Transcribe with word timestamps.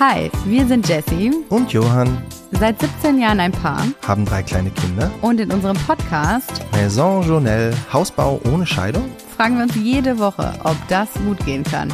Hi, 0.00 0.30
wir 0.46 0.66
sind 0.66 0.88
Jessie, 0.88 1.30
Und 1.50 1.72
Johann 1.72 2.22
seit 2.52 2.80
17 2.80 3.18
Jahren 3.20 3.38
ein 3.40 3.52
Paar 3.52 3.84
haben 4.06 4.24
drei 4.24 4.42
kleine 4.42 4.70
Kinder. 4.70 5.10
und 5.22 5.40
in 5.40 5.50
unserem 5.52 5.76
Podcast 5.76 6.62
Maison 6.72 7.22
Journelle, 7.22 7.74
Hausbau 7.92 8.40
ohne 8.50 8.66
Scheidung. 8.66 9.10
fragen 9.36 9.56
wir 9.56 9.64
uns 9.64 9.74
jede 9.76 10.18
Woche, 10.18 10.52
ob 10.64 10.76
das 10.88 11.08
gut 11.26 11.44
gehen 11.44 11.64
kann. 11.64 11.92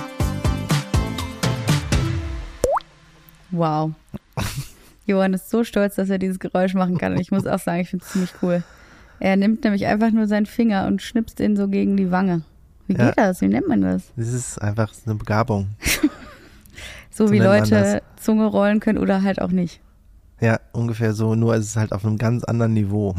Wow. 3.50 3.92
Johann 5.06 5.34
ist 5.34 5.50
so 5.50 5.62
stolz, 5.64 5.96
dass 5.96 6.10
er 6.10 6.18
dieses 6.18 6.38
Geräusch 6.38 6.74
machen 6.74 6.98
kann 6.98 7.12
und 7.12 7.20
ich 7.20 7.30
muss 7.30 7.46
auch 7.46 7.58
sagen, 7.60 7.80
ich 7.80 7.90
finde 7.90 8.04
es 8.04 8.12
ziemlich 8.12 8.32
cool. 8.42 8.62
Er 9.18 9.36
nimmt 9.36 9.64
nämlich 9.64 9.86
einfach 9.86 10.10
nur 10.10 10.26
seinen 10.26 10.46
Finger 10.46 10.86
und 10.86 11.00
schnipst 11.00 11.40
ihn 11.40 11.56
so 11.56 11.68
gegen 11.68 11.96
die 11.96 12.10
Wange. 12.10 12.42
Wie 12.86 12.94
Ja. 12.96 13.06
geht 13.06 13.18
das? 13.18 13.40
Wie 13.40 13.48
nennt 13.48 13.68
man 13.68 13.80
das? 13.80 14.02
Das 14.16 14.28
ist 14.28 14.60
einfach 14.60 14.92
eine 15.06 15.14
Begabung. 15.14 15.68
So 17.16 17.28
So 17.28 17.32
wie 17.32 17.38
Leute 17.38 18.02
Zunge 18.16 18.44
rollen 18.44 18.78
können 18.78 18.98
oder 18.98 19.22
halt 19.22 19.40
auch 19.40 19.50
nicht. 19.50 19.80
Ja, 20.38 20.60
ungefähr 20.72 21.14
so, 21.14 21.34
nur 21.34 21.56
ist 21.56 21.64
es 21.64 21.76
halt 21.76 21.92
auf 21.92 22.04
einem 22.04 22.18
ganz 22.18 22.44
anderen 22.44 22.74
Niveau. 22.74 23.14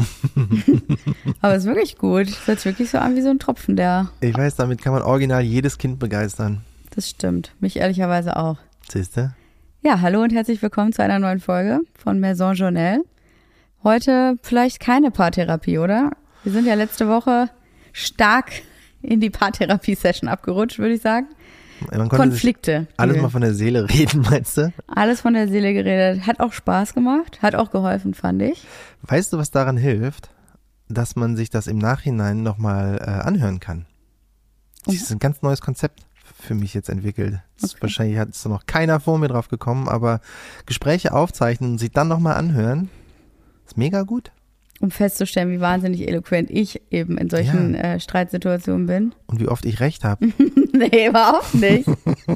Aber 1.41 1.55
es 1.55 1.63
ist 1.63 1.67
wirklich 1.67 1.97
gut. 1.97 2.27
Es 2.27 2.45
hört 2.45 2.59
sich 2.59 2.65
wirklich 2.65 2.91
so 2.91 2.99
an 2.99 3.15
wie 3.15 3.23
so 3.23 3.31
ein 3.31 3.39
Tropfen, 3.39 3.75
der. 3.75 4.09
Ich 4.21 4.37
weiß, 4.37 4.55
damit 4.55 4.83
kann 4.83 4.93
man 4.93 5.01
original 5.01 5.41
jedes 5.41 5.79
Kind 5.79 5.97
begeistern. 5.97 6.61
Das 6.91 7.09
stimmt. 7.09 7.55
Mich 7.59 7.77
ehrlicherweise 7.77 8.37
auch. 8.37 8.57
Siehste? 8.87 9.33
Ja, 9.81 9.99
hallo 9.99 10.21
und 10.21 10.31
herzlich 10.31 10.61
willkommen 10.61 10.93
zu 10.93 11.01
einer 11.01 11.17
neuen 11.17 11.39
Folge 11.39 11.79
von 11.97 12.19
Maison 12.19 12.53
Journelle. 12.53 13.03
Heute 13.83 14.37
vielleicht 14.43 14.79
keine 14.79 15.09
Paartherapie, 15.09 15.79
oder? 15.79 16.11
Wir 16.43 16.51
sind 16.51 16.67
ja 16.67 16.75
letzte 16.75 17.07
Woche 17.07 17.49
stark 17.93 18.51
in 19.01 19.21
die 19.21 19.31
Paartherapie-Session 19.31 20.29
abgerutscht, 20.29 20.77
würde 20.77 20.93
ich 20.93 21.01
sagen. 21.01 21.29
Konflikte. 22.09 22.87
alles 22.97 23.21
mal 23.21 23.29
von 23.29 23.41
der 23.41 23.53
Seele 23.53 23.89
reden, 23.89 24.21
meinst 24.21 24.57
du? 24.57 24.73
alles 24.87 25.21
von 25.21 25.33
der 25.33 25.47
Seele 25.47 25.73
geredet. 25.73 26.25
Hat 26.25 26.39
auch 26.39 26.53
Spaß 26.53 26.93
gemacht, 26.93 27.41
hat 27.41 27.55
auch 27.55 27.71
geholfen, 27.71 28.13
fand 28.13 28.41
ich. 28.41 28.65
Weißt 29.03 29.33
du, 29.33 29.37
was 29.37 29.51
daran 29.51 29.77
hilft? 29.77 30.29
Dass 30.89 31.15
man 31.15 31.35
sich 31.35 31.49
das 31.49 31.67
im 31.67 31.77
Nachhinein 31.77 32.43
nochmal 32.43 32.99
äh, 33.01 33.09
anhören 33.09 33.59
kann. 33.59 33.85
Das 34.85 34.95
ist 34.95 35.11
ein 35.11 35.19
ganz 35.19 35.41
neues 35.41 35.59
Konzept 35.59 36.07
für 36.39 36.55
mich 36.55 36.73
jetzt 36.73 36.89
entwickelt. 36.89 37.39
Okay. 37.61 37.75
Wahrscheinlich 37.81 38.17
hat 38.17 38.29
es 38.29 38.45
noch 38.45 38.65
keiner 38.65 38.99
vor 38.99 39.17
mir 39.17 39.27
drauf 39.27 39.49
gekommen, 39.49 39.89
aber 39.89 40.21
Gespräche 40.65 41.13
aufzeichnen 41.13 41.71
und 41.71 41.77
sich 41.77 41.91
dann 41.91 42.07
nochmal 42.07 42.35
anhören, 42.35 42.89
ist 43.65 43.77
mega 43.77 44.03
gut. 44.03 44.31
Um 44.79 44.91
festzustellen, 44.91 45.49
wie 45.51 45.59
wahnsinnig 45.59 46.07
eloquent 46.07 46.51
ich 46.51 46.81
eben 46.91 47.17
in 47.17 47.29
solchen 47.29 47.73
äh, 47.73 47.99
Streitsituationen 47.99 48.85
bin. 48.85 49.15
Und 49.25 49.39
wie 49.39 49.47
oft 49.47 49.65
ich 49.65 49.79
recht 49.79 50.03
habe. 50.03 50.27
Nee, 50.77 51.07
überhaupt 51.07 51.55
nicht. 51.55 51.87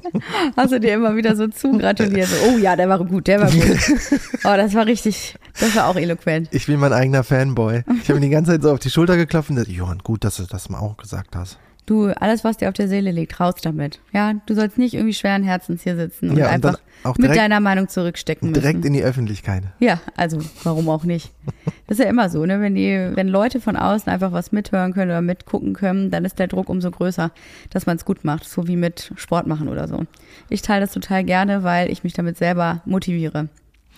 Hast 0.57 0.71
du 0.71 0.79
dir 0.79 0.95
immer 0.95 1.15
wieder 1.15 1.35
so 1.35 1.47
zugratuliert. 1.47 2.27
So, 2.27 2.35
oh 2.47 2.57
ja, 2.57 2.75
der 2.75 2.89
war 2.89 2.97
gut, 3.05 3.27
der 3.27 3.39
war 3.39 3.51
gut. 3.51 3.61
Oh, 4.43 4.55
das 4.57 4.73
war 4.73 4.87
richtig, 4.87 5.35
das 5.59 5.75
war 5.75 5.85
auch 5.87 5.95
eloquent. 5.95 6.49
Ich 6.51 6.65
bin 6.65 6.79
mein 6.79 6.93
eigener 6.93 7.23
Fanboy. 7.23 7.83
Ich 8.01 8.09
habe 8.09 8.15
mir 8.15 8.25
die 8.25 8.31
ganze 8.31 8.53
Zeit 8.53 8.63
so 8.63 8.71
auf 8.71 8.79
die 8.79 8.89
Schulter 8.89 9.15
geklopft 9.15 9.51
und 9.51 9.57
gesagt, 9.57 9.71
Johann, 9.71 9.99
gut, 9.99 10.23
dass 10.23 10.37
du 10.37 10.43
das 10.49 10.69
mal 10.69 10.79
auch 10.79 10.97
gesagt 10.97 11.35
hast. 11.35 11.59
Du, 11.87 12.09
alles, 12.15 12.43
was 12.43 12.57
dir 12.57 12.67
auf 12.69 12.75
der 12.75 12.87
Seele 12.87 13.11
liegt, 13.11 13.39
raus 13.39 13.55
damit. 13.61 13.99
Ja, 14.13 14.33
du 14.45 14.53
sollst 14.53 14.77
nicht 14.77 14.93
irgendwie 14.93 15.13
schweren 15.15 15.43
Herzens 15.43 15.81
hier 15.81 15.95
sitzen 15.97 16.29
und 16.29 16.37
Ja, 16.37 16.45
und 16.47 16.51
einfach 16.53 16.79
mit 17.05 17.17
direkt- 17.17 17.37
deiner 17.39 17.59
Meinung 17.59 17.89
zurückstecken 17.89 18.53
Direkt 18.53 18.77
müssen. 18.77 18.87
in 18.87 18.93
die 18.93 19.03
Öffentlichkeit. 19.03 19.63
Ja, 19.79 19.99
also 20.15 20.39
warum 20.63 20.87
auch 20.89 21.03
nicht? 21.03 21.31
Das 21.87 21.97
ist 21.99 22.05
ja 22.05 22.09
immer 22.09 22.29
so, 22.29 22.45
ne? 22.45 22.61
Wenn 22.61 22.75
die, 22.75 23.09
wenn 23.15 23.27
Leute 23.27 23.59
von 23.59 23.75
außen 23.75 24.09
einfach 24.13 24.31
was 24.31 24.53
mithören 24.53 24.93
können 24.93 25.11
oder 25.11 25.21
mitgucken 25.21 25.73
können, 25.73 26.09
dann 26.09 26.23
ist 26.23 26.39
der 26.39 26.47
Druck 26.47 26.69
umso 26.69 26.89
größer, 26.89 27.31
dass 27.69 27.85
man 27.85 27.97
es 27.97 28.05
gut 28.05 28.23
macht, 28.23 28.45
so 28.45 28.65
wie 28.67 28.77
mit 28.77 29.11
Sport 29.17 29.45
machen 29.47 29.67
oder 29.67 29.89
so. 29.89 30.05
Ich 30.49 30.61
teile 30.61 30.81
das 30.81 30.93
total 30.93 31.25
gerne, 31.25 31.63
weil 31.63 31.91
ich 31.91 32.05
mich 32.05 32.13
damit 32.13 32.37
selber 32.37 32.81
motiviere. 32.85 33.49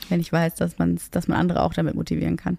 Wenn 0.09 0.19
ich 0.21 0.31
weiß, 0.33 0.55
dass 0.55 0.79
man 0.79 0.97
dass 1.11 1.27
man 1.27 1.37
andere 1.37 1.61
auch 1.61 1.73
damit 1.75 1.93
motivieren 1.93 2.35
kann. 2.37 2.57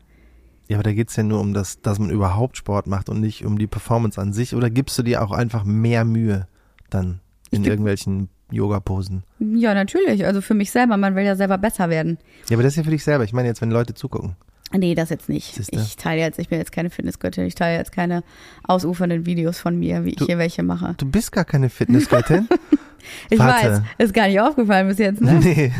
Ja, 0.68 0.76
aber 0.76 0.82
da 0.84 0.92
geht's 0.92 1.14
ja 1.16 1.22
nur 1.22 1.40
um 1.40 1.52
das, 1.52 1.80
dass 1.82 1.98
man 1.98 2.10
überhaupt 2.10 2.56
Sport 2.56 2.86
macht 2.86 3.08
und 3.08 3.20
nicht 3.20 3.44
um 3.44 3.58
die 3.58 3.66
Performance 3.66 4.20
an 4.20 4.32
sich. 4.32 4.54
Oder 4.54 4.70
gibst 4.70 4.98
du 4.98 5.02
dir 5.02 5.22
auch 5.22 5.30
einfach 5.32 5.64
mehr 5.64 6.04
Mühe 6.04 6.46
dann 6.90 7.20
in 7.50 7.64
irgendwelchen 7.64 8.28
Yoga-Posen? 8.50 9.24
Ja, 9.40 9.74
natürlich. 9.74 10.24
Also 10.24 10.40
für 10.40 10.54
mich 10.54 10.70
selber, 10.70 10.96
man 10.96 11.14
will 11.16 11.24
ja 11.24 11.36
selber 11.36 11.58
besser 11.58 11.90
werden. 11.90 12.18
Ja, 12.48 12.56
aber 12.56 12.62
das 12.62 12.72
ist 12.72 12.76
ja 12.78 12.82
für 12.84 12.90
dich 12.90 13.04
selber. 13.04 13.24
Ich 13.24 13.32
meine 13.32 13.48
jetzt, 13.48 13.60
wenn 13.60 13.70
Leute 13.70 13.94
zugucken. 13.94 14.36
Nee, 14.76 14.94
das 14.96 15.10
jetzt 15.10 15.28
nicht. 15.28 15.54
Siehste? 15.54 15.76
Ich 15.76 15.96
teile 15.96 16.20
jetzt, 16.22 16.38
ich 16.38 16.48
bin 16.48 16.58
jetzt 16.58 16.72
keine 16.72 16.90
Fitnessgöttin, 16.90 17.44
ich 17.46 17.54
teile 17.54 17.76
jetzt 17.78 17.92
keine 17.92 18.24
ausufernden 18.64 19.24
Videos 19.26 19.60
von 19.60 19.78
mir, 19.78 20.04
wie 20.04 20.10
ich 20.10 20.16
Du- 20.16 20.26
hier 20.26 20.38
welche 20.38 20.62
mache. 20.64 20.94
Du 20.96 21.06
bist 21.08 21.30
gar 21.30 21.44
keine 21.44 21.68
Fitnessgöttin. 21.70 22.48
Ich 23.30 23.38
Warte. 23.38 23.68
weiß, 23.68 23.82
ist 23.98 24.14
gar 24.14 24.28
nicht 24.28 24.40
aufgefallen 24.40 24.88
bis 24.88 24.98
jetzt, 24.98 25.20
ne? 25.20 25.32
nee. 25.42 25.72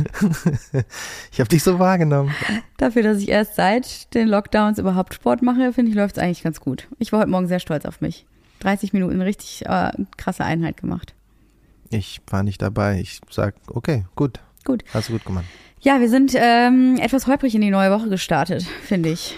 ich 1.33 1.41
habe 1.41 1.49
dich 1.49 1.63
so 1.63 1.79
wahrgenommen. 1.79 2.35
Dafür, 2.77 3.03
dass 3.03 3.19
ich 3.19 3.29
erst 3.29 3.57
seit 3.57 4.15
den 4.15 4.29
Lockdowns 4.29 4.79
überhaupt 4.79 5.15
Sport 5.15 5.43
mache, 5.43 5.73
finde 5.73 5.91
ich, 5.91 5.97
läuft 5.97 6.17
es 6.17 6.23
eigentlich 6.23 6.43
ganz 6.43 6.61
gut. 6.61 6.89
Ich 6.99 7.13
war 7.13 7.21
heute 7.21 7.31
Morgen 7.31 7.49
sehr 7.49 7.61
stolz 7.61 7.85
auf 7.85 8.01
mich. 8.01 8.27
30 8.61 8.93
Minuten 8.93 9.21
richtig 9.21 9.67
äh, 9.67 9.93
krasse 10.17 10.45
Einheit 10.45 10.77
gemacht. 10.77 11.15
Ich 11.91 12.21
war 12.29 12.43
nicht 12.43 12.63
dabei. 12.63 13.01
Ich 13.01 13.21
sag, 13.31 13.55
okay, 13.69 14.05
gut. 14.17 14.41
Gut. 14.65 14.83
Hast 14.93 15.09
du 15.09 15.13
gut 15.13 15.25
gemacht. 15.25 15.45
Ja, 15.81 16.01
wir 16.01 16.09
sind 16.09 16.33
ähm, 16.35 16.97
etwas 16.99 17.27
holprig 17.27 17.55
in 17.55 17.61
die 17.61 17.71
neue 17.71 17.91
Woche 17.91 18.09
gestartet, 18.09 18.63
finde 18.63 19.11
ich. 19.11 19.37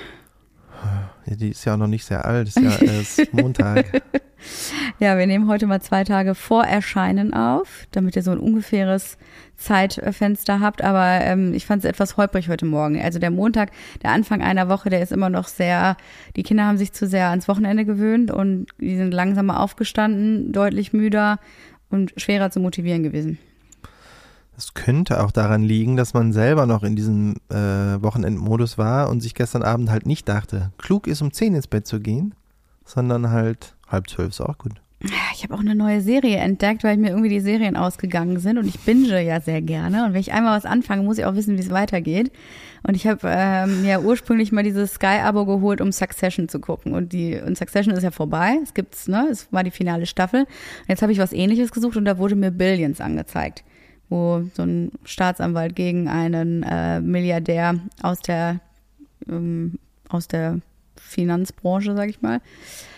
Die 1.26 1.50
ist 1.50 1.64
ja 1.64 1.74
auch 1.74 1.78
noch 1.78 1.86
nicht 1.86 2.04
sehr 2.04 2.24
alt. 2.24 2.48
Ist 2.48 2.60
ja 2.60 2.70
erst 2.70 3.32
Montag. 3.32 4.02
Ja, 4.98 5.18
wir 5.18 5.26
nehmen 5.26 5.48
heute 5.48 5.66
mal 5.66 5.80
zwei 5.80 6.04
Tage 6.04 6.34
vor 6.34 6.64
Erscheinen 6.64 7.34
auf, 7.34 7.86
damit 7.90 8.16
ihr 8.16 8.22
so 8.22 8.30
ein 8.30 8.38
ungefähres 8.38 9.18
Zeitfenster 9.56 10.60
habt. 10.60 10.82
Aber 10.82 11.20
ähm, 11.22 11.52
ich 11.52 11.66
fand 11.66 11.84
es 11.84 11.90
etwas 11.90 12.16
holprig 12.16 12.48
heute 12.48 12.64
Morgen. 12.64 13.00
Also 13.00 13.18
der 13.18 13.30
Montag, 13.30 13.72
der 14.02 14.10
Anfang 14.10 14.42
einer 14.42 14.68
Woche, 14.68 14.90
der 14.90 15.02
ist 15.02 15.12
immer 15.12 15.30
noch 15.30 15.48
sehr, 15.48 15.96
die 16.36 16.42
Kinder 16.42 16.64
haben 16.64 16.78
sich 16.78 16.92
zu 16.92 17.06
sehr 17.06 17.30
ans 17.30 17.48
Wochenende 17.48 17.84
gewöhnt 17.84 18.30
und 18.30 18.66
die 18.78 18.96
sind 18.96 19.12
langsamer 19.12 19.60
aufgestanden, 19.60 20.52
deutlich 20.52 20.92
müder 20.92 21.38
und 21.90 22.12
schwerer 22.16 22.50
zu 22.50 22.60
motivieren 22.60 23.02
gewesen. 23.02 23.38
Es 24.56 24.72
könnte 24.72 25.22
auch 25.22 25.32
daran 25.32 25.62
liegen, 25.62 25.96
dass 25.96 26.14
man 26.14 26.32
selber 26.32 26.64
noch 26.66 26.82
in 26.82 26.96
diesem 26.96 27.34
äh, 27.50 27.54
Wochenendmodus 27.54 28.78
war 28.78 29.10
und 29.10 29.20
sich 29.20 29.34
gestern 29.34 29.62
Abend 29.62 29.90
halt 29.90 30.06
nicht 30.06 30.28
dachte, 30.28 30.72
klug 30.78 31.06
ist 31.06 31.20
um 31.20 31.32
10 31.32 31.54
ins 31.54 31.66
Bett 31.66 31.86
zu 31.86 32.00
gehen, 32.00 32.34
sondern 32.84 33.30
halt 33.30 33.74
halb 33.88 34.08
zwölf 34.08 34.30
ist 34.30 34.40
auch 34.40 34.56
gut. 34.56 34.80
Ich 35.34 35.42
habe 35.44 35.54
auch 35.54 35.60
eine 35.60 35.74
neue 35.74 36.00
Serie 36.00 36.38
entdeckt, 36.38 36.82
weil 36.82 36.96
mir 36.96 37.10
irgendwie 37.10 37.28
die 37.28 37.40
Serien 37.40 37.76
ausgegangen 37.76 38.38
sind 38.38 38.56
und 38.56 38.66
ich 38.66 38.80
binge 38.80 39.22
ja 39.22 39.40
sehr 39.42 39.60
gerne. 39.60 40.06
Und 40.06 40.14
wenn 40.14 40.20
ich 40.20 40.32
einmal 40.32 40.56
was 40.56 40.64
anfange, 40.64 41.02
muss 41.02 41.18
ich 41.18 41.26
auch 41.26 41.34
wissen, 41.34 41.56
wie 41.56 41.60
es 41.60 41.70
weitergeht. 41.70 42.32
Und 42.82 42.94
ich 42.94 43.06
habe 43.06 43.20
ähm, 43.24 43.82
mir 43.82 44.00
ursprünglich 44.02 44.52
mal 44.52 44.62
dieses 44.62 44.94
Sky-Abo 44.94 45.44
geholt, 45.44 45.82
um 45.82 45.92
Succession 45.92 46.48
zu 46.48 46.60
gucken. 46.60 46.94
Und 46.94 47.12
die 47.12 47.38
und 47.38 47.58
Succession 47.58 47.94
ist 47.94 48.04
ja 48.04 48.10
vorbei. 48.10 48.58
Es 48.62 48.72
gibt's, 48.72 49.06
ne? 49.06 49.28
Es 49.30 49.52
war 49.52 49.62
die 49.64 49.70
finale 49.70 50.06
Staffel. 50.06 50.40
Und 50.40 50.88
jetzt 50.88 51.02
habe 51.02 51.12
ich 51.12 51.18
was 51.18 51.34
ähnliches 51.34 51.72
gesucht 51.72 51.98
und 51.98 52.06
da 52.06 52.16
wurde 52.16 52.34
mir 52.34 52.50
Billions 52.50 53.02
angezeigt. 53.02 53.64
Wo 54.08 54.42
so 54.54 54.62
ein 54.62 54.92
Staatsanwalt 55.04 55.74
gegen 55.74 56.08
einen 56.08 56.62
äh, 56.62 57.00
Milliardär 57.00 57.74
aus 58.02 58.20
der 58.20 58.60
ähm, 59.28 59.78
aus 60.08 60.28
der 60.28 60.60
Finanzbranche, 60.96 61.94
sag 61.96 62.08
ich 62.08 62.22
mal, 62.22 62.40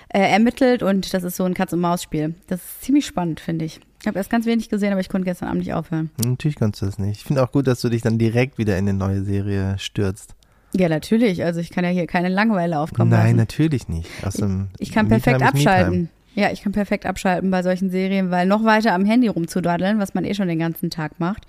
äh, 0.08 0.20
ermittelt 0.20 0.82
und 0.82 1.12
das 1.12 1.22
ist 1.24 1.36
so 1.36 1.44
ein 1.44 1.54
Katz-und-Maus-Spiel. 1.54 2.34
Das 2.46 2.60
ist 2.60 2.82
ziemlich 2.82 3.06
spannend, 3.06 3.40
finde 3.40 3.64
ich. 3.64 3.80
Ich 4.00 4.06
habe 4.06 4.18
erst 4.18 4.30
ganz 4.30 4.46
wenig 4.46 4.68
gesehen, 4.68 4.92
aber 4.92 5.00
ich 5.00 5.08
konnte 5.08 5.24
gestern 5.24 5.48
Abend 5.48 5.60
nicht 5.60 5.74
aufhören. 5.74 6.10
Natürlich 6.24 6.56
kannst 6.56 6.80
du 6.82 6.86
das 6.86 6.98
nicht. 6.98 7.18
Ich 7.18 7.24
finde 7.24 7.42
auch 7.42 7.52
gut, 7.52 7.66
dass 7.66 7.80
du 7.80 7.88
dich 7.88 8.02
dann 8.02 8.18
direkt 8.18 8.58
wieder 8.58 8.78
in 8.78 8.88
eine 8.88 8.96
neue 8.96 9.22
Serie 9.22 9.76
stürzt. 9.78 10.34
Ja, 10.74 10.88
natürlich. 10.88 11.44
Also 11.44 11.60
ich 11.60 11.70
kann 11.70 11.84
ja 11.84 11.90
hier 11.90 12.06
keine 12.06 12.28
Langeweile 12.28 12.78
aufkommen 12.78 13.10
Nein, 13.10 13.24
lassen. 13.24 13.36
natürlich 13.36 13.88
nicht. 13.88 14.08
Aus 14.24 14.34
dem 14.34 14.68
Ich 14.78 14.92
kann 14.92 15.08
Me-Time 15.08 15.38
perfekt 15.38 15.42
abschalten. 15.42 16.10
Ja, 16.34 16.52
ich 16.52 16.62
kann 16.62 16.72
perfekt 16.72 17.04
abschalten 17.04 17.50
bei 17.50 17.62
solchen 17.62 17.90
Serien, 17.90 18.30
weil 18.30 18.46
noch 18.46 18.64
weiter 18.64 18.94
am 18.94 19.04
Handy 19.04 19.28
rumzudaddeln, 19.28 19.98
was 19.98 20.14
man 20.14 20.24
eh 20.24 20.34
schon 20.34 20.46
den 20.48 20.58
ganzen 20.58 20.88
Tag 20.88 21.18
macht, 21.18 21.46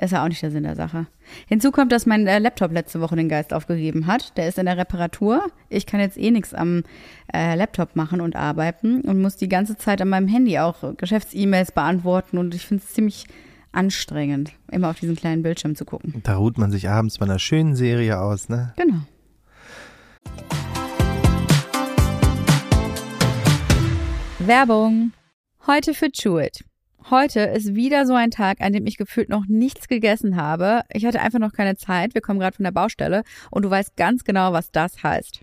ist 0.00 0.12
ja 0.12 0.24
auch 0.24 0.28
nicht 0.28 0.42
der 0.42 0.50
Sinn 0.50 0.64
der 0.64 0.74
Sache. 0.74 1.06
Hinzu 1.46 1.70
kommt, 1.70 1.92
dass 1.92 2.06
mein 2.06 2.26
äh, 2.26 2.38
Laptop 2.38 2.72
letzte 2.72 3.00
Woche 3.00 3.14
den 3.14 3.28
Geist 3.28 3.52
aufgegeben 3.54 4.06
hat. 4.06 4.36
Der 4.36 4.48
ist 4.48 4.58
in 4.58 4.66
der 4.66 4.76
Reparatur. 4.76 5.44
Ich 5.68 5.86
kann 5.86 6.00
jetzt 6.00 6.18
eh 6.18 6.30
nichts 6.30 6.54
am 6.54 6.82
äh, 7.32 7.54
Laptop 7.54 7.94
machen 7.94 8.20
und 8.20 8.34
arbeiten 8.34 9.02
und 9.02 9.20
muss 9.20 9.36
die 9.36 9.48
ganze 9.48 9.76
Zeit 9.76 10.02
an 10.02 10.08
meinem 10.08 10.28
Handy 10.28 10.58
auch 10.58 10.96
Geschäfts-E-Mails 10.96 11.72
beantworten 11.72 12.38
und 12.38 12.54
ich 12.54 12.66
finde 12.66 12.82
es 12.84 12.92
ziemlich 12.92 13.26
anstrengend, 13.70 14.52
immer 14.70 14.90
auf 14.90 14.98
diesen 14.98 15.16
kleinen 15.16 15.42
Bildschirm 15.42 15.76
zu 15.76 15.84
gucken. 15.84 16.20
Da 16.24 16.36
ruht 16.36 16.58
man 16.58 16.70
sich 16.70 16.88
abends 16.88 17.18
bei 17.18 17.26
einer 17.26 17.38
schönen 17.38 17.74
Serie 17.74 18.20
aus, 18.20 18.48
ne? 18.48 18.74
Genau. 18.76 19.02
Werbung. 24.46 25.12
Heute 25.68 25.94
für 25.94 26.10
Chewit. 26.10 26.64
Heute 27.10 27.40
ist 27.40 27.76
wieder 27.76 28.06
so 28.06 28.14
ein 28.14 28.32
Tag, 28.32 28.60
an 28.60 28.72
dem 28.72 28.86
ich 28.86 28.96
gefühlt 28.96 29.28
noch 29.28 29.44
nichts 29.46 29.86
gegessen 29.86 30.36
habe. 30.36 30.82
Ich 30.92 31.06
hatte 31.06 31.20
einfach 31.20 31.38
noch 31.38 31.52
keine 31.52 31.76
Zeit. 31.76 32.14
Wir 32.14 32.22
kommen 32.22 32.40
gerade 32.40 32.56
von 32.56 32.64
der 32.64 32.72
Baustelle 32.72 33.22
und 33.52 33.64
du 33.64 33.70
weißt 33.70 33.96
ganz 33.96 34.24
genau, 34.24 34.52
was 34.52 34.72
das 34.72 35.02
heißt. 35.02 35.42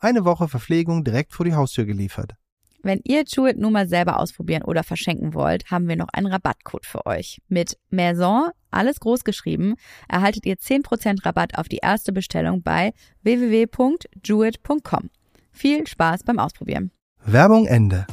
Eine 0.00 0.24
Woche 0.24 0.48
Verpflegung 0.48 1.04
direkt 1.04 1.32
vor 1.32 1.44
die 1.44 1.54
Haustür 1.54 1.84
geliefert. 1.84 2.34
Wenn 2.82 3.00
ihr 3.04 3.24
Jewett 3.26 3.58
nun 3.58 3.72
mal 3.72 3.88
selber 3.88 4.20
ausprobieren 4.20 4.62
oder 4.62 4.84
verschenken 4.84 5.34
wollt, 5.34 5.68
haben 5.70 5.88
wir 5.88 5.96
noch 5.96 6.08
einen 6.12 6.28
Rabattcode 6.28 6.86
für 6.86 7.04
euch. 7.06 7.40
Mit 7.48 7.76
Maison, 7.90 8.50
alles 8.70 9.00
groß 9.00 9.24
geschrieben, 9.24 9.74
erhaltet 10.08 10.46
ihr 10.46 10.56
10% 10.56 11.26
Rabatt 11.26 11.58
auf 11.58 11.68
die 11.68 11.80
erste 11.82 12.12
Bestellung 12.12 12.62
bei 12.62 12.92
www.jewett.com. 13.22 15.10
Viel 15.50 15.86
Spaß 15.86 16.22
beim 16.22 16.38
Ausprobieren. 16.38 16.92
Werbung 17.24 17.66
Ende. 17.66 18.06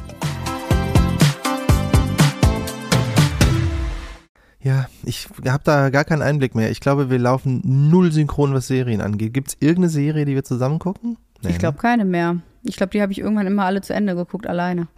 Ja, 4.66 4.86
ich 5.04 5.28
habe 5.46 5.62
da 5.62 5.90
gar 5.90 6.04
keinen 6.04 6.22
Einblick 6.22 6.56
mehr. 6.56 6.72
Ich 6.72 6.80
glaube, 6.80 7.08
wir 7.08 7.20
laufen 7.20 7.60
null 7.64 8.10
synchron, 8.10 8.52
was 8.52 8.66
Serien 8.66 9.00
angeht. 9.00 9.32
Gibt 9.32 9.48
es 9.48 9.56
irgendeine 9.60 9.90
Serie, 9.90 10.24
die 10.24 10.34
wir 10.34 10.42
zusammen 10.42 10.80
gucken? 10.80 11.18
Nee, 11.42 11.50
ich 11.50 11.58
glaube 11.58 11.78
keine 11.78 12.04
mehr. 12.04 12.38
Ich 12.64 12.76
glaube, 12.76 12.90
die 12.90 13.00
habe 13.00 13.12
ich 13.12 13.20
irgendwann 13.20 13.46
immer 13.46 13.64
alle 13.64 13.80
zu 13.80 13.94
Ende 13.94 14.16
geguckt, 14.16 14.44
alleine. 14.48 14.82
ne? 14.82 14.88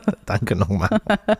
Danke 0.24 0.56
nochmal. 0.56 0.88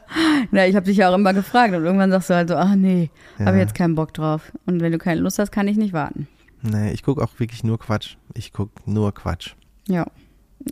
Na, 0.51 0.67
ich 0.67 0.77
habe 0.77 0.85
dich 0.85 0.99
ja 0.99 1.09
auch 1.09 1.15
immer 1.15 1.33
gefragt 1.33 1.73
und 1.75 1.83
irgendwann 1.83 2.11
sagst 2.11 2.29
du 2.29 2.35
halt 2.35 2.49
so, 2.51 2.57
ach 2.57 2.75
nee, 2.75 3.09
Ja. 3.39 3.47
habe 3.47 3.57
jetzt 3.59 3.75
keinen 3.75 3.95
Bock 3.95 4.13
drauf. 4.13 4.53
Und 4.67 4.83
wenn 4.83 4.93
du 4.93 4.99
keine 4.99 5.21
Lust 5.23 5.39
hast, 5.39 5.51
kann 5.51 5.67
ich 5.67 5.79
nicht 5.79 5.95
warten. 5.95 6.29
Nee, 6.61 6.91
ich 6.93 7.03
gucke 7.03 7.23
auch 7.23 7.31
wirklich 7.39 7.65
nur 7.65 7.79
Quatsch. 7.79 8.17
Ich 8.35 8.53
gucke 8.53 8.73
nur 8.85 9.15
Quatsch. 9.15 9.55
Ja. 9.87 10.07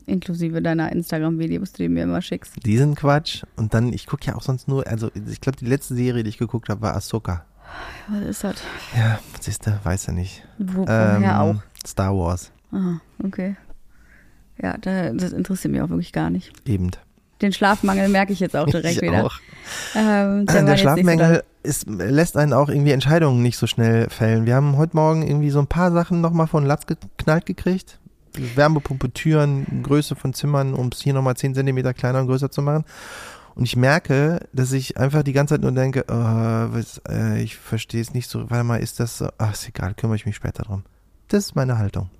Inklusive 0.06 0.60
deiner 0.62 0.92
Instagram-Videos, 0.92 1.72
die 1.72 1.84
du 1.84 1.88
mir 1.90 2.04
immer 2.04 2.22
schickst. 2.22 2.54
Die 2.64 2.76
sind 2.78 2.94
Quatsch. 2.96 3.42
Und 3.56 3.74
dann, 3.74 3.92
ich 3.92 4.06
gucke 4.06 4.26
ja 4.26 4.34
auch 4.36 4.42
sonst 4.42 4.68
nur, 4.68 4.86
also 4.86 5.10
ich 5.30 5.40
glaube, 5.40 5.58
die 5.58 5.66
letzte 5.66 5.94
Serie, 5.94 6.22
die 6.22 6.28
ich 6.30 6.38
geguckt 6.38 6.68
habe, 6.68 6.80
war 6.82 6.94
Ahsoka. 6.94 7.44
Was 8.08 8.22
ist 8.24 8.44
das? 8.44 8.56
Ja, 8.96 9.18
siehst 9.40 9.66
du, 9.66 9.78
weiß 9.82 10.06
ja 10.06 10.12
nicht. 10.12 10.42
Wo, 10.58 10.82
Ähm, 10.88 11.20
woher 11.22 11.40
auch? 11.42 11.56
Star 11.86 12.16
Wars, 12.16 12.50
Ah, 12.72 12.98
okay. 13.24 13.56
Ja, 14.60 14.76
da, 14.78 15.12
das 15.12 15.32
interessiert 15.32 15.72
mich 15.72 15.80
auch 15.82 15.88
wirklich 15.88 16.12
gar 16.12 16.30
nicht. 16.30 16.52
eben. 16.68 16.90
Den 17.42 17.52
Schlafmangel 17.52 18.08
merke 18.08 18.32
ich 18.32 18.40
jetzt 18.40 18.56
auch 18.56 18.66
direkt 18.66 18.96
ich 18.96 19.02
wieder. 19.02 19.26
auch. 19.26 19.34
Ähm, 19.94 20.46
Der, 20.46 20.66
so 20.68 20.76
Schlafmangel 20.76 21.42
ist, 21.62 21.86
lässt 21.88 22.36
einen 22.38 22.52
auch 22.54 22.68
irgendwie 22.70 22.92
Entscheidungen 22.92 23.42
nicht 23.42 23.58
so 23.58 23.66
schnell 23.66 24.08
fällen. 24.08 24.46
Wir 24.46 24.54
haben 24.54 24.76
heute 24.78 24.96
Morgen 24.96 25.22
irgendwie 25.26 25.50
so 25.50 25.58
ein 25.58 25.66
paar 25.66 25.92
Sachen 25.92 26.20
nochmal 26.22 26.46
von 26.46 26.64
Latz 26.64 26.86
geknallt 26.86 27.44
gekriegt. 27.44 27.98
Wärmepumpe, 28.36 29.12
Türen, 29.12 29.82
Größe 29.82 30.16
von 30.16 30.34
Zimmern, 30.34 30.74
um 30.74 30.88
es 30.92 31.02
hier 31.02 31.14
nochmal 31.14 31.36
10 31.36 31.54
Zentimeter 31.54 31.94
kleiner 31.94 32.20
und 32.20 32.26
größer 32.26 32.50
zu 32.50 32.62
machen. 32.62 32.84
Und 33.54 33.64
ich 33.64 33.76
merke, 33.76 34.40
dass 34.52 34.72
ich 34.72 34.98
einfach 34.98 35.22
die 35.22 35.32
ganze 35.32 35.54
Zeit 35.54 35.62
nur 35.62 35.72
denke, 35.72 36.04
oh, 36.08 36.14
was, 36.14 37.00
äh, 37.08 37.42
ich 37.42 37.56
verstehe 37.56 38.02
es 38.02 38.12
nicht 38.12 38.28
so, 38.28 38.50
warte 38.50 38.64
mal, 38.64 38.76
ist 38.76 39.00
das 39.00 39.18
so, 39.18 39.28
ach, 39.38 39.54
ist 39.54 39.66
egal, 39.66 39.94
kümmere 39.94 40.16
ich 40.16 40.26
mich 40.26 40.36
später 40.36 40.62
drum. 40.64 40.82
Das 41.28 41.46
ist 41.46 41.56
meine 41.56 41.78
Haltung. 41.78 42.10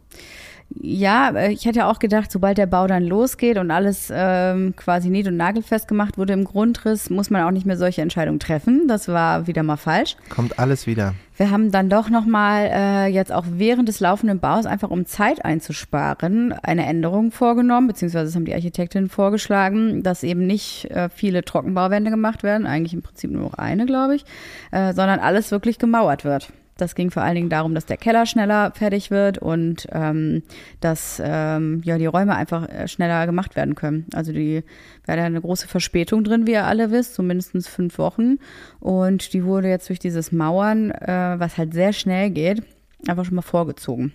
Ja, 0.71 1.31
äh, 1.31 1.53
ich 1.53 1.65
hätte 1.65 1.87
auch 1.87 1.99
gedacht, 1.99 2.33
sobald 2.33 2.59
der 2.59 2.67
Bau 2.67 2.87
dann 2.87 3.05
losgeht 3.05 3.59
und 3.59 3.71
alles 3.71 4.11
ähm, 4.13 4.75
quasi 4.77 5.11
nied- 5.11 5.29
und 5.29 5.37
nagelfest 5.37 5.89
gemacht 5.89 6.19
wurde 6.19 6.33
im 6.33 6.45
Grundriss, 6.45 7.11
muss 7.11 7.31
man 7.31 7.43
auch 7.43 7.51
nicht 7.51 7.67
mehr 7.67 7.77
solche 7.77 8.03
Entscheidungen 8.03 8.41
treffen. 8.41 8.89
Das 8.89 9.09
war 9.09 9.47
wieder 9.47 9.63
mal 9.63 9.77
falsch. 9.77 10.17
Kommt 10.29 10.59
alles 10.59 10.87
wieder. 10.87 11.15
Wir 11.37 11.51
haben 11.51 11.71
dann 11.71 11.91
doch 11.91 12.09
nochmal 12.09 12.71
äh, 12.73 13.07
jetzt 13.09 13.31
auch 13.31 13.45
während 13.47 13.89
des 13.89 14.01
laufenden 14.01 14.41
Baus, 14.41 14.65
einfach 14.65 14.91
um 14.91 15.05
Zeit 15.05 15.45
einzusparen, 15.45 16.55
eine 16.55 16.87
Änderung 16.87 17.31
vorgenommen, 17.31 17.89
beziehungsweise 17.89 18.25
das 18.25 18.35
haben 18.35 18.47
die 18.47 18.55
Architektinnen 18.55 19.11
vorgeschlagen, 19.11 20.03
dass 20.03 20.23
eben 20.23 20.47
nicht 20.47 20.91
äh, 20.91 21.11
viele 21.11 21.45
Trockenbauwände 21.45 22.11
gemacht 22.11 22.43
werden, 22.43 22.67
eigentlich 22.67 22.95
im 22.95 23.03
Prinzip 23.03 23.31
nur 23.31 23.43
noch 23.43 23.55
eine, 23.55 23.85
glaube 23.85 24.17
ich, 24.17 24.25
äh, 24.71 24.95
sondern 24.95 25.19
alles 25.19 25.51
wirklich 25.51 25.79
gemauert 25.79 26.25
wird. 26.25 26.53
Das 26.77 26.95
ging 26.95 27.11
vor 27.11 27.23
allen 27.23 27.37
Dingen 27.37 27.49
darum, 27.49 27.75
dass 27.75 27.87
der 27.87 27.97
Keller 27.97 28.27
schneller 28.27 28.73
fertig 28.75 29.11
wird 29.11 29.39
und 29.39 29.87
ähm, 29.93 30.43
dass 30.81 31.21
ähm, 31.25 31.81
ja 31.85 31.97
die 31.97 32.07
Räume 32.07 32.35
einfach 32.35 32.69
äh, 32.69 32.87
schneller 32.87 33.25
gemacht 33.27 33.57
werden 33.57 33.75
können. 33.75 34.07
Also 34.13 34.33
die 34.33 34.63
wir 35.05 35.13
hatten 35.13 35.23
eine 35.23 35.41
große 35.41 35.69
Verspätung 35.69 36.25
drin, 36.25 36.47
wie 36.47 36.53
ihr 36.53 36.67
alle 36.67 36.91
wisst, 36.91 37.15
so 37.15 37.23
mindestens 37.23 37.69
fünf 37.69 37.99
Wochen. 37.99 38.39
Und 38.81 39.33
die 39.33 39.45
wurde 39.45 39.69
jetzt 39.69 39.89
durch 39.89 39.99
dieses 39.99 40.33
Mauern, 40.33 40.91
äh, 40.91 41.37
was 41.39 41.57
halt 41.57 41.73
sehr 41.73 41.93
schnell 41.93 42.31
geht, 42.31 42.63
einfach 43.09 43.25
schon 43.25 43.37
mal 43.37 43.43
vorgezogen. 43.43 44.13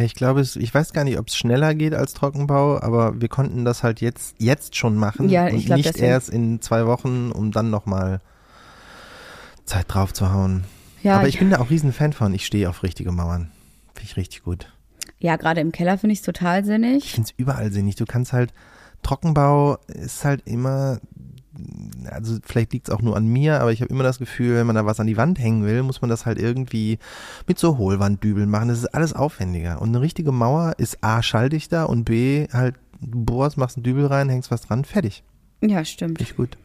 Ich 0.00 0.14
glaube, 0.14 0.42
ich 0.42 0.74
weiß 0.74 0.92
gar 0.92 1.02
nicht, 1.04 1.18
ob 1.18 1.28
es 1.28 1.36
schneller 1.36 1.74
geht 1.74 1.92
als 1.92 2.14
Trockenbau, 2.14 2.80
aber 2.80 3.20
wir 3.20 3.28
konnten 3.28 3.64
das 3.64 3.82
halt 3.82 4.00
jetzt, 4.00 4.36
jetzt 4.38 4.76
schon 4.76 4.96
machen 4.96 5.28
Ja, 5.28 5.48
ich 5.48 5.54
und 5.54 5.64
glaub, 5.66 5.76
nicht 5.78 5.98
erst 5.98 6.30
in 6.30 6.60
zwei 6.60 6.86
Wochen, 6.86 7.32
um 7.32 7.50
dann 7.50 7.70
nochmal 7.70 8.20
Zeit 9.64 9.86
drauf 9.88 10.12
zu 10.12 10.32
hauen. 10.32 10.64
Ja, 11.02 11.18
aber 11.18 11.28
ich 11.28 11.38
bin 11.38 11.50
da 11.50 11.58
auch 11.60 11.70
riesen 11.70 11.92
Fan 11.92 12.12
von. 12.12 12.34
Ich 12.34 12.44
stehe 12.46 12.68
auf 12.68 12.82
richtige 12.82 13.12
Mauern. 13.12 13.50
Finde 13.94 14.10
ich 14.10 14.16
richtig 14.16 14.42
gut. 14.42 14.72
ja 15.18 15.36
gerade 15.36 15.60
im 15.60 15.72
Keller 15.72 15.98
finde 15.98 16.12
ich 16.12 16.20
es 16.20 16.24
total 16.24 16.60
Ich 16.60 16.66
sinnig. 16.66 17.12
finde 17.12 17.28
es 17.30 17.34
überall 17.36 17.72
sinnig. 17.72 17.96
Du 17.96 18.04
kannst 18.06 18.32
halt, 18.32 18.52
Trockenbau 19.02 19.78
ist 19.88 20.24
halt 20.24 20.42
immer, 20.46 20.98
also 22.10 22.38
vielleicht 22.44 22.72
liegt 22.72 22.88
es 22.88 22.94
auch 22.94 23.00
nur 23.02 23.16
an 23.16 23.26
mir, 23.26 23.60
aber 23.60 23.72
ich 23.72 23.80
habe 23.80 23.92
immer 23.92 24.04
das 24.04 24.18
Gefühl, 24.18 24.56
wenn 24.56 24.66
man 24.66 24.76
da 24.76 24.86
was 24.86 25.00
an 25.00 25.06
die 25.06 25.16
Wand 25.16 25.38
hängen 25.38 25.64
will, 25.64 25.82
muss 25.82 26.00
man 26.00 26.10
das 26.10 26.26
halt 26.26 26.38
irgendwie 26.38 26.98
mit 27.46 27.58
so 27.58 27.78
Hohlwanddübeln 27.78 28.48
machen. 28.50 28.68
Das 28.68 28.78
ist 28.78 28.94
alles 28.94 29.12
aufwendiger. 29.12 29.80
Und 29.80 29.88
eine 29.90 30.00
richtige 30.00 30.32
Mauer 30.32 30.74
ist 30.78 31.02
A, 31.02 31.22
schalldichter 31.22 31.88
und 31.88 32.04
B, 32.04 32.46
halt, 32.52 32.76
du 33.00 33.24
bohrst, 33.24 33.56
machst 33.56 33.76
einen 33.76 33.84
Dübel 33.84 34.06
rein, 34.06 34.28
hängst 34.28 34.50
was 34.50 34.62
dran, 34.62 34.84
fertig. 34.84 35.22
Ja, 35.60 35.84
stimmt. 35.84 36.18
Finde 36.18 36.30
ich 36.30 36.36
gut. 36.36 36.56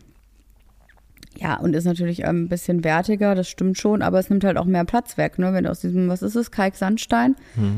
Ja, 1.39 1.57
und 1.57 1.75
ist 1.75 1.85
natürlich 1.85 2.25
ein 2.25 2.47
bisschen 2.47 2.83
wertiger, 2.83 3.33
das 3.33 3.49
stimmt 3.49 3.77
schon, 3.77 4.03
aber 4.03 4.19
es 4.19 4.29
nimmt 4.29 4.43
halt 4.43 4.55
auch 4.55 4.65
mehr 4.65 4.85
Platz 4.85 5.17
weg, 5.17 5.39
ne? 5.39 5.51
Wenn 5.51 5.63
du 5.63 5.71
aus 5.71 5.81
diesem, 5.81 6.07
was 6.07 6.21
ist 6.21 6.35
es, 6.35 6.51
Kalksandstein, 6.51 7.35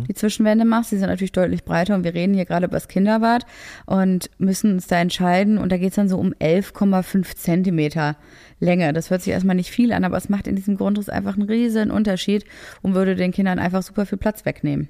die 0.07 0.13
Zwischenwände 0.13 0.65
machst, 0.65 0.91
die 0.91 0.97
sind 0.97 1.07
natürlich 1.07 1.31
deutlich 1.31 1.63
breiter 1.63 1.95
und 1.95 2.03
wir 2.03 2.13
reden 2.13 2.33
hier 2.33 2.45
gerade 2.45 2.65
über 2.65 2.75
das 2.75 2.89
Kinderbad 2.89 3.45
und 3.85 4.29
müssen 4.37 4.73
uns 4.73 4.87
da 4.87 4.97
entscheiden 4.97 5.57
und 5.57 5.71
da 5.71 5.77
geht's 5.77 5.95
dann 5.95 6.09
so 6.09 6.17
um 6.17 6.33
11,5 6.33 7.35
Zentimeter 7.35 8.17
Länge. 8.59 8.91
Das 8.91 9.09
hört 9.09 9.21
sich 9.21 9.31
erstmal 9.31 9.55
nicht 9.55 9.71
viel 9.71 9.93
an, 9.93 10.03
aber 10.03 10.17
es 10.17 10.29
macht 10.29 10.47
in 10.47 10.55
diesem 10.55 10.75
Grundriss 10.75 11.09
einfach 11.09 11.35
einen 11.35 11.47
riesen 11.47 11.91
Unterschied 11.91 12.43
und 12.81 12.93
würde 12.93 13.15
den 13.15 13.31
Kindern 13.31 13.59
einfach 13.59 13.83
super 13.83 14.05
viel 14.05 14.17
Platz 14.17 14.45
wegnehmen. 14.45 14.89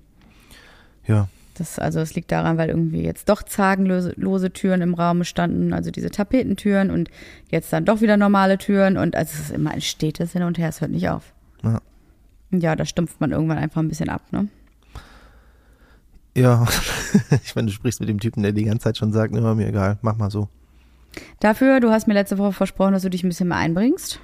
Ja. 1.07 1.27
Das, 1.55 1.79
also 1.79 2.01
es 2.01 2.13
liegt 2.15 2.31
daran, 2.31 2.57
weil 2.57 2.69
irgendwie 2.69 3.01
jetzt 3.01 3.29
doch 3.29 3.41
zagenlose 3.41 4.13
lose 4.17 4.51
Türen 4.51 4.81
im 4.81 4.93
Raum 4.93 5.23
standen, 5.23 5.73
also 5.73 5.89
diese 5.89 6.09
Tapetentüren 6.09 6.91
und 6.91 7.09
jetzt 7.49 7.71
dann 7.71 7.85
doch 7.85 8.01
wieder 8.01 8.17
normale 8.17 8.57
Türen 8.57 8.97
und 8.97 9.15
also 9.15 9.31
es 9.33 9.45
ist 9.45 9.51
immer 9.51 9.71
ein 9.71 9.81
stetes 9.81 10.33
Hin 10.33 10.43
und 10.43 10.57
Her, 10.57 10.69
es 10.69 10.81
hört 10.81 10.91
nicht 10.91 11.09
auf. 11.09 11.33
Ja. 11.63 11.81
Ja, 12.51 12.75
da 12.75 12.85
stumpft 12.85 13.19
man 13.21 13.31
irgendwann 13.31 13.57
einfach 13.57 13.81
ein 13.81 13.87
bisschen 13.87 14.09
ab, 14.09 14.21
ne? 14.31 14.47
Ja, 16.35 16.65
ich 17.45 17.55
meine, 17.55 17.67
du 17.67 17.73
sprichst 17.73 18.01
mit 18.01 18.09
dem 18.09 18.19
Typen, 18.19 18.43
der 18.43 18.51
die 18.51 18.65
ganze 18.65 18.83
Zeit 18.83 18.97
schon 18.97 19.13
sagt, 19.13 19.33
immer 19.33 19.55
mir 19.55 19.67
egal, 19.67 19.97
mach 20.01 20.17
mal 20.17 20.29
so. 20.29 20.49
Dafür, 21.39 21.79
du 21.79 21.91
hast 21.91 22.07
mir 22.07 22.13
letzte 22.13 22.37
Woche 22.37 22.51
versprochen, 22.51 22.91
dass 22.91 23.03
du 23.03 23.09
dich 23.09 23.23
ein 23.23 23.29
bisschen 23.29 23.47
mehr 23.47 23.57
einbringst. 23.57 24.19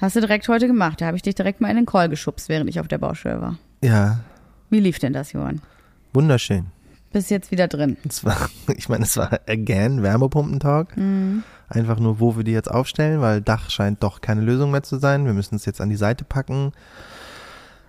Hast 0.00 0.16
du 0.16 0.20
direkt 0.20 0.48
heute 0.48 0.66
gemacht. 0.66 1.00
Da 1.00 1.06
habe 1.06 1.16
ich 1.16 1.22
dich 1.22 1.34
direkt 1.34 1.60
mal 1.60 1.68
in 1.68 1.76
den 1.76 1.86
Call 1.86 2.08
geschubst, 2.08 2.48
während 2.48 2.70
ich 2.70 2.80
auf 2.80 2.88
der 2.88 2.98
Baustelle 2.98 3.42
war. 3.42 3.58
Ja, 3.82 4.20
Wie 4.70 4.80
lief 4.80 4.98
denn 4.98 5.12
das, 5.12 5.32
Johann? 5.32 5.60
Wunderschön. 6.12 6.66
Bist 7.12 7.30
jetzt 7.30 7.50
wieder 7.50 7.68
drin. 7.68 7.96
Es 8.06 8.24
war, 8.24 8.50
ich 8.76 8.88
meine, 8.88 9.04
es 9.04 9.16
war 9.16 9.40
again 9.48 10.02
Wärmepumpentag. 10.02 10.94
Einfach 11.68 11.98
nur, 11.98 12.20
wo 12.20 12.36
wir 12.36 12.44
die 12.44 12.52
jetzt 12.52 12.70
aufstellen, 12.70 13.20
weil 13.20 13.40
Dach 13.40 13.70
scheint 13.70 14.02
doch 14.02 14.20
keine 14.20 14.40
Lösung 14.40 14.70
mehr 14.70 14.82
zu 14.82 14.98
sein. 14.98 15.24
Wir 15.24 15.34
müssen 15.34 15.56
es 15.56 15.64
jetzt 15.64 15.80
an 15.80 15.90
die 15.90 15.96
Seite 15.96 16.24
packen. 16.24 16.72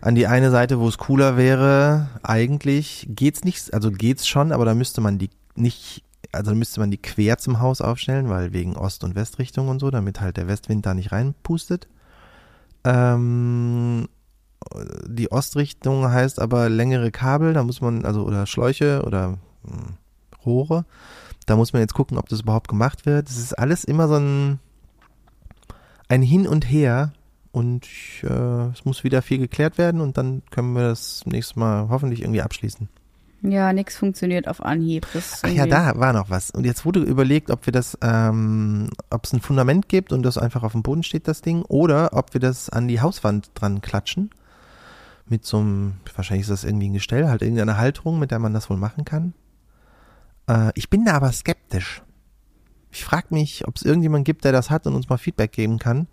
An 0.02 0.16
die 0.16 0.28
eine 0.28 0.52
Seite, 0.52 0.80
wo 0.80 0.88
es 0.88 0.98
cooler 0.98 1.38
wäre. 1.38 2.08
Eigentlich 2.24 3.08
geht's 3.10 3.44
nicht, 3.44 3.74
also 3.74 3.92
geht's 3.92 4.28
schon, 4.28 4.52
aber 4.52 4.66
da 4.66 4.74
müsste 4.74 5.02
man 5.02 5.18
die 5.18 5.30
nicht, 5.56 6.04
also 6.32 6.52
da 6.52 6.56
müsste 6.56 6.80
man 6.80 6.92
die 6.92 6.98
quer 6.98 7.38
zum 7.38 7.60
Haus 7.60 7.82
aufstellen, 7.82 8.30
weil 8.30 8.54
wegen 8.54 8.78
Ost- 8.78 9.04
und 9.04 9.16
Westrichtung 9.16 9.68
und 9.68 9.80
so, 9.80 9.92
damit 9.92 10.22
halt 10.22 10.38
der 10.38 10.48
Westwind 10.48 10.86
da 10.86 10.94
nicht 10.94 11.12
reinpustet. 11.12 11.88
Ähm, 12.86 14.08
die 15.08 15.32
Ostrichtung 15.32 16.10
heißt 16.10 16.40
aber 16.40 16.70
längere 16.70 17.12
Kabel, 17.12 17.54
da 17.54 17.64
muss 17.64 17.82
man, 17.82 18.06
also 18.06 18.24
oder 18.24 18.46
Schläuche 18.46 19.04
oder 19.06 19.38
hm, 19.64 19.98
Rohre. 20.46 20.86
Da 21.46 21.56
muss 21.56 21.74
man 21.74 21.82
jetzt 21.82 21.94
gucken, 21.94 22.18
ob 22.18 22.30
das 22.30 22.42
überhaupt 22.42 22.68
gemacht 22.68 23.06
wird. 23.06 23.30
Es 23.30 23.38
ist 23.38 23.58
alles 23.58 23.84
immer 23.84 24.08
so 24.08 24.16
ein, 24.16 24.60
ein 26.08 26.22
Hin 26.22 26.48
und 26.48 26.70
Her 26.70 27.14
und 27.52 27.88
äh, 28.24 28.68
es 28.68 28.86
muss 28.86 29.04
wieder 29.04 29.22
viel 29.22 29.40
geklärt 29.40 29.78
werden 29.78 30.02
und 30.02 30.18
dann 30.18 30.44
können 30.52 30.74
wir 30.74 30.84
das 30.84 31.26
nächste 31.26 31.60
Mal 31.60 31.90
hoffentlich 31.90 32.22
irgendwie 32.22 32.42
abschließen. 32.42 32.88
Ja, 33.42 33.72
nix 33.72 33.96
funktioniert 33.96 34.50
auf 34.50 34.64
Anhieb. 34.64 35.08
Das 35.14 35.42
Ach 35.44 35.50
ja, 35.50 35.66
da 35.66 35.98
war 35.98 36.12
noch 36.12 36.30
was. 36.30 36.52
Und 36.52 36.66
jetzt 36.66 36.86
wurde 36.86 37.00
überlegt, 37.00 37.50
ob 37.50 37.66
wir 37.66 37.72
das, 37.72 37.98
ähm, 38.02 38.90
ob 39.10 39.24
es 39.24 39.34
ein 39.34 39.40
Fundament 39.40 39.88
gibt 39.88 40.12
und 40.12 40.24
das 40.24 40.38
einfach 40.38 40.64
auf 40.64 40.74
dem 40.74 40.84
Boden 40.84 41.04
steht, 41.04 41.28
das 41.28 41.42
Ding, 41.42 41.62
oder 41.64 42.10
ob 42.14 42.34
wir 42.34 42.42
das 42.42 42.70
an 42.70 42.90
die 42.90 43.00
Hauswand 43.00 43.52
dran 43.56 43.80
klatschen. 43.80 44.30
Mit 45.30 45.46
so 45.46 45.60
einem, 45.60 45.94
wahrscheinlich 46.16 46.42
ist 46.42 46.52
das 46.52 46.64
irgendwie 46.64 46.90
ein 46.90 46.94
Gestell, 46.94 47.30
halt 47.30 47.42
irgendeine 47.42 47.78
Halterung, 47.78 48.20
mit 48.20 48.32
der 48.32 48.40
man 48.40 48.54
das 48.54 48.70
wohl 48.70 48.78
machen 48.78 49.06
kann. 49.06 49.34
Äh, 50.48 50.72
ich 50.76 50.90
bin 50.90 51.06
da 51.06 51.14
aber 51.14 51.32
skeptisch. 51.32 52.02
Ich 52.92 53.04
frage 53.06 53.28
mich, 53.30 53.68
ob 53.68 53.76
es 53.76 53.84
irgendjemand 53.84 54.26
gibt, 54.26 54.44
der 54.44 54.52
das 54.52 54.70
hat 54.70 54.88
und 54.88 54.96
uns 54.96 55.08
mal 55.08 55.18
Feedback 55.18 55.52
geben 55.52 55.78
kann. 55.78 56.08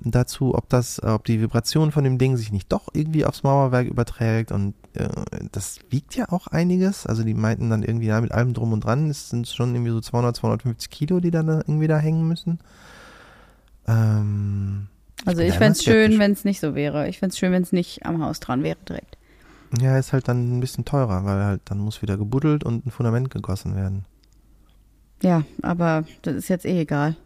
Dazu, 0.00 0.54
ob 0.54 0.68
das, 0.68 1.00
äh, 1.00 1.06
ob 1.06 1.24
die 1.24 1.40
Vibration 1.40 1.90
von 1.90 2.04
dem 2.04 2.18
Ding 2.18 2.36
sich 2.36 2.52
nicht 2.52 2.70
doch 2.70 2.88
irgendwie 2.92 3.24
aufs 3.24 3.42
Mauerwerk 3.42 3.88
überträgt 3.88 4.52
und 4.52 4.74
äh, 4.94 5.08
das 5.50 5.80
wiegt 5.90 6.14
ja 6.14 6.28
auch 6.28 6.46
einiges. 6.46 7.06
Also 7.06 7.24
die 7.24 7.34
meinten 7.34 7.70
dann 7.70 7.82
irgendwie, 7.82 8.06
ja, 8.06 8.20
mit 8.20 8.30
allem 8.30 8.54
drum 8.54 8.72
und 8.72 8.84
dran, 8.84 9.10
es 9.10 9.30
sind 9.30 9.48
schon 9.48 9.74
irgendwie 9.74 9.90
so 9.90 10.00
200, 10.00 10.36
250 10.36 10.90
Kilo, 10.90 11.18
die 11.18 11.32
dann 11.32 11.46
da 11.48 11.56
irgendwie 11.56 11.88
da 11.88 11.98
hängen 11.98 12.28
müssen. 12.28 12.60
Ähm, 13.88 14.88
Also 15.24 15.42
ich 15.42 15.52
da 15.52 15.58
fänd's 15.58 15.86
immer 15.86 15.94
schön, 15.94 16.18
wenn 16.18 16.32
es 16.32 16.44
nicht 16.44 16.60
so 16.60 16.74
wäre. 16.74 17.08
Ich 17.08 17.18
fänd's 17.18 17.38
schön, 17.38 17.52
wenn 17.52 17.62
es 17.62 17.72
nicht 17.72 18.06
am 18.06 18.22
Haus 18.22 18.40
dran 18.40 18.62
wäre 18.62 18.78
direkt. 18.88 19.18
ja, 19.80 19.98
ist 19.98 20.12
halt 20.12 20.28
dann 20.28 20.56
ein 20.56 20.60
bisschen 20.60 20.84
teurer, 20.84 21.24
weil 21.24 21.44
halt 21.44 21.60
dann 21.66 21.78
muss 21.78 22.02
wieder 22.02 22.16
gebuddelt 22.16 22.64
und 22.64 22.86
ein 22.86 22.90
Fundament 22.90 23.30
gegossen 23.30 23.76
werden. 23.76 24.04
Ja, 25.22 25.42
aber 25.62 26.04
das 26.22 26.34
ist 26.34 26.48
jetzt 26.48 26.64
eh 26.64 26.80
egal. 26.80 27.16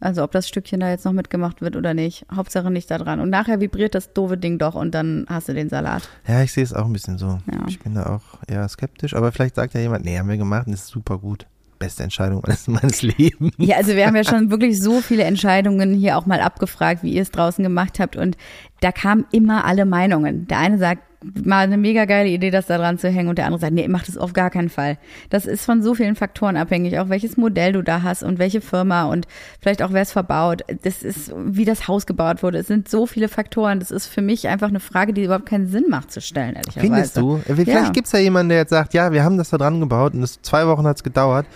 Also 0.00 0.22
ob 0.22 0.32
das 0.32 0.46
Stückchen 0.46 0.80
da 0.80 0.90
jetzt 0.90 1.06
noch 1.06 1.12
mitgemacht 1.12 1.62
wird 1.62 1.76
oder 1.76 1.94
nicht. 1.94 2.26
Hauptsache 2.30 2.70
nicht 2.70 2.90
da 2.90 2.98
dran. 2.98 3.20
Und 3.20 3.30
nachher 3.30 3.60
vibriert 3.60 3.94
das 3.94 4.12
doofe 4.12 4.36
Ding 4.36 4.58
doch 4.58 4.74
und 4.74 4.94
dann 4.94 5.24
hast 5.30 5.48
du 5.48 5.54
den 5.54 5.70
Salat. 5.70 6.08
Ja, 6.26 6.42
ich 6.42 6.52
sehe 6.52 6.62
es 6.62 6.74
auch 6.74 6.84
ein 6.84 6.92
bisschen 6.92 7.16
so. 7.16 7.38
Ja. 7.50 7.64
Ich 7.68 7.78
bin 7.78 7.94
da 7.94 8.06
auch 8.06 8.38
eher 8.46 8.68
skeptisch, 8.68 9.14
aber 9.14 9.32
vielleicht 9.32 9.54
sagt 9.54 9.72
ja 9.72 9.80
jemand, 9.80 10.04
nee, 10.04 10.18
haben 10.18 10.28
wir 10.28 10.36
gemacht 10.36 10.66
und 10.66 10.74
ist 10.74 10.88
super 10.88 11.16
gut. 11.16 11.46
Beste 11.84 12.02
Entscheidung 12.02 12.42
meines, 12.46 12.66
meines 12.68 13.02
Lebens. 13.02 13.52
Ja, 13.58 13.76
also 13.76 13.94
wir 13.94 14.06
haben 14.06 14.16
ja 14.16 14.24
schon 14.24 14.50
wirklich 14.50 14.80
so 14.80 15.00
viele 15.00 15.24
Entscheidungen 15.24 15.92
hier 15.94 16.16
auch 16.16 16.24
mal 16.24 16.40
abgefragt, 16.40 17.02
wie 17.02 17.12
ihr 17.12 17.22
es 17.22 17.30
draußen 17.30 17.62
gemacht 17.62 18.00
habt. 18.00 18.16
Und 18.16 18.36
da 18.80 18.90
kamen 18.90 19.26
immer 19.32 19.64
alle 19.66 19.84
Meinungen. 19.84 20.46
Der 20.46 20.58
eine 20.58 20.78
sagt, 20.78 21.02
mal 21.44 21.60
eine 21.64 21.76
mega 21.76 22.04
geile 22.04 22.28
Idee, 22.28 22.50
das 22.50 22.66
da 22.66 22.78
dran 22.78 22.98
zu 22.98 23.08
hängen. 23.08 23.28
Und 23.28 23.38
der 23.38 23.46
andere 23.46 23.60
sagt, 23.60 23.72
nee, 23.72 23.86
mach 23.88 24.04
das 24.04 24.16
auf 24.16 24.32
gar 24.32 24.50
keinen 24.50 24.68
Fall. 24.68 24.98
Das 25.30 25.46
ist 25.46 25.64
von 25.64 25.82
so 25.82 25.94
vielen 25.94 26.16
Faktoren 26.16 26.56
abhängig, 26.56 26.98
auch 26.98 27.08
welches 27.08 27.36
Modell 27.36 27.72
du 27.72 27.82
da 27.82 28.02
hast 28.02 28.22
und 28.22 28.38
welche 28.38 28.60
Firma 28.60 29.04
und 29.04 29.26
vielleicht 29.60 29.82
auch 29.82 29.92
wer 29.92 30.02
es 30.02 30.12
verbaut. 30.12 30.62
Das 30.82 31.02
ist, 31.02 31.32
wie 31.36 31.64
das 31.64 31.88
Haus 31.88 32.06
gebaut 32.06 32.42
wurde. 32.42 32.58
Es 32.58 32.66
sind 32.66 32.88
so 32.88 33.06
viele 33.06 33.28
Faktoren. 33.28 33.78
Das 33.80 33.90
ist 33.90 34.06
für 34.06 34.22
mich 34.22 34.48
einfach 34.48 34.68
eine 34.68 34.80
Frage, 34.80 35.12
die 35.12 35.24
überhaupt 35.24 35.46
keinen 35.46 35.66
Sinn 35.66 35.84
macht 35.88 36.10
zu 36.12 36.20
stellen, 36.20 36.54
ehrlicherweise. 36.56 36.80
Findest 36.80 37.16
du? 37.16 37.36
Äh, 37.46 37.54
Vielleicht 37.54 37.68
Ja. 37.68 37.90
gibt's 37.90 38.12
ja 38.12 38.18
jemanden, 38.18 38.50
der 38.50 38.58
jetzt 38.58 38.70
sagt, 38.70 38.94
ja, 38.94 39.12
wir 39.12 39.24
haben 39.24 39.38
das 39.38 39.50
da 39.50 39.58
dran 39.58 39.80
gebaut 39.80 40.14
und 40.14 40.22
es 40.22 40.40
zwei 40.42 40.66
Wochen 40.66 40.86
hat's 40.86 41.02
gedauert. 41.02 41.46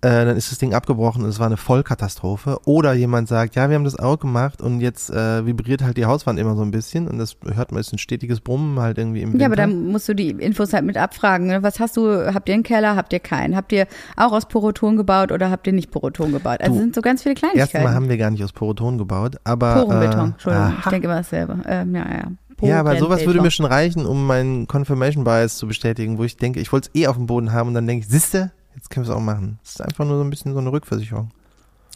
Äh, 0.00 0.24
dann 0.26 0.36
ist 0.36 0.52
das 0.52 0.58
Ding 0.58 0.74
abgebrochen 0.74 1.24
und 1.24 1.28
es 1.28 1.40
war 1.40 1.46
eine 1.46 1.56
Vollkatastrophe. 1.56 2.58
Oder 2.66 2.92
jemand 2.92 3.26
sagt, 3.26 3.56
ja, 3.56 3.68
wir 3.68 3.74
haben 3.74 3.82
das 3.84 3.98
auch 3.98 4.18
gemacht 4.20 4.62
und 4.62 4.80
jetzt 4.80 5.10
äh, 5.10 5.44
vibriert 5.44 5.82
halt 5.82 5.96
die 5.96 6.04
Hauswand 6.06 6.38
immer 6.38 6.54
so 6.54 6.62
ein 6.62 6.70
bisschen 6.70 7.08
und 7.08 7.18
das 7.18 7.36
hört 7.52 7.72
man, 7.72 7.80
ist 7.80 7.92
ein 7.92 7.98
stetiges 7.98 8.40
Brummen 8.40 8.78
halt 8.78 8.96
irgendwie 8.98 9.22
im 9.22 9.32
Winter. 9.32 9.40
Ja, 9.42 9.46
aber 9.46 9.56
dann 9.56 9.86
musst 9.88 10.08
du 10.08 10.14
die 10.14 10.30
Infos 10.30 10.72
halt 10.72 10.84
mit 10.84 10.96
abfragen. 10.96 11.48
ne? 11.48 11.64
Was 11.64 11.80
hast 11.80 11.96
du, 11.96 12.32
habt 12.32 12.48
ihr 12.48 12.54
einen 12.54 12.62
Keller, 12.62 12.94
habt 12.94 13.12
ihr 13.12 13.18
keinen? 13.18 13.56
Habt 13.56 13.72
ihr 13.72 13.88
auch 14.16 14.30
aus 14.30 14.46
Poroton 14.46 14.96
gebaut 14.96 15.32
oder 15.32 15.50
habt 15.50 15.66
ihr 15.66 15.72
nicht 15.72 15.90
Poroton 15.90 16.30
gebaut? 16.30 16.60
Also 16.60 16.72
Du, 16.72 16.76
es 16.76 16.82
sind 16.82 16.94
so 16.94 17.00
ganz 17.00 17.22
viele 17.24 17.32
Erstmal 17.34 17.54
Kleinigkeiten. 17.56 17.94
haben 17.94 18.08
wir 18.08 18.18
gar 18.18 18.30
nicht 18.30 18.44
aus 18.44 18.52
Poroton 18.52 18.98
gebaut, 18.98 19.36
aber 19.42 19.82
Porenbeton, 19.84 20.20
äh, 20.20 20.24
Entschuldigung, 20.32 20.68
ich 20.78 20.78
aha. 20.84 20.90
denke 20.90 21.06
immer 21.08 21.16
dasselbe. 21.16 21.58
Ähm, 21.66 21.94
ja, 21.96 22.06
ja. 22.08 22.32
Ja, 22.60 22.80
aber 22.80 22.96
sowas 22.98 23.24
würde 23.24 23.40
mir 23.40 23.52
schon 23.52 23.66
reichen, 23.66 24.04
um 24.04 24.26
meinen 24.26 24.66
Confirmation 24.66 25.22
Bias 25.24 25.56
zu 25.58 25.68
bestätigen, 25.68 26.18
wo 26.18 26.24
ich 26.24 26.36
denke, 26.36 26.58
ich 26.60 26.72
wollte 26.72 26.90
es 26.92 27.00
eh 27.00 27.06
auf 27.06 27.16
dem 27.16 27.26
Boden 27.26 27.52
haben 27.52 27.68
und 27.68 27.74
dann 27.74 27.86
denke 27.86 28.04
ich, 28.04 28.10
siehste, 28.10 28.50
jetzt 28.78 28.90
können 28.90 29.06
wir 29.06 29.10
es 29.10 29.16
auch 29.16 29.20
machen. 29.20 29.58
Das 29.62 29.72
ist 29.72 29.80
einfach 29.82 30.04
nur 30.04 30.18
so 30.18 30.24
ein 30.24 30.30
bisschen 30.30 30.52
so 30.52 30.60
eine 30.60 30.70
Rückversicherung. 30.70 31.30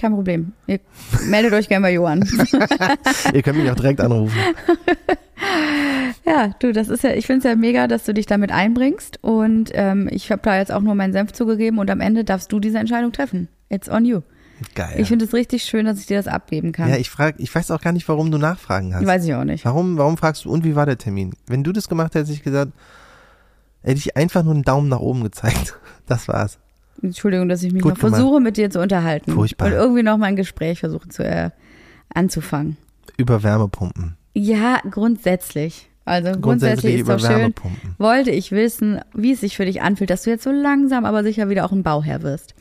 Kein 0.00 0.12
Problem. 0.12 0.52
Ihr 0.66 0.80
meldet 1.28 1.52
euch 1.52 1.68
gerne 1.68 1.86
bei 1.86 1.92
Johann. 1.92 2.22
Ihr 3.32 3.42
könnt 3.42 3.58
mich 3.58 3.70
auch 3.70 3.76
direkt 3.76 4.00
anrufen. 4.00 4.36
ja, 6.26 6.54
du, 6.58 6.72
das 6.72 6.88
ist 6.88 7.04
ja, 7.04 7.12
ich 7.12 7.26
finde 7.26 7.38
es 7.38 7.44
ja 7.44 7.54
mega, 7.56 7.86
dass 7.86 8.04
du 8.04 8.14
dich 8.14 8.26
damit 8.26 8.50
einbringst. 8.50 9.22
Und 9.22 9.70
ähm, 9.74 10.08
ich 10.10 10.32
habe 10.32 10.42
da 10.42 10.56
jetzt 10.56 10.72
auch 10.72 10.80
nur 10.80 10.94
meinen 10.94 11.12
Senf 11.12 11.32
zugegeben 11.32 11.78
und 11.78 11.90
am 11.90 12.00
Ende 12.00 12.24
darfst 12.24 12.50
du 12.50 12.58
diese 12.58 12.78
Entscheidung 12.78 13.12
treffen. 13.12 13.48
It's 13.68 13.88
on 13.88 14.04
you. 14.04 14.22
Geil. 14.74 14.94
Ich 14.98 15.08
finde 15.08 15.24
es 15.24 15.34
richtig 15.34 15.64
schön, 15.64 15.84
dass 15.86 15.98
ich 15.98 16.06
dir 16.06 16.16
das 16.16 16.26
abgeben 16.26 16.72
kann. 16.72 16.88
ja, 16.88 16.96
ich 16.96 17.10
frage, 17.10 17.42
ich 17.42 17.54
weiß 17.54 17.70
auch 17.70 17.80
gar 17.80 17.92
nicht, 17.92 18.08
warum 18.08 18.30
du 18.30 18.38
Nachfragen 18.38 18.94
hast. 18.94 19.04
Weiß 19.04 19.24
ich 19.24 19.34
auch 19.34 19.44
nicht. 19.44 19.64
Warum, 19.64 19.98
warum 19.98 20.16
fragst 20.16 20.44
du, 20.44 20.50
und 20.50 20.64
wie 20.64 20.74
war 20.74 20.86
der 20.86 20.98
Termin? 20.98 21.34
Wenn 21.46 21.64
du 21.64 21.72
das 21.72 21.88
gemacht 21.88 22.14
hättest, 22.14 22.30
hätte 22.30 22.38
ich 22.38 22.44
gesagt, 22.44 22.72
hätte 23.82 23.98
ich 23.98 24.16
einfach 24.16 24.42
nur 24.42 24.54
einen 24.54 24.62
Daumen 24.62 24.88
nach 24.88 25.00
oben 25.00 25.22
gezeigt. 25.22 25.78
Das 26.06 26.26
war's. 26.26 26.58
Entschuldigung, 27.00 27.48
dass 27.48 27.62
ich 27.62 27.72
mich 27.72 27.82
Gut 27.82 27.92
noch 27.92 27.98
gemacht. 27.98 28.16
versuche, 28.16 28.40
mit 28.40 28.56
dir 28.56 28.70
zu 28.70 28.80
unterhalten. 28.80 29.32
Furchtbar. 29.32 29.68
Und 29.68 29.72
irgendwie 29.74 30.02
noch 30.02 30.18
mal 30.18 30.26
ein 30.26 30.36
Gespräch 30.36 30.80
versuche 30.80 31.08
zu 31.08 31.24
äh, 31.24 31.50
anzufangen. 32.14 32.76
Über 33.16 33.42
Wärmepumpen. 33.42 34.16
Ja, 34.34 34.80
grundsätzlich. 34.90 35.88
Also 36.04 36.32
grundsätzlich, 36.32 36.42
Grundsätzlich 36.42 36.94
ist 36.94 37.00
über 37.02 37.16
doch 37.16 37.26
schön. 37.26 37.54
Wollte 37.98 38.30
ich 38.30 38.50
wissen, 38.50 39.00
wie 39.14 39.32
es 39.32 39.40
sich 39.40 39.56
für 39.56 39.64
dich 39.64 39.82
anfühlt, 39.82 40.10
dass 40.10 40.22
du 40.22 40.30
jetzt 40.30 40.42
so 40.42 40.50
langsam, 40.50 41.04
aber 41.04 41.22
sicher 41.22 41.48
wieder 41.48 41.64
auch 41.64 41.72
ein 41.72 41.82
Bauherr 41.84 42.22
wirst. 42.22 42.54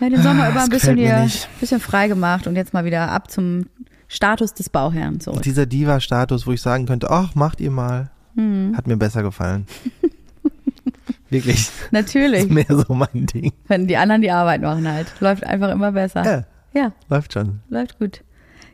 Ja, 0.00 0.08
den 0.08 0.22
Sommer 0.22 0.44
Ah, 0.44 0.50
über 0.50 0.62
ein 0.62 0.68
bisschen 0.70 0.96
hier, 0.96 1.28
bisschen 1.60 1.80
frei 1.80 2.08
gemacht 2.08 2.46
und 2.46 2.56
jetzt 2.56 2.72
mal 2.72 2.84
wieder 2.84 3.10
ab 3.10 3.30
zum 3.30 3.66
Status 4.08 4.54
des 4.54 4.68
Bauherrn 4.70 5.20
zurück. 5.20 5.42
Dieser 5.42 5.66
Diva-Status, 5.66 6.46
wo 6.46 6.52
ich 6.52 6.60
sagen 6.62 6.86
könnte, 6.86 7.10
ach, 7.10 7.34
macht 7.34 7.60
ihr 7.60 7.70
mal. 7.70 8.10
Hm. 8.34 8.72
Hat 8.76 8.86
mir 8.86 8.96
besser 8.96 9.22
gefallen. 9.22 9.66
Wirklich. 11.32 11.70
Natürlich, 11.90 12.42
Ist 12.42 12.50
mehr 12.50 12.66
so 12.68 12.94
mein 12.94 13.26
Ding. 13.26 13.52
wenn 13.68 13.86
die 13.86 13.96
anderen 13.96 14.22
die 14.22 14.30
Arbeit 14.30 14.60
machen 14.62 14.86
halt. 14.90 15.06
Läuft 15.20 15.44
einfach 15.44 15.70
immer 15.70 15.92
besser. 15.92 16.24
Ja, 16.24 16.44
ja. 16.80 16.92
läuft 17.08 17.32
schon. 17.32 17.60
Läuft 17.68 17.98
gut. 17.98 18.22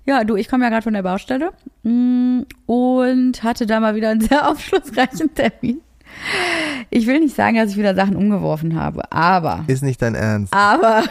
Ja, 0.04 0.24
du, 0.24 0.36
ich 0.36 0.48
komme 0.48 0.64
ja 0.64 0.70
gerade 0.70 0.82
von 0.82 0.94
der 0.94 1.02
Baustelle 1.02 1.50
mm, 1.82 2.40
und 2.66 3.42
hatte 3.42 3.66
da 3.66 3.78
mal 3.78 3.94
wieder 3.94 4.08
einen 4.10 4.20
sehr 4.28 4.48
aufschlussreichen 4.50 5.34
Termin. 5.34 5.80
Ich 6.90 7.06
will 7.06 7.20
nicht 7.20 7.36
sagen, 7.36 7.56
dass 7.56 7.70
ich 7.70 7.76
wieder 7.76 7.94
Sachen 7.94 8.16
umgeworfen 8.16 8.74
habe, 8.80 9.12
aber, 9.12 9.64
Ist 9.66 9.82
nicht 9.82 10.00
dein 10.00 10.14
Ernst. 10.14 10.52
aber 10.52 11.04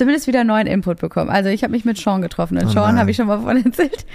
zumindest 0.00 0.26
wieder 0.26 0.44
neuen 0.44 0.66
Input 0.66 0.98
bekommen. 0.98 1.28
Also 1.28 1.50
ich 1.50 1.62
habe 1.62 1.72
mich 1.72 1.84
mit 1.84 1.98
Sean 1.98 2.22
getroffen 2.22 2.56
und 2.56 2.64
Oh 2.64 2.70
Sean 2.70 2.98
habe 2.98 3.10
ich 3.10 3.18
schon 3.18 3.26
mal 3.26 3.38
von 3.42 3.62
erzählt. 3.62 4.06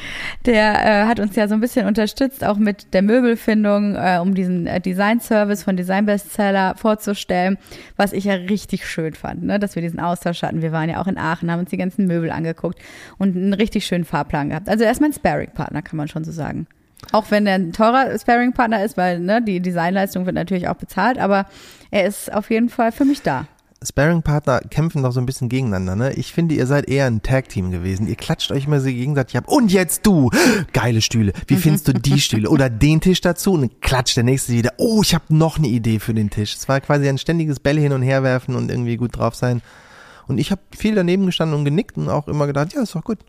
Der 0.47 1.03
äh, 1.03 1.05
hat 1.05 1.19
uns 1.19 1.35
ja 1.35 1.47
so 1.47 1.53
ein 1.53 1.61
bisschen 1.61 1.85
unterstützt, 1.85 2.43
auch 2.43 2.57
mit 2.57 2.95
der 2.95 3.03
Möbelfindung, 3.03 3.93
äh, 3.93 4.17
um 4.19 4.33
diesen 4.33 4.65
äh, 4.65 4.81
Design-Service 4.81 5.61
von 5.61 5.77
Design 5.77 6.07
Bestseller 6.07 6.73
vorzustellen, 6.75 7.59
was 7.97 8.13
ich 8.13 8.23
ja 8.23 8.33
richtig 8.33 8.87
schön 8.87 9.13
fand, 9.13 9.43
ne? 9.43 9.59
dass 9.59 9.75
wir 9.75 9.83
diesen 9.83 9.99
Austausch 9.99 10.41
hatten. 10.41 10.63
Wir 10.63 10.71
waren 10.71 10.89
ja 10.89 10.99
auch 10.99 11.05
in 11.05 11.19
Aachen, 11.19 11.51
haben 11.51 11.59
uns 11.59 11.69
die 11.69 11.77
ganzen 11.77 12.07
Möbel 12.07 12.31
angeguckt 12.31 12.79
und 13.19 13.35
einen 13.35 13.53
richtig 13.53 13.85
schönen 13.85 14.05
Fahrplan 14.05 14.49
gehabt. 14.49 14.67
Also 14.67 14.85
er 14.85 14.91
ist 14.91 15.01
mein 15.01 15.13
Sparring-Partner, 15.13 15.83
kann 15.83 15.97
man 15.97 16.07
schon 16.07 16.23
so 16.23 16.31
sagen. 16.31 16.65
Auch 17.11 17.29
wenn 17.29 17.45
er 17.45 17.55
ein 17.55 17.73
teurer 17.73 18.17
Sparring-Partner 18.17 18.83
ist, 18.83 18.97
weil 18.97 19.19
ne, 19.19 19.39
die 19.39 19.59
Designleistung 19.59 20.25
wird 20.25 20.33
natürlich 20.33 20.67
auch 20.67 20.77
bezahlt, 20.77 21.19
aber 21.19 21.45
er 21.91 22.05
ist 22.05 22.33
auf 22.33 22.49
jeden 22.49 22.69
Fall 22.69 22.91
für 22.91 23.05
mich 23.05 23.21
da. 23.21 23.45
Sparring-Partner 23.85 24.61
kämpfen 24.69 25.03
doch 25.03 25.11
so 25.11 25.19
ein 25.19 25.25
bisschen 25.25 25.49
gegeneinander, 25.49 25.95
ne? 25.95 26.13
Ich 26.13 26.33
finde, 26.33 26.55
ihr 26.55 26.67
seid 26.67 26.87
eher 26.89 27.05
ein 27.05 27.21
Tag-Team 27.21 27.71
gewesen. 27.71 28.07
Ihr 28.07 28.15
klatscht 28.15 28.51
euch 28.51 28.65
immer 28.65 28.79
so 28.79 28.87
gegenseitig 28.87 29.37
ab. 29.37 29.45
Und 29.47 29.71
jetzt 29.71 30.05
du! 30.05 30.29
Geile 30.73 31.01
Stühle. 31.01 31.33
Wie 31.47 31.55
findest 31.55 31.87
du 31.87 31.93
die 31.93 32.19
Stühle? 32.19 32.49
Oder 32.49 32.69
den 32.69 33.01
Tisch 33.01 33.21
dazu? 33.21 33.53
Und 33.53 33.61
dann 33.61 33.79
klatscht 33.81 34.17
der 34.17 34.23
nächste 34.23 34.53
wieder. 34.53 34.73
Oh, 34.77 35.01
ich 35.01 35.13
habe 35.13 35.25
noch 35.29 35.57
eine 35.57 35.67
Idee 35.67 35.99
für 35.99 36.13
den 36.13 36.29
Tisch. 36.29 36.55
Es 36.55 36.67
war 36.67 36.81
quasi 36.81 37.07
ein 37.07 37.17
ständiges 37.17 37.59
Bälle 37.59 37.81
hin 37.81 37.93
und 37.93 38.01
her 38.01 38.23
werfen 38.23 38.55
und 38.55 38.69
irgendwie 38.69 38.97
gut 38.97 39.17
drauf 39.17 39.35
sein. 39.35 39.61
Und 40.27 40.37
ich 40.37 40.51
habe 40.51 40.61
viel 40.75 40.95
daneben 40.95 41.25
gestanden 41.25 41.57
und 41.57 41.65
genickt 41.65 41.97
und 41.97 42.09
auch 42.09 42.27
immer 42.27 42.47
gedacht, 42.47 42.73
ja, 42.73 42.81
ist 42.81 42.95
doch 42.95 43.03
gut. 43.03 43.19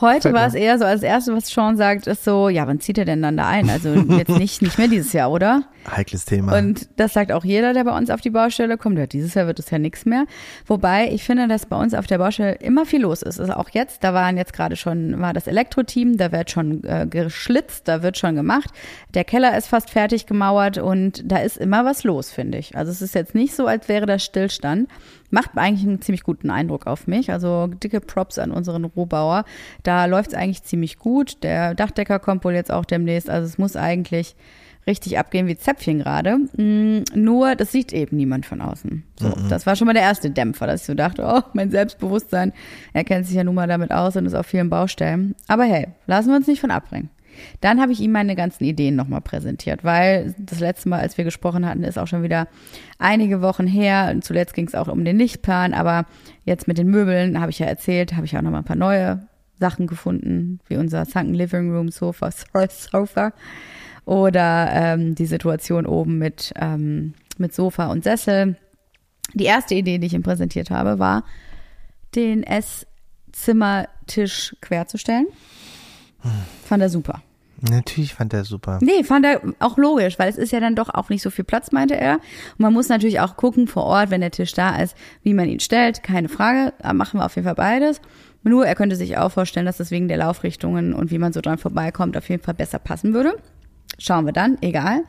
Heute 0.00 0.32
war 0.32 0.46
es 0.46 0.54
eher 0.54 0.78
so, 0.78 0.84
als 0.84 1.02
Erste, 1.02 1.34
was 1.34 1.48
Sean 1.48 1.76
sagt, 1.76 2.06
ist 2.06 2.24
so, 2.24 2.48
ja, 2.48 2.66
wann 2.66 2.80
zieht 2.80 2.98
er 2.98 3.04
denn 3.04 3.22
dann 3.22 3.36
da 3.36 3.48
ein? 3.48 3.68
Also 3.68 3.94
jetzt 3.94 4.30
nicht, 4.30 4.62
nicht 4.62 4.78
mehr 4.78 4.88
dieses 4.88 5.12
Jahr, 5.12 5.30
oder? 5.30 5.64
Heikles 5.90 6.24
Thema. 6.24 6.56
Und 6.56 6.88
das 6.96 7.14
sagt 7.14 7.32
auch 7.32 7.44
jeder, 7.44 7.72
der 7.72 7.84
bei 7.84 7.96
uns 7.96 8.10
auf 8.10 8.20
die 8.20 8.30
Baustelle 8.30 8.76
kommt. 8.76 8.98
Ja, 8.98 9.06
dieses 9.06 9.34
Jahr 9.34 9.46
wird 9.46 9.58
es 9.58 9.70
ja 9.70 9.78
nichts 9.78 10.04
mehr. 10.04 10.26
Wobei 10.66 11.10
ich 11.10 11.24
finde, 11.24 11.48
dass 11.48 11.66
bei 11.66 11.76
uns 11.76 11.94
auf 11.94 12.06
der 12.06 12.18
Baustelle 12.18 12.54
immer 12.56 12.86
viel 12.86 13.02
los 13.02 13.22
ist. 13.22 13.40
Also 13.40 13.54
auch 13.54 13.70
jetzt, 13.70 14.04
da 14.04 14.14
waren 14.14 14.36
jetzt 14.36 14.52
gerade 14.52 14.76
schon, 14.76 15.20
war 15.20 15.32
das 15.32 15.46
Elektro-Team, 15.46 16.16
da 16.16 16.32
wird 16.32 16.50
schon 16.50 16.84
äh, 16.84 17.06
geschlitzt, 17.08 17.88
da 17.88 18.02
wird 18.02 18.18
schon 18.18 18.34
gemacht. 18.34 18.70
Der 19.14 19.24
Keller 19.24 19.56
ist 19.56 19.68
fast 19.68 19.90
fertig 19.90 20.26
gemauert 20.26 20.78
und 20.78 21.22
da 21.30 21.38
ist 21.38 21.56
immer 21.56 21.84
was 21.84 22.04
los, 22.04 22.30
finde 22.30 22.58
ich. 22.58 22.76
Also 22.76 22.92
es 22.92 23.02
ist 23.02 23.14
jetzt 23.14 23.34
nicht 23.34 23.54
so, 23.54 23.66
als 23.66 23.88
wäre 23.88 24.06
das 24.06 24.24
Stillstand. 24.24 24.88
Macht 25.30 25.50
eigentlich 25.56 25.86
einen 25.86 26.00
ziemlich 26.00 26.22
guten 26.22 26.50
Eindruck 26.50 26.86
auf 26.86 27.06
mich. 27.06 27.30
Also 27.30 27.66
dicke 27.66 28.00
Props 28.00 28.38
an 28.38 28.50
unseren 28.50 28.84
Rohbauer. 28.84 29.44
Da 29.82 30.06
läuft 30.06 30.30
es 30.30 30.34
eigentlich 30.34 30.62
ziemlich 30.62 30.98
gut. 30.98 31.42
Der 31.42 31.74
Dachdecker 31.74 32.18
kommt 32.18 32.44
wohl 32.44 32.54
jetzt 32.54 32.72
auch 32.72 32.84
demnächst. 32.84 33.28
Also 33.28 33.46
es 33.46 33.58
muss 33.58 33.76
eigentlich 33.76 34.36
richtig 34.88 35.18
abgehen 35.18 35.46
wie 35.46 35.56
Zäpfchen 35.56 36.00
gerade. 36.00 36.38
Mm, 36.56 37.04
Nur, 37.14 37.54
das 37.54 37.70
sieht 37.70 37.92
eben 37.92 38.16
niemand 38.16 38.46
von 38.46 38.60
außen. 38.60 39.04
So, 39.20 39.32
das 39.48 39.66
war 39.66 39.76
schon 39.76 39.86
mal 39.86 39.92
der 39.92 40.02
erste 40.02 40.30
Dämpfer, 40.30 40.66
dass 40.66 40.80
ich 40.80 40.86
so 40.86 40.94
dachte, 40.94 41.24
oh, 41.26 41.42
mein 41.52 41.70
Selbstbewusstsein, 41.70 42.52
er 42.94 43.04
kennt 43.04 43.26
sich 43.26 43.36
ja 43.36 43.44
nun 43.44 43.54
mal 43.54 43.68
damit 43.68 43.92
aus 43.92 44.16
und 44.16 44.26
ist 44.26 44.34
auf 44.34 44.46
vielen 44.46 44.70
Baustellen. 44.70 45.34
Aber 45.46 45.64
hey, 45.64 45.88
lassen 46.06 46.30
wir 46.30 46.36
uns 46.36 46.46
nicht 46.46 46.60
von 46.60 46.70
abbringen. 46.70 47.10
Dann 47.60 47.80
habe 47.80 47.92
ich 47.92 48.00
ihm 48.00 48.12
meine 48.12 48.36
ganzen 48.36 48.64
Ideen 48.64 48.96
nochmal 48.96 49.20
präsentiert, 49.20 49.84
weil 49.84 50.34
das 50.38 50.60
letzte 50.60 50.88
Mal, 50.88 51.00
als 51.00 51.18
wir 51.18 51.24
gesprochen 51.24 51.66
hatten, 51.66 51.84
ist 51.84 51.98
auch 51.98 52.06
schon 52.06 52.22
wieder 52.22 52.48
einige 52.98 53.42
Wochen 53.42 53.66
her. 53.66 54.10
Und 54.12 54.24
zuletzt 54.24 54.54
ging 54.54 54.66
es 54.66 54.74
auch 54.74 54.88
um 54.88 55.04
den 55.04 55.18
Lichtplan, 55.18 55.74
aber 55.74 56.06
jetzt 56.44 56.68
mit 56.68 56.78
den 56.78 56.88
Möbeln, 56.88 57.40
habe 57.40 57.50
ich 57.50 57.58
ja 57.58 57.66
erzählt, 57.66 58.14
habe 58.14 58.26
ich 58.26 58.36
auch 58.36 58.42
nochmal 58.42 58.62
ein 58.62 58.66
paar 58.66 58.76
neue 58.76 59.26
Sachen 59.58 59.86
gefunden, 59.86 60.60
wie 60.68 60.76
unser 60.76 61.04
Sunken 61.04 61.34
Living 61.34 61.72
Room 61.72 61.90
Sofa, 61.90 62.30
Sofa 62.68 63.32
oder 64.04 64.70
ähm, 64.72 65.14
die 65.14 65.26
Situation 65.26 65.84
oben 65.84 66.18
mit, 66.18 66.52
ähm, 66.56 67.14
mit 67.36 67.54
Sofa 67.54 67.88
und 67.88 68.04
Sessel. 68.04 68.56
Die 69.34 69.44
erste 69.44 69.74
Idee, 69.74 69.98
die 69.98 70.06
ich 70.06 70.14
ihm 70.14 70.22
präsentiert 70.22 70.70
habe, 70.70 70.98
war, 70.98 71.24
den 72.14 72.42
Esszimmertisch 72.42 74.56
querzustellen. 74.62 75.26
Fand 76.64 76.82
er 76.82 76.88
super. 76.88 77.22
Natürlich 77.60 78.14
fand 78.14 78.32
er 78.34 78.44
super. 78.44 78.78
Nee, 78.82 79.02
fand 79.02 79.26
er 79.26 79.40
auch 79.58 79.78
logisch, 79.78 80.18
weil 80.18 80.28
es 80.28 80.38
ist 80.38 80.52
ja 80.52 80.60
dann 80.60 80.76
doch 80.76 80.90
auch 80.90 81.08
nicht 81.08 81.22
so 81.22 81.30
viel 81.30 81.44
Platz, 81.44 81.72
meinte 81.72 81.96
er. 81.96 82.14
Und 82.14 82.60
man 82.60 82.72
muss 82.72 82.88
natürlich 82.88 83.20
auch 83.20 83.36
gucken 83.36 83.66
vor 83.66 83.84
Ort, 83.84 84.10
wenn 84.10 84.20
der 84.20 84.30
Tisch 84.30 84.52
da 84.52 84.76
ist, 84.76 84.96
wie 85.22 85.34
man 85.34 85.48
ihn 85.48 85.60
stellt. 85.60 86.02
Keine 86.02 86.28
Frage, 86.28 86.72
machen 86.92 87.18
wir 87.18 87.26
auf 87.26 87.34
jeden 87.34 87.46
Fall 87.46 87.56
beides. 87.56 88.00
Nur 88.44 88.64
er 88.64 88.76
könnte 88.76 88.94
sich 88.94 89.18
auch 89.18 89.32
vorstellen, 89.32 89.66
dass 89.66 89.78
das 89.78 89.90
wegen 89.90 90.06
der 90.06 90.18
Laufrichtungen 90.18 90.94
und 90.94 91.10
wie 91.10 91.18
man 91.18 91.32
so 91.32 91.40
dran 91.40 91.58
vorbeikommt, 91.58 92.16
auf 92.16 92.28
jeden 92.28 92.42
Fall 92.42 92.54
besser 92.54 92.78
passen 92.78 93.12
würde. 93.12 93.36
Schauen 93.98 94.26
wir 94.26 94.32
dann, 94.32 94.58
egal. 94.60 95.02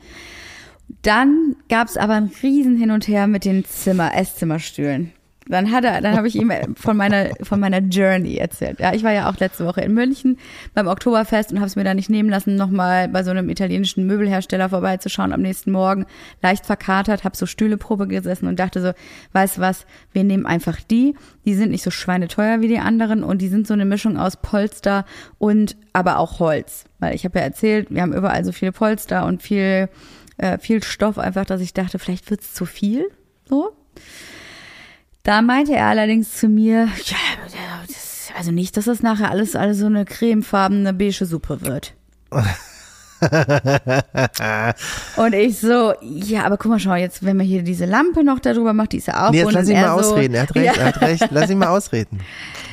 Dann 1.02 1.54
gab 1.68 1.86
es 1.86 1.96
aber 1.96 2.14
ein 2.14 2.32
Riesen 2.42 2.76
hin 2.76 2.90
und 2.90 3.06
her 3.06 3.28
mit 3.28 3.44
den 3.44 3.64
Zimmer, 3.64 4.16
Esszimmerstühlen. 4.16 5.12
Dann 5.48 5.72
hat 5.72 5.84
er, 5.84 6.00
dann 6.00 6.16
habe 6.16 6.28
ich 6.28 6.36
ihm 6.36 6.52
von 6.76 6.96
meiner 6.96 7.30
von 7.42 7.58
meiner 7.58 7.78
Journey 7.78 8.36
erzählt. 8.36 8.78
Ja, 8.78 8.92
ich 8.92 9.02
war 9.02 9.12
ja 9.12 9.28
auch 9.28 9.36
letzte 9.38 9.66
Woche 9.66 9.80
in 9.80 9.94
München 9.94 10.38
beim 10.74 10.86
Oktoberfest 10.86 11.50
und 11.50 11.58
habe 11.58 11.66
es 11.66 11.76
mir 11.76 11.82
da 11.82 11.94
nicht 11.94 12.10
nehmen 12.10 12.28
lassen, 12.28 12.56
nochmal 12.56 13.08
bei 13.08 13.24
so 13.24 13.30
einem 13.30 13.48
italienischen 13.48 14.06
Möbelhersteller 14.06 14.68
vorbeizuschauen 14.68 15.32
am 15.32 15.40
nächsten 15.40 15.72
Morgen. 15.72 16.06
Leicht 16.42 16.66
verkatert, 16.66 17.24
habe 17.24 17.36
so 17.36 17.46
Stühleprobe 17.46 18.06
gesessen 18.06 18.46
und 18.46 18.60
dachte 18.60 18.80
so, 18.80 18.92
weißt 19.32 19.58
was, 19.58 19.86
wir 20.12 20.24
nehmen 20.24 20.46
einfach 20.46 20.78
die. 20.82 21.14
Die 21.44 21.54
sind 21.54 21.70
nicht 21.70 21.82
so 21.82 21.90
schweineteuer 21.90 22.60
wie 22.60 22.68
die 22.68 22.78
anderen 22.78 23.24
und 23.24 23.42
die 23.42 23.48
sind 23.48 23.66
so 23.66 23.74
eine 23.74 23.86
Mischung 23.86 24.18
aus 24.18 24.36
Polster 24.36 25.04
und 25.38 25.76
aber 25.92 26.18
auch 26.18 26.38
Holz. 26.38 26.84
Weil 26.98 27.14
ich 27.14 27.24
habe 27.24 27.38
ja 27.38 27.44
erzählt, 27.44 27.88
wir 27.90 28.02
haben 28.02 28.12
überall 28.12 28.44
so 28.44 28.52
viele 28.52 28.72
Polster 28.72 29.24
und 29.24 29.42
viel 29.42 29.88
äh, 30.40 30.58
viel 30.58 30.82
Stoff 30.82 31.18
einfach, 31.18 31.44
dass 31.44 31.60
ich 31.60 31.74
dachte, 31.74 31.98
vielleicht 31.98 32.30
wird's 32.30 32.54
zu 32.54 32.64
viel. 32.64 33.10
So. 33.48 33.72
Da 35.22 35.42
meinte 35.42 35.74
er 35.74 35.86
allerdings 35.86 36.36
zu 36.36 36.48
mir, 36.48 36.88
ja, 37.04 37.16
das, 37.86 38.28
also 38.36 38.52
nicht, 38.52 38.76
dass 38.76 38.86
das 38.86 39.02
nachher 39.02 39.30
alles, 39.30 39.54
alles 39.54 39.78
so 39.78 39.86
eine 39.86 40.04
cremefarbene 40.04 40.94
beige 40.94 41.26
Suppe 41.26 41.60
wird. 41.60 41.94
Und 45.16 45.34
ich 45.34 45.58
so, 45.58 45.92
ja, 46.00 46.44
aber 46.44 46.56
guck 46.56 46.70
mal, 46.70 46.78
schau, 46.78 46.94
jetzt, 46.94 47.22
wenn 47.24 47.36
man 47.36 47.44
hier 47.44 47.62
diese 47.62 47.84
Lampe 47.84 48.24
noch 48.24 48.38
darüber 48.38 48.72
macht, 48.72 48.92
die 48.92 48.96
ist 48.98 49.08
ja 49.08 49.26
auch 49.26 49.30
Nee, 49.30 49.40
jetzt 49.40 49.52
lass 49.52 49.68
ihn 49.68 49.80
mal 49.80 50.02
so, 50.02 50.10
ausreden. 50.12 50.34
Er 50.34 50.42
hat 50.42 50.54
recht, 50.54 50.64
Ja. 50.66 50.72
er 50.72 50.86
hat 50.86 51.00
recht. 51.02 51.26
Lass 51.30 51.50
ihn 51.50 51.58
mal 51.58 51.68
ausreden. 51.68 52.20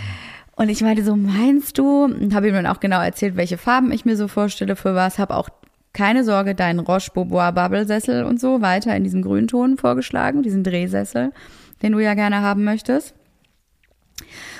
Und 0.55 0.69
ich 0.69 0.81
meinte 0.81 1.03
so, 1.03 1.15
meinst 1.15 1.77
du? 1.77 2.05
Und 2.05 2.33
habe 2.33 2.47
ihm 2.47 2.53
dann 2.53 2.65
auch 2.65 2.79
genau 2.79 3.01
erzählt, 3.01 3.35
welche 3.35 3.57
Farben 3.57 3.91
ich 3.91 4.05
mir 4.05 4.15
so 4.15 4.27
vorstelle 4.27 4.75
für 4.75 4.95
was. 4.95 5.19
Habe 5.19 5.35
auch 5.35 5.49
keine 5.93 6.23
Sorge, 6.23 6.55
deinen 6.55 6.79
Roche 6.79 7.11
Beaubois 7.13 7.51
Bubble 7.51 7.85
Sessel 7.85 8.23
und 8.23 8.39
so 8.39 8.61
weiter 8.61 8.95
in 8.95 9.03
diesem 9.03 9.21
Grünton 9.21 9.77
vorgeschlagen, 9.77 10.43
diesen 10.43 10.63
Drehsessel, 10.63 11.31
den 11.81 11.93
du 11.93 11.99
ja 11.99 12.13
gerne 12.13 12.41
haben 12.41 12.63
möchtest. 12.63 13.15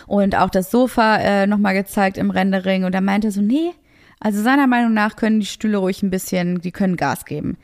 Und 0.05 0.35
auch 0.35 0.49
das 0.49 0.71
Sofa 0.71 1.17
äh, 1.17 1.47
nochmal 1.47 1.73
gezeigt 1.73 2.17
im 2.17 2.29
Rendering. 2.29 2.85
Und 2.85 2.93
er 2.93 3.01
meinte 3.01 3.31
so, 3.31 3.41
nee, 3.41 3.71
also 4.19 4.41
seiner 4.41 4.67
Meinung 4.67 4.93
nach 4.93 5.15
können 5.15 5.39
die 5.39 5.45
Stühle 5.45 5.77
ruhig 5.77 6.01
ein 6.01 6.09
bisschen, 6.09 6.61
die 6.61 6.71
können 6.71 6.95
Gas 6.95 7.25
geben. 7.25 7.57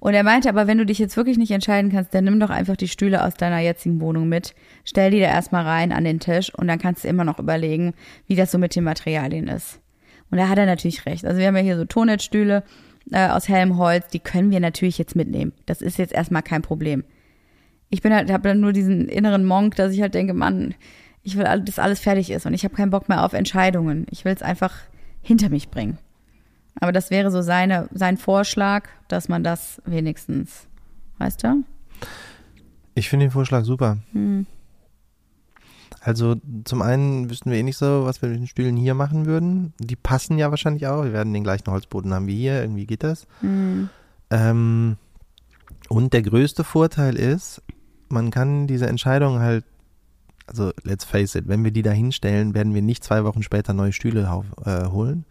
Und 0.00 0.14
er 0.14 0.24
meinte, 0.24 0.48
aber 0.48 0.66
wenn 0.66 0.78
du 0.78 0.86
dich 0.86 0.98
jetzt 0.98 1.16
wirklich 1.16 1.38
nicht 1.38 1.50
entscheiden 1.50 1.92
kannst, 1.92 2.14
dann 2.14 2.24
nimm 2.24 2.40
doch 2.40 2.50
einfach 2.50 2.76
die 2.76 2.88
Stühle 2.88 3.22
aus 3.24 3.34
deiner 3.34 3.58
jetzigen 3.58 4.00
Wohnung 4.00 4.28
mit, 4.28 4.54
stell 4.84 5.10
die 5.10 5.20
da 5.20 5.26
erstmal 5.26 5.64
rein 5.64 5.92
an 5.92 6.04
den 6.04 6.18
Tisch 6.18 6.52
und 6.54 6.66
dann 6.68 6.78
kannst 6.78 7.04
du 7.04 7.08
immer 7.08 7.24
noch 7.24 7.38
überlegen, 7.38 7.94
wie 8.26 8.34
das 8.34 8.50
so 8.50 8.58
mit 8.58 8.74
den 8.74 8.84
Materialien 8.84 9.46
ist. 9.46 9.78
Und 10.30 10.38
da 10.38 10.48
hat 10.48 10.58
er 10.58 10.66
natürlich 10.66 11.06
recht. 11.06 11.24
Also 11.24 11.38
wir 11.38 11.46
haben 11.46 11.56
ja 11.56 11.62
hier 11.62 11.76
so 11.76 11.84
Tonnettstühle 11.84 12.64
äh, 13.12 13.28
aus 13.28 13.48
hellem 13.48 13.76
Holz, 13.76 14.08
die 14.08 14.20
können 14.20 14.50
wir 14.50 14.60
natürlich 14.60 14.98
jetzt 14.98 15.16
mitnehmen. 15.16 15.52
Das 15.66 15.82
ist 15.82 15.98
jetzt 15.98 16.14
erstmal 16.14 16.42
kein 16.42 16.62
Problem. 16.62 17.04
Ich 17.90 18.02
bin 18.02 18.14
halt, 18.14 18.30
habe 18.30 18.48
dann 18.48 18.60
nur 18.60 18.72
diesen 18.72 19.08
inneren 19.08 19.44
Monk, 19.44 19.74
dass 19.76 19.92
ich 19.92 20.00
halt 20.00 20.14
denke, 20.14 20.32
Mann, 20.32 20.74
ich 21.22 21.36
will, 21.36 21.44
dass 21.64 21.78
alles 21.78 22.00
fertig 22.00 22.30
ist 22.30 22.46
und 22.46 22.54
ich 22.54 22.64
habe 22.64 22.74
keinen 22.74 22.90
Bock 22.90 23.08
mehr 23.08 23.24
auf 23.24 23.32
Entscheidungen. 23.32 24.06
Ich 24.10 24.24
will 24.24 24.32
es 24.32 24.42
einfach 24.42 24.74
hinter 25.22 25.50
mich 25.50 25.68
bringen. 25.70 25.98
Aber 26.80 26.92
das 26.92 27.10
wäre 27.10 27.30
so 27.30 27.42
seine, 27.42 27.88
sein 27.92 28.16
Vorschlag, 28.16 28.88
dass 29.08 29.28
man 29.28 29.44
das 29.44 29.82
wenigstens, 29.84 30.66
weißt 31.18 31.44
du? 31.44 31.64
Ich 32.94 33.08
finde 33.08 33.26
den 33.26 33.32
Vorschlag 33.32 33.64
super. 33.64 33.98
Hm. 34.12 34.46
Also 36.00 36.36
zum 36.64 36.80
einen 36.80 37.28
wüssten 37.28 37.50
wir 37.50 37.58
eh 37.58 37.62
nicht 37.62 37.76
so, 37.76 38.04
was 38.06 38.22
wir 38.22 38.30
mit 38.30 38.38
den 38.38 38.46
Stühlen 38.46 38.76
hier 38.76 38.94
machen 38.94 39.26
würden. 39.26 39.74
Die 39.78 39.96
passen 39.96 40.38
ja 40.38 40.50
wahrscheinlich 40.50 40.86
auch. 40.86 41.04
Wir 41.04 41.12
werden 41.12 41.34
den 41.34 41.44
gleichen 41.44 41.70
Holzboden 41.70 42.14
haben 42.14 42.26
wie 42.26 42.36
hier. 42.36 42.62
Irgendwie 42.62 42.86
geht 42.86 43.02
das. 43.02 43.26
Hm. 43.40 43.90
Ähm, 44.30 44.96
und 45.88 46.12
der 46.14 46.22
größte 46.22 46.64
Vorteil 46.64 47.16
ist, 47.16 47.62
man 48.10 48.30
kann 48.30 48.66
diese 48.66 48.86
Entscheidung 48.86 49.40
halt, 49.40 49.64
also 50.46 50.72
let's 50.82 51.04
face 51.04 51.34
it, 51.34 51.48
wenn 51.48 51.64
wir 51.64 51.70
die 51.70 51.82
da 51.82 51.90
hinstellen, 51.90 52.54
werden 52.54 52.74
wir 52.74 52.82
nicht 52.82 53.04
zwei 53.04 53.24
Wochen 53.24 53.42
später 53.42 53.72
neue 53.72 53.92
Stühle 53.92 54.30
auf, 54.30 54.46
äh, 54.64 54.86
holen, 54.86 55.24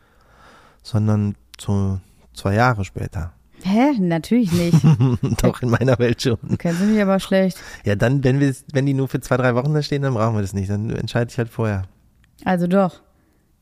sondern 0.82 1.36
zu 1.58 2.00
zwei 2.34 2.56
Jahre 2.56 2.86
später. 2.86 3.34
Hä? 3.64 3.92
Natürlich 4.00 4.52
nicht. 4.54 4.78
Doch 5.44 5.62
in 5.62 5.70
meiner 5.70 6.00
Welt 6.00 6.22
schon. 6.22 6.38
Kennen 6.58 6.78
Sie 6.78 6.86
mich 6.86 7.02
aber 7.02 7.20
schlecht. 7.20 7.58
Ja, 7.84 7.96
dann, 7.96 8.24
wenn 8.24 8.40
wir, 8.40 8.56
wenn 8.72 8.86
die 8.86 8.94
nur 8.94 9.10
für 9.10 9.20
zwei, 9.20 9.36
drei 9.36 9.54
Wochen 9.56 9.74
da 9.74 9.82
stehen, 9.82 10.02
dann 10.02 10.14
brauchen 10.14 10.36
wir 10.36 10.42
das 10.42 10.54
nicht. 10.54 10.70
Dann 10.70 10.90
entscheide 10.92 11.30
ich 11.30 11.38
halt 11.38 11.50
vorher. 11.50 11.84
Also 12.46 12.68
doch. 12.68 13.02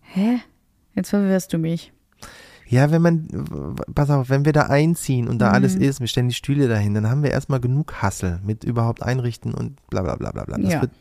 Hä? 0.02 0.40
Jetzt 0.94 1.10
verwirrst 1.10 1.52
du 1.52 1.58
mich. 1.58 1.92
Ja, 2.70 2.92
wenn 2.92 3.02
man, 3.02 3.28
pass 3.96 4.10
auf, 4.10 4.30
wenn 4.30 4.44
wir 4.44 4.52
da 4.54 4.64
einziehen 4.64 5.28
und 5.30 5.40
da 5.40 5.52
alles 5.52 5.74
ist, 5.76 6.02
wir 6.02 6.08
stellen 6.08 6.28
die 6.28 6.34
Stühle 6.36 6.68
dahin, 6.68 6.94
dann 6.94 7.10
haben 7.10 7.24
wir 7.24 7.32
erstmal 7.32 7.62
genug 7.62 8.02
Hassel 8.02 8.40
mit 8.44 8.64
überhaupt 8.66 9.02
einrichten 9.04 9.54
und 9.54 9.78
bla 9.90 10.02
bla 10.02 10.16
bla 10.18 10.32
bla 10.32 10.44
bla. 10.44 10.60
Ja. 10.60 10.82
wird, 10.82 10.92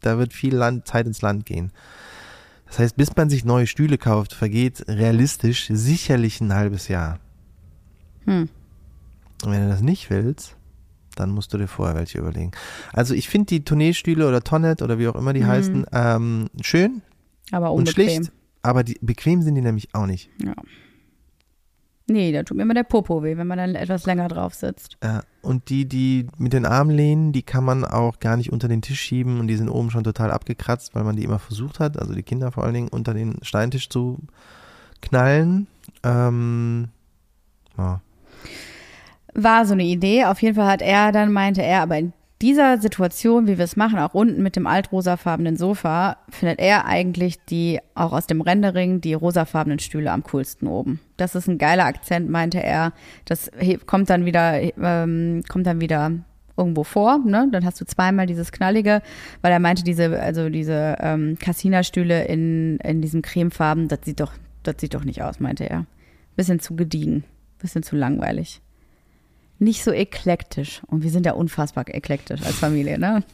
da 0.00 0.18
wird 0.18 0.32
viel 0.32 0.54
Land, 0.54 0.86
Zeit 0.86 1.06
ins 1.06 1.20
Land 1.20 1.44
gehen. 1.44 1.72
Das 2.66 2.78
heißt, 2.78 2.96
bis 2.96 3.16
man 3.16 3.30
sich 3.30 3.44
neue 3.44 3.66
Stühle 3.66 3.98
kauft, 3.98 4.32
vergeht 4.32 4.84
realistisch 4.88 5.68
sicherlich 5.72 6.40
ein 6.40 6.54
halbes 6.54 6.86
Jahr. 6.88 7.18
Hm. 8.24 8.48
Und 9.44 9.50
wenn 9.50 9.62
du 9.62 9.68
das 9.70 9.80
nicht 9.80 10.10
willst, 10.10 10.54
dann 11.16 11.30
musst 11.30 11.52
du 11.52 11.58
dir 11.58 11.66
vorher 11.66 11.96
welche 11.96 12.18
überlegen. 12.18 12.52
Also 12.92 13.14
ich 13.14 13.28
finde 13.28 13.46
die 13.46 13.64
Tourneestühle 13.64 14.28
oder 14.28 14.42
Tonnet 14.42 14.82
oder 14.82 14.98
wie 15.00 15.08
auch 15.08 15.16
immer 15.16 15.32
die 15.32 15.40
Mhm. 15.40 15.46
heißen, 15.46 15.86
ähm, 15.92 16.46
schön 16.60 17.02
Aber 17.50 17.72
und 17.72 17.88
unbequem. 17.88 18.08
schlicht, 18.24 18.32
aber 18.62 18.84
die, 18.84 18.98
bequem 19.00 19.42
sind 19.42 19.54
die 19.56 19.62
nämlich 19.62 19.88
auch 19.94 20.06
nicht. 20.06 20.30
Ja. 20.44 20.54
Nee, 22.10 22.32
da 22.32 22.42
tut 22.42 22.56
mir 22.56 22.62
immer 22.62 22.74
der 22.74 22.84
Popo 22.84 23.22
weh, 23.22 23.36
wenn 23.36 23.46
man 23.46 23.58
dann 23.58 23.74
etwas 23.74 24.06
länger 24.06 24.28
drauf 24.28 24.54
sitzt. 24.54 24.96
Ja, 25.02 25.22
und 25.42 25.68
die, 25.68 25.86
die 25.86 26.26
mit 26.38 26.54
den 26.54 26.64
Armlehnen, 26.64 27.32
die 27.32 27.42
kann 27.42 27.64
man 27.64 27.84
auch 27.84 28.18
gar 28.18 28.38
nicht 28.38 28.50
unter 28.50 28.66
den 28.66 28.80
Tisch 28.80 29.00
schieben 29.00 29.40
und 29.40 29.46
die 29.46 29.56
sind 29.56 29.68
oben 29.68 29.90
schon 29.90 30.04
total 30.04 30.30
abgekratzt, 30.30 30.94
weil 30.94 31.04
man 31.04 31.16
die 31.16 31.24
immer 31.24 31.38
versucht 31.38 31.80
hat, 31.80 31.98
also 31.98 32.14
die 32.14 32.22
Kinder 32.22 32.50
vor 32.50 32.64
allen 32.64 32.74
Dingen, 32.74 32.88
unter 32.88 33.12
den 33.12 33.36
Steintisch 33.42 33.90
zu 33.90 34.18
knallen. 35.02 35.66
Ähm, 36.02 36.88
ja. 37.76 38.00
War 39.34 39.66
so 39.66 39.74
eine 39.74 39.84
Idee. 39.84 40.24
Auf 40.24 40.40
jeden 40.40 40.54
Fall 40.54 40.66
hat 40.66 40.82
er 40.82 41.12
dann 41.12 41.30
meinte 41.30 41.62
er, 41.62 41.82
aber 41.82 41.98
in 41.98 42.14
dieser 42.40 42.78
Situation, 42.78 43.48
wie 43.48 43.58
wir 43.58 43.64
es 43.64 43.76
machen, 43.76 43.98
auch 43.98 44.14
unten 44.14 44.42
mit 44.42 44.54
dem 44.54 44.66
altrosafarbenen 44.66 45.56
Sofa, 45.56 46.18
findet 46.28 46.60
er 46.60 46.84
eigentlich 46.86 47.44
die, 47.46 47.80
auch 47.94 48.12
aus 48.12 48.26
dem 48.28 48.40
Rendering, 48.40 49.00
die 49.00 49.14
rosafarbenen 49.14 49.80
Stühle 49.80 50.12
am 50.12 50.22
coolsten 50.22 50.68
oben. 50.68 51.00
Das 51.16 51.34
ist 51.34 51.48
ein 51.48 51.58
geiler 51.58 51.86
Akzent, 51.86 52.30
meinte 52.30 52.62
er. 52.62 52.92
Das 53.24 53.50
kommt 53.86 54.08
dann 54.08 54.24
wieder, 54.24 54.60
ähm, 54.80 55.42
kommt 55.48 55.66
dann 55.66 55.80
wieder 55.80 56.12
irgendwo 56.56 56.84
vor, 56.84 57.18
ne? 57.18 57.48
Dann 57.50 57.64
hast 57.64 57.80
du 57.80 57.86
zweimal 57.86 58.26
dieses 58.26 58.52
knallige, 58.52 59.02
weil 59.42 59.52
er 59.52 59.60
meinte, 59.60 59.82
diese, 59.82 60.20
also 60.20 60.48
diese 60.48 60.96
ähm, 61.00 61.38
Cassina-Stühle 61.40 62.24
in, 62.24 62.78
in 62.78 63.00
diesen 63.02 63.22
Cremefarben, 63.22 63.88
das 63.88 64.00
sieht 64.04 64.20
doch, 64.20 64.32
das 64.62 64.76
sieht 64.78 64.94
doch 64.94 65.04
nicht 65.04 65.22
aus, 65.22 65.40
meinte 65.40 65.68
er. 65.68 65.86
Bisschen 66.36 66.60
zu 66.60 66.76
gediegen, 66.76 67.24
bisschen 67.58 67.82
zu 67.82 67.96
langweilig. 67.96 68.60
Nicht 69.60 69.82
so 69.82 69.90
eklektisch. 69.90 70.82
Und 70.86 71.02
wir 71.02 71.10
sind 71.10 71.26
ja 71.26 71.32
unfassbar 71.32 71.84
eklektisch 71.88 72.42
als 72.42 72.56
Familie, 72.56 72.98
ne? 72.98 73.22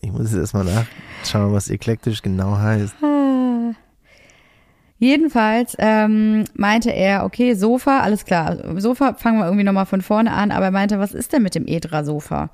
Ich 0.00 0.12
muss 0.12 0.30
jetzt 0.32 0.38
erstmal 0.38 0.64
nachschauen, 0.64 1.52
was 1.52 1.68
eklektisch 1.68 2.22
genau 2.22 2.56
heißt. 2.56 2.94
Jedenfalls 5.00 5.76
ähm, 5.78 6.44
meinte 6.54 6.90
er, 6.90 7.24
okay, 7.24 7.54
Sofa, 7.54 8.00
alles 8.00 8.24
klar. 8.24 8.80
Sofa 8.80 9.14
fangen 9.14 9.38
wir 9.38 9.44
irgendwie 9.46 9.64
nochmal 9.64 9.86
von 9.86 10.00
vorne 10.02 10.32
an, 10.32 10.50
aber 10.50 10.66
er 10.66 10.70
meinte, 10.72 10.98
was 10.98 11.12
ist 11.14 11.32
denn 11.32 11.42
mit 11.42 11.54
dem 11.54 11.66
Edra-Sofa? 11.66 12.50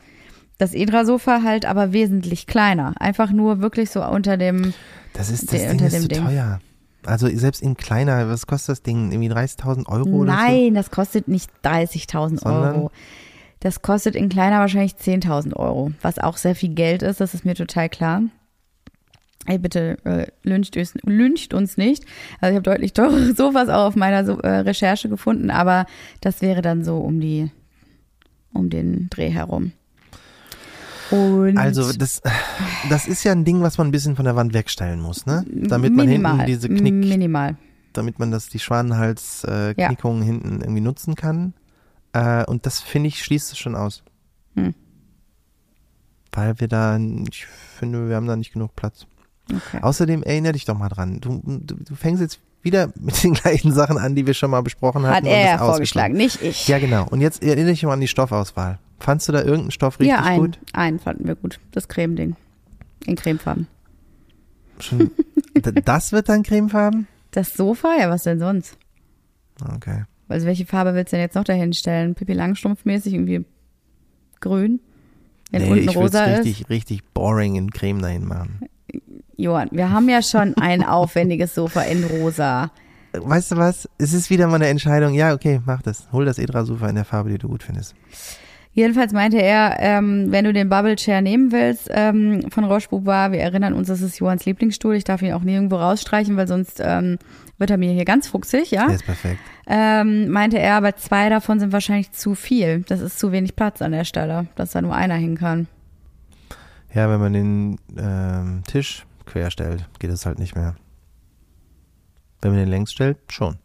Das 0.59 0.75
Edra-Sofa 0.75 1.43
halt 1.43 1.65
aber 1.65 1.93
wesentlich 1.93 2.47
kleiner. 2.47 2.95
Einfach 3.01 3.31
nur 3.31 3.61
wirklich 3.61 3.91
so 3.91 4.05
unter 4.05 4.37
dem, 4.37 4.75
Das 5.15 5.31
ist, 5.31 5.45
das 5.53 5.61
Der- 5.61 5.71
Ding 5.71 5.71
unter 5.73 5.87
ist 5.87 5.93
dem 5.95 6.03
zu 6.03 6.09
Ding. 6.09 6.25
teuer. 6.25 6.61
Also 7.07 7.29
selbst 7.29 7.63
in 7.63 7.77
kleiner, 7.77 8.29
was 8.29 8.47
kostet 8.47 8.71
das 8.71 8.83
Ding? 8.83 9.13
Irgendwie 9.13 9.31
30.000 9.31 9.87
Euro 9.89 10.09
oder 10.11 10.33
so? 10.33 10.39
Nein, 10.39 10.75
das 10.75 10.91
kostet 10.91 11.29
nicht 11.29 11.51
30.000 11.65 12.41
Sondern? 12.41 12.75
Euro. 12.75 12.91
Das 13.61 13.83
kostet 13.83 14.15
in 14.15 14.29
kleiner 14.29 14.61
wahrscheinlich 14.61 14.95
10.000 14.95 15.57
Euro, 15.57 15.93
was 16.03 16.19
auch 16.19 16.37
sehr 16.37 16.55
viel 16.55 16.75
Geld 16.75 17.03
ist, 17.03 17.21
das 17.21 17.33
ist 17.33 17.47
mir 17.47 17.55
total 17.55 17.89
klar. 17.89 18.23
Ey, 19.47 19.59
bitte 19.59 19.99
äh, 20.05 20.27
lyncht, 20.43 20.77
uns, 20.77 20.95
lyncht 21.03 21.55
uns 21.55 21.77
nicht. 21.77 22.05
Also 22.41 22.53
ich 22.53 22.57
habe 22.57 22.63
deutlich 22.63 22.93
teurere 22.95 23.35
Sofas 23.35 23.69
auch 23.69 23.87
auf 23.87 23.97
meiner 23.97 24.25
so, 24.25 24.39
äh, 24.41 24.59
Recherche 24.61 25.09
gefunden, 25.09 25.51
aber 25.51 25.87
das 26.21 26.43
wäre 26.43 26.63
dann 26.63 26.85
so 26.85 26.99
um 26.99 27.21
die 27.21 27.51
um 28.53 28.71
den 28.71 29.09
Dreh 29.11 29.31
herum. 29.31 29.73
Und 31.11 31.59
Also 31.59 31.93
das, 31.93 32.23
das 32.89 33.07
ist 33.07 33.25
ja 33.25 33.33
ein 33.33 33.45
Ding, 33.45 33.63
was 33.63 33.79
man 33.79 33.89
ein 33.89 33.91
bisschen 33.91 34.17
von 34.17 34.25
der 34.25 34.37
Wand 34.37 34.55
wegstellen 34.55 35.01
muss, 35.01 35.27
ne? 35.27 35.45
Damit 35.51 35.95
man 35.95 36.07
minimal, 36.07 36.33
hinten 36.33 36.47
diese 36.47 36.69
Knick, 36.69 36.95
minimal. 36.95 37.57
damit 37.93 38.19
man 38.19 38.31
das 38.31 38.49
die 38.49 38.59
Schwanenhals-Knickungen 38.59 40.23
äh, 40.23 40.27
Ja. 40.27 40.33
Hinten 40.33 40.61
irgendwie 40.61 40.81
nutzen 40.81 41.15
kann. 41.15 41.55
Äh, 42.13 42.45
und 42.45 42.67
das 42.67 42.81
finde 42.81 43.09
ich 43.09 43.23
schließt 43.23 43.53
es 43.53 43.59
schon 43.59 43.75
aus. 43.75 44.03
Hm. 44.57 44.75
Weil 46.33 46.59
wir 46.59 46.69
da, 46.69 46.97
ich 46.97 47.47
finde, 47.47 48.09
wir 48.09 48.17
haben 48.17 48.27
da 48.27 48.37
nicht 48.37 48.53
genug 48.53 48.75
Platz. 48.75 49.07
Okay. 49.51 49.83
Außerdem 49.83 50.23
erinnere 50.23 50.53
dich 50.53 50.65
doch 50.65 50.77
mal 50.79 50.89
dran. 50.89 51.21
Du, 51.21 51.43
du, 51.45 51.77
du 51.77 51.95
fängst 51.95 52.23
jetzt 52.23 52.41
wieder 52.63 52.89
mit 52.99 53.23
den 53.23 53.35
gleichen 53.35 53.73
Sachen 53.73 53.99
an, 53.99 54.15
die 54.15 54.27
wir 54.27 54.35
schon 54.35 54.51
mal 54.51 54.63
besprochen 54.63 55.05
hatten. 55.05 55.17
Hat 55.17 55.23
und 55.25 55.29
er 55.29 55.53
das 55.53 55.61
ja 55.61 55.67
vorgeschlagen, 55.67 56.15
nicht 56.17 56.43
ich. 56.43 56.67
Ja, 56.67 56.79
genau. 56.79 57.07
Und 57.11 57.21
jetzt 57.21 57.43
erinnere 57.43 57.73
dich 57.73 57.83
mal 57.83 57.93
an 57.93 58.01
die 58.01 58.09
Stoffauswahl. 58.09 58.79
Fandst 59.01 59.29
du 59.29 59.33
da 59.33 59.41
irgendeinen 59.41 59.71
Stoff 59.71 60.01
richtig 60.01 60.17
ja, 60.17 60.23
einen, 60.23 60.41
gut? 60.41 60.59
einen 60.73 60.99
fanden 60.99 61.27
wir 61.27 61.35
gut. 61.35 61.61
Das 61.73 61.89
Cremeding. 61.89 62.37
In 63.07 63.17
Cremefarben. 63.17 63.67
Schon, 64.81 65.11
das 65.85 66.13
wird 66.13 66.29
dann 66.29 66.43
cremefarben? 66.43 67.07
Das 67.31 67.55
Sofa? 67.55 67.97
Ja, 67.99 68.11
was 68.11 68.23
denn 68.23 68.39
sonst? 68.39 68.79
Okay. 69.75 70.05
Also 70.29 70.47
welche 70.47 70.67
Farbe 70.67 70.95
willst 70.95 71.13
du 71.13 71.17
denn 71.17 71.25
jetzt 71.25 71.35
noch 71.35 71.45
dahin 71.45 71.73
stellen? 71.73 72.15
Pippi 72.15 72.33
Langstrumpf-mäßig 72.33 73.13
irgendwie 73.13 73.45
grün? 74.41 74.81
Wenn 75.51 75.63
nee, 75.63 75.71
unten 75.71 75.89
ich 75.89 75.97
rosa 75.97 76.27
es 76.27 76.41
ist? 76.41 76.47
richtig, 76.47 76.71
richtig 76.71 77.05
boring 77.13 77.57
in 77.57 77.71
Creme 77.71 78.01
dahin 78.01 78.27
machen. 78.27 78.61
Johann, 79.37 79.69
wir 79.73 79.91
haben 79.91 80.09
ja 80.09 80.23
schon 80.23 80.55
ein 80.61 80.83
aufwendiges 80.83 81.55
Sofa 81.55 81.83
in 81.83 82.05
rosa. 82.05 82.71
Weißt 83.13 83.53
du 83.53 83.57
was? 83.57 83.89
Es 83.99 84.13
ist 84.13 84.31
wieder 84.31 84.49
mal 84.49 84.57
eine 84.57 84.67
Entscheidung. 84.67 85.15
Ja, 85.15 85.35
okay, 85.35 85.61
mach 85.65 85.83
das. 85.83 86.11
Hol 86.11 86.25
das 86.25 86.39
Edra-Sofa 86.39 86.89
in 86.89 86.97
der 86.97 87.05
Farbe, 87.05 87.31
die 87.31 87.39
du 87.39 87.49
gut 87.49 87.63
findest. 87.63 87.95
Jedenfalls 88.75 89.13
meinte 89.13 89.41
er, 89.41 89.77
ähm, 89.79 90.33
wenn 90.33 90.45
du 90.45 90.53
den 90.53 90.69
Bubble 90.69 90.97
Chair 90.97 91.23
nehmen 91.23 91.53
willst 91.53 91.89
ähm, 91.93 92.51
von 92.51 92.65
Roche 92.65 92.89
Boubois, 92.89 93.31
wir 93.31 93.39
erinnern 93.39 93.73
uns, 93.73 93.87
das 93.87 94.01
ist 94.01 94.19
Johanns 94.19 94.45
Lieblingsstuhl. 94.47 94.97
Ich 94.97 95.05
darf 95.05 95.23
ihn 95.23 95.33
auch 95.33 95.43
nirgendwo 95.43 95.77
rausstreichen, 95.77 96.37
weil 96.37 96.49
sonst 96.49 96.81
ähm, 96.85 97.19
wird 97.57 97.71
er 97.71 97.77
mir 97.77 97.93
hier 97.93 98.05
ganz 98.05 98.27
fuchsig, 98.27 98.73
ja? 98.73 98.87
Der 98.87 98.97
ist 98.97 99.07
perfekt. 99.07 99.39
Ähm, 99.69 100.29
meinte 100.29 100.59
er, 100.59 100.75
aber 100.75 100.97
zwei 100.97 101.29
davon 101.29 101.61
sind 101.61 101.73
wahrscheinlich 101.73 102.11
zu 102.11 102.35
viel. 102.35 102.81
Das 102.89 103.01
ist 103.01 103.21
zu 103.21 103.31
wenig 103.31 103.55
Platz 103.55 103.81
an 103.81 103.93
der 103.93 104.05
Stelle, 104.05 104.49
dass 104.57 104.73
da 104.73 104.83
nur 104.83 104.95
einer 104.95 105.15
hin 105.15 105.37
kann. 105.39 105.69
Ja, 106.93 107.09
wenn 107.09 107.21
man 107.21 107.33
den 107.33 107.79
ähm, 107.97 108.63
Tisch 108.67 109.07
quer 109.25 109.53
stellt, 109.53 109.89
geht 110.01 110.11
es 110.11 110.27
halt 110.27 110.41
nicht 110.41 110.57
mehr. 110.57 110.75
Wenn 112.43 112.51
man 112.51 112.61
den 112.61 112.69
längs 112.69 112.93
stellt, 112.93 113.19
schon. 113.29 113.57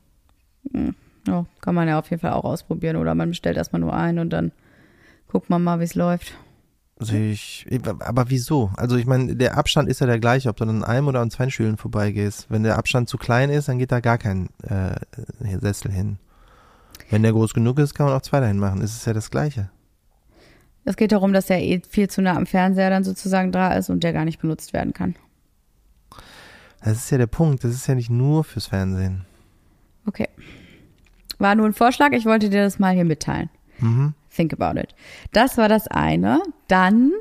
Ja, 1.28 1.46
kann 1.62 1.76
man 1.76 1.88
ja 1.88 1.98
auf 1.98 2.10
jeden 2.12 2.22
Fall 2.22 2.34
auch 2.34 2.46
ausprobieren. 2.46 2.96
Oder 2.96 3.16
man 3.16 3.30
bestellt 3.30 3.58
erstmal 3.58 3.82
nur 3.82 3.94
einen 3.94 4.20
und 4.20 4.30
dann 4.30 4.52
guckt 5.30 5.50
man 5.50 5.64
mal, 5.64 5.80
wie 5.80 5.86
es 5.86 5.96
läuft. 5.96 6.34
Sehe 7.02 7.32
ich, 7.32 7.66
aber 8.00 8.30
wieso? 8.30 8.72
Also 8.76 8.98
ich 8.98 9.06
meine, 9.06 9.34
der 9.38 9.58
Abstand 9.58 9.88
ist 9.88 10.02
ja 10.02 10.08
der 10.08 10.20
gleiche, 10.20 10.50
ob 10.50 10.58
du 10.58 10.66
an 10.66 10.84
einem 10.84 11.08
oder 11.08 11.22
an 11.22 11.32
zwei 11.32 11.50
Stühlen 11.50 11.78
vorbeigehst. 11.78 12.48
Wenn 12.50 12.64
der 12.64 12.78
Abstand 12.78 13.08
zu 13.08 13.18
klein 13.18 13.50
ist, 13.50 13.70
dann 13.70 13.80
geht 13.80 13.94
da 13.94 14.02
gar 14.02 14.18
kein 14.18 14.50
äh, 14.64 14.96
Sessel 15.62 15.92
hin. 15.92 16.20
Wenn 17.10 17.24
der 17.24 17.32
groß 17.32 17.54
genug 17.54 17.80
ist, 17.80 17.94
kann 17.94 18.08
man 18.08 18.16
auch 18.16 18.22
zwei 18.22 18.42
dahin 18.42 18.60
machen. 18.60 18.82
Es 18.82 18.94
ist 18.94 19.08
ja 19.08 19.14
das 19.14 19.32
Gleiche. 19.32 19.70
Es 20.84 20.98
geht 20.98 21.14
darum, 21.14 21.32
dass 21.32 21.46
der 21.46 21.64
eh 21.64 21.82
viel 21.88 22.10
zu 22.10 22.22
nah 22.22 22.36
am 22.36 22.46
Fernseher 22.46 22.90
dann 22.90 23.06
sozusagen 23.06 23.54
da 23.54 23.74
ist 23.74 23.90
und 23.90 24.04
der 24.04 24.12
gar 24.12 24.26
nicht 24.26 24.42
benutzt 24.42 24.74
werden 24.74 24.92
kann. 24.92 25.16
Das 26.84 26.98
ist 26.98 27.12
ja 27.12 27.18
der 27.18 27.28
Punkt. 27.28 27.64
Das 27.64 27.72
ist 27.72 27.88
ja 27.88 27.96
nicht 27.96 28.10
nur 28.10 28.44
fürs 28.44 28.68
Fernsehen. 28.68 29.26
Okay. 30.06 30.28
War 31.38 31.56
nur 31.56 31.66
ein 31.66 31.74
Vorschlag, 31.74 32.12
ich 32.12 32.26
wollte 32.26 32.50
dir 32.50 32.64
das 32.64 32.80
mal 32.80 32.94
hier 32.94 33.06
mitteilen. 33.06 33.50
Mhm. 33.80 34.14
Think 34.36 34.54
about 34.54 34.80
it. 34.80 34.96
Das 35.32 35.58
war 35.58 35.70
das 35.70 35.88
eine. 35.88 36.42
Dann 36.68 37.12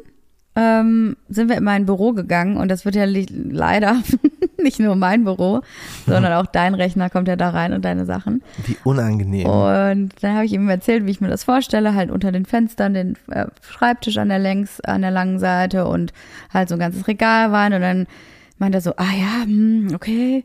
ähm, 0.58 1.16
sind 1.28 1.48
wir 1.48 1.56
in 1.56 1.64
mein 1.64 1.86
Büro 1.86 2.12
gegangen 2.12 2.56
und 2.56 2.68
das 2.68 2.84
wird 2.84 2.96
ja 2.96 3.04
leider 3.06 4.02
nicht 4.62 4.80
nur 4.80 4.96
mein 4.96 5.22
Büro, 5.22 5.60
sondern 6.06 6.32
auch 6.32 6.46
dein 6.46 6.74
Rechner 6.74 7.10
kommt 7.10 7.28
ja 7.28 7.36
da 7.36 7.50
rein 7.50 7.72
und 7.72 7.84
deine 7.84 8.06
Sachen. 8.06 8.42
Wie 8.66 8.76
unangenehm. 8.82 9.46
Und 9.46 10.10
dann 10.20 10.34
habe 10.34 10.44
ich 10.44 10.52
ihm 10.52 10.68
erzählt, 10.68 11.06
wie 11.06 11.12
ich 11.12 11.20
mir 11.20 11.28
das 11.28 11.44
vorstelle, 11.44 11.94
halt 11.94 12.10
unter 12.10 12.32
den 12.32 12.44
Fenstern 12.44 12.94
den 12.94 13.16
äh, 13.30 13.46
Schreibtisch 13.62 14.18
an 14.18 14.30
der 14.30 14.40
längs, 14.40 14.80
an 14.80 15.02
der 15.02 15.12
langen 15.12 15.38
Seite 15.38 15.86
und 15.86 16.12
halt 16.52 16.68
so 16.68 16.74
ein 16.74 16.80
ganzes 16.80 17.06
Regalwein 17.06 17.72
und 17.72 17.80
dann 17.80 18.06
meint 18.58 18.74
er 18.74 18.80
so, 18.80 18.94
ah 18.96 19.12
ja, 19.16 19.44
hm, 19.44 19.92
okay. 19.94 20.44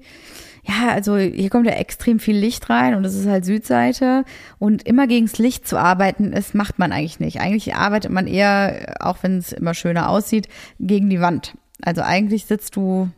Ja, 0.66 0.94
also 0.94 1.18
hier 1.18 1.50
kommt 1.50 1.68
ja 1.68 1.74
extrem 1.74 2.20
viel 2.20 2.38
Licht 2.38 2.70
rein 2.70 2.96
und 2.96 3.04
es 3.06 3.16
ist 3.16 3.28
halt 3.28 3.44
Südseite 3.44 4.24
und 4.60 4.84
immer 4.84 5.08
gegens 5.08 5.38
Licht 5.38 5.68
zu 5.68 5.78
arbeiten, 5.78 6.32
ist 6.32 6.56
macht 6.56 6.80
man 6.80 6.94
eigentlich 6.94 7.20
nicht. 7.20 7.42
Eigentlich 7.42 7.76
arbeitet 7.76 8.12
man 8.12 8.28
eher, 8.28 8.96
auch 9.02 9.18
wenn 9.22 9.38
es 9.38 9.52
immer 9.52 9.74
schöner 9.74 10.10
aussieht, 10.10 10.48
gegen 10.80 11.10
die 11.10 11.20
Wand. 11.20 11.58
Also 11.82 12.02
eigentlich 12.02 12.46
sitzt 12.46 12.78
du, 12.78 13.10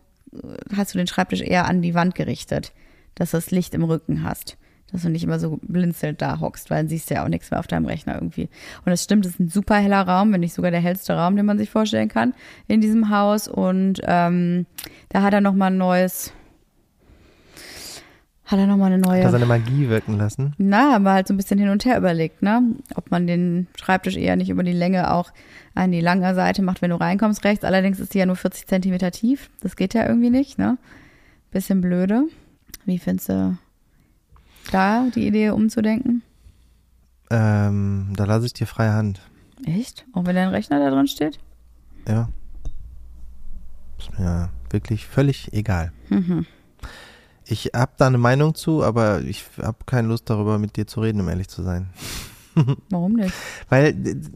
hast 0.76 0.94
du 0.94 0.98
den 0.98 1.08
Schreibtisch 1.08 1.42
eher 1.42 1.68
an 1.68 1.84
die 1.84 1.94
Wand 1.94 2.16
gerichtet, 2.16 2.74
dass 3.14 3.32
du 3.32 3.38
das 3.38 3.52
Licht 3.52 3.76
im 3.76 3.84
Rücken 3.84 4.24
hast 4.24 4.58
dass 4.92 5.02
du 5.02 5.10
nicht 5.10 5.24
immer 5.24 5.40
so 5.40 5.60
blinzelt 5.62 6.22
da 6.22 6.40
hockst, 6.40 6.70
weil 6.70 6.78
dann 6.78 6.88
siehst 6.88 7.10
du 7.10 7.16
ja 7.16 7.24
auch 7.24 7.28
nichts 7.28 7.52
mehr 7.52 7.60
auf 7.60 7.68
deinem 7.68 7.86
Rechner 7.86 8.16
irgendwie. 8.16 8.44
Und 8.86 8.92
das 8.92 9.04
stimmt, 9.04 9.26
es 9.26 9.34
ist 9.34 9.40
ein 9.40 9.50
super 9.50 9.76
heller 9.76 10.02
Raum, 10.08 10.32
wenn 10.32 10.40
nicht 10.40 10.54
sogar 10.54 10.72
der 10.72 10.80
hellste 10.80 11.14
Raum, 11.14 11.36
den 11.36 11.46
man 11.46 11.58
sich 11.58 11.70
vorstellen 11.70 12.08
kann 12.08 12.34
in 12.68 12.82
diesem 12.82 13.10
Haus. 13.10 13.48
Und 13.48 14.02
ähm, 14.04 14.66
da 15.10 15.22
hat 15.22 15.34
er 15.34 15.42
nochmal 15.42 15.72
ein 15.72 15.78
neues, 15.78 16.32
hat 18.46 18.60
er 18.60 18.68
nochmal 18.68 18.92
eine 18.94 19.02
Hat 19.04 19.12
er 19.12 19.24
neue, 19.24 19.32
seine 19.32 19.46
Magie 19.46 19.90
wirken 19.90 20.18
lassen. 20.18 20.54
na, 20.58 20.94
haben 20.94 21.04
wir 21.04 21.14
halt 21.14 21.28
so 21.28 21.34
ein 21.34 21.38
bisschen 21.38 21.58
hin 21.60 21.70
und 21.70 21.84
her 21.86 21.98
überlegt, 21.98 22.42
ne? 22.42 22.62
Ob 22.96 23.10
man 23.12 23.26
den 23.28 23.68
Schreibtisch 23.76 24.16
eher 24.18 24.36
nicht 24.36 24.50
über 24.50 24.64
die 24.64 24.72
Länge 24.72 25.12
auch 25.12 25.32
an 25.74 25.92
die 25.92 26.02
lange 26.02 26.34
Seite 26.36 26.62
macht, 26.62 26.82
wenn 26.82 26.92
du 26.92 27.00
reinkommst 27.00 27.44
rechts. 27.44 27.66
Allerdings 27.66 28.00
ist 28.00 28.14
die 28.14 28.20
ja 28.20 28.26
nur 28.26 28.36
40 28.36 28.68
Zentimeter 28.68 29.12
tief. 29.12 29.50
Das 29.62 29.76
geht 29.76 29.94
ja 29.94 30.08
irgendwie 30.08 30.30
nicht, 30.30 30.58
ne? 30.60 30.78
Bisschen 31.52 31.82
blöde. 31.82 32.24
Wie 32.86 33.00
findest 33.00 33.30
du 33.30 33.58
da 34.72 35.08
die 35.16 35.26
Idee 35.28 35.50
umzudenken? 35.50 36.22
Ähm, 37.32 38.14
da 38.16 38.26
lasse 38.26 38.46
ich 38.46 38.54
dir 38.54 38.68
freie 38.68 38.94
Hand. 38.94 39.22
Echt? 39.66 40.06
Auch 40.14 40.26
wenn 40.26 40.36
dein 40.36 40.50
Rechner 40.50 40.80
da 40.80 40.92
drin 40.92 41.08
steht? 41.08 41.40
Ja. 42.08 42.30
Ist 43.98 44.20
mir 44.20 44.50
wirklich 44.70 45.08
völlig 45.08 45.52
egal. 45.54 45.92
Mhm. 46.10 46.46
Ich 47.48 47.72
habe 47.76 47.92
da 47.98 48.08
eine 48.08 48.18
Meinung 48.18 48.56
zu, 48.56 48.84
aber 48.84 49.22
ich 49.22 49.46
habe 49.62 49.78
keine 49.86 50.08
Lust 50.08 50.30
darüber 50.30 50.58
mit 50.58 50.78
dir 50.78 50.88
zu 50.88 51.02
reden, 51.02 51.22
um 51.22 51.30
ehrlich 51.30 51.48
zu 51.48 51.62
sein. 51.64 51.90
Warum 52.90 53.14
nicht? 53.14 53.34
Weil, 53.70 53.96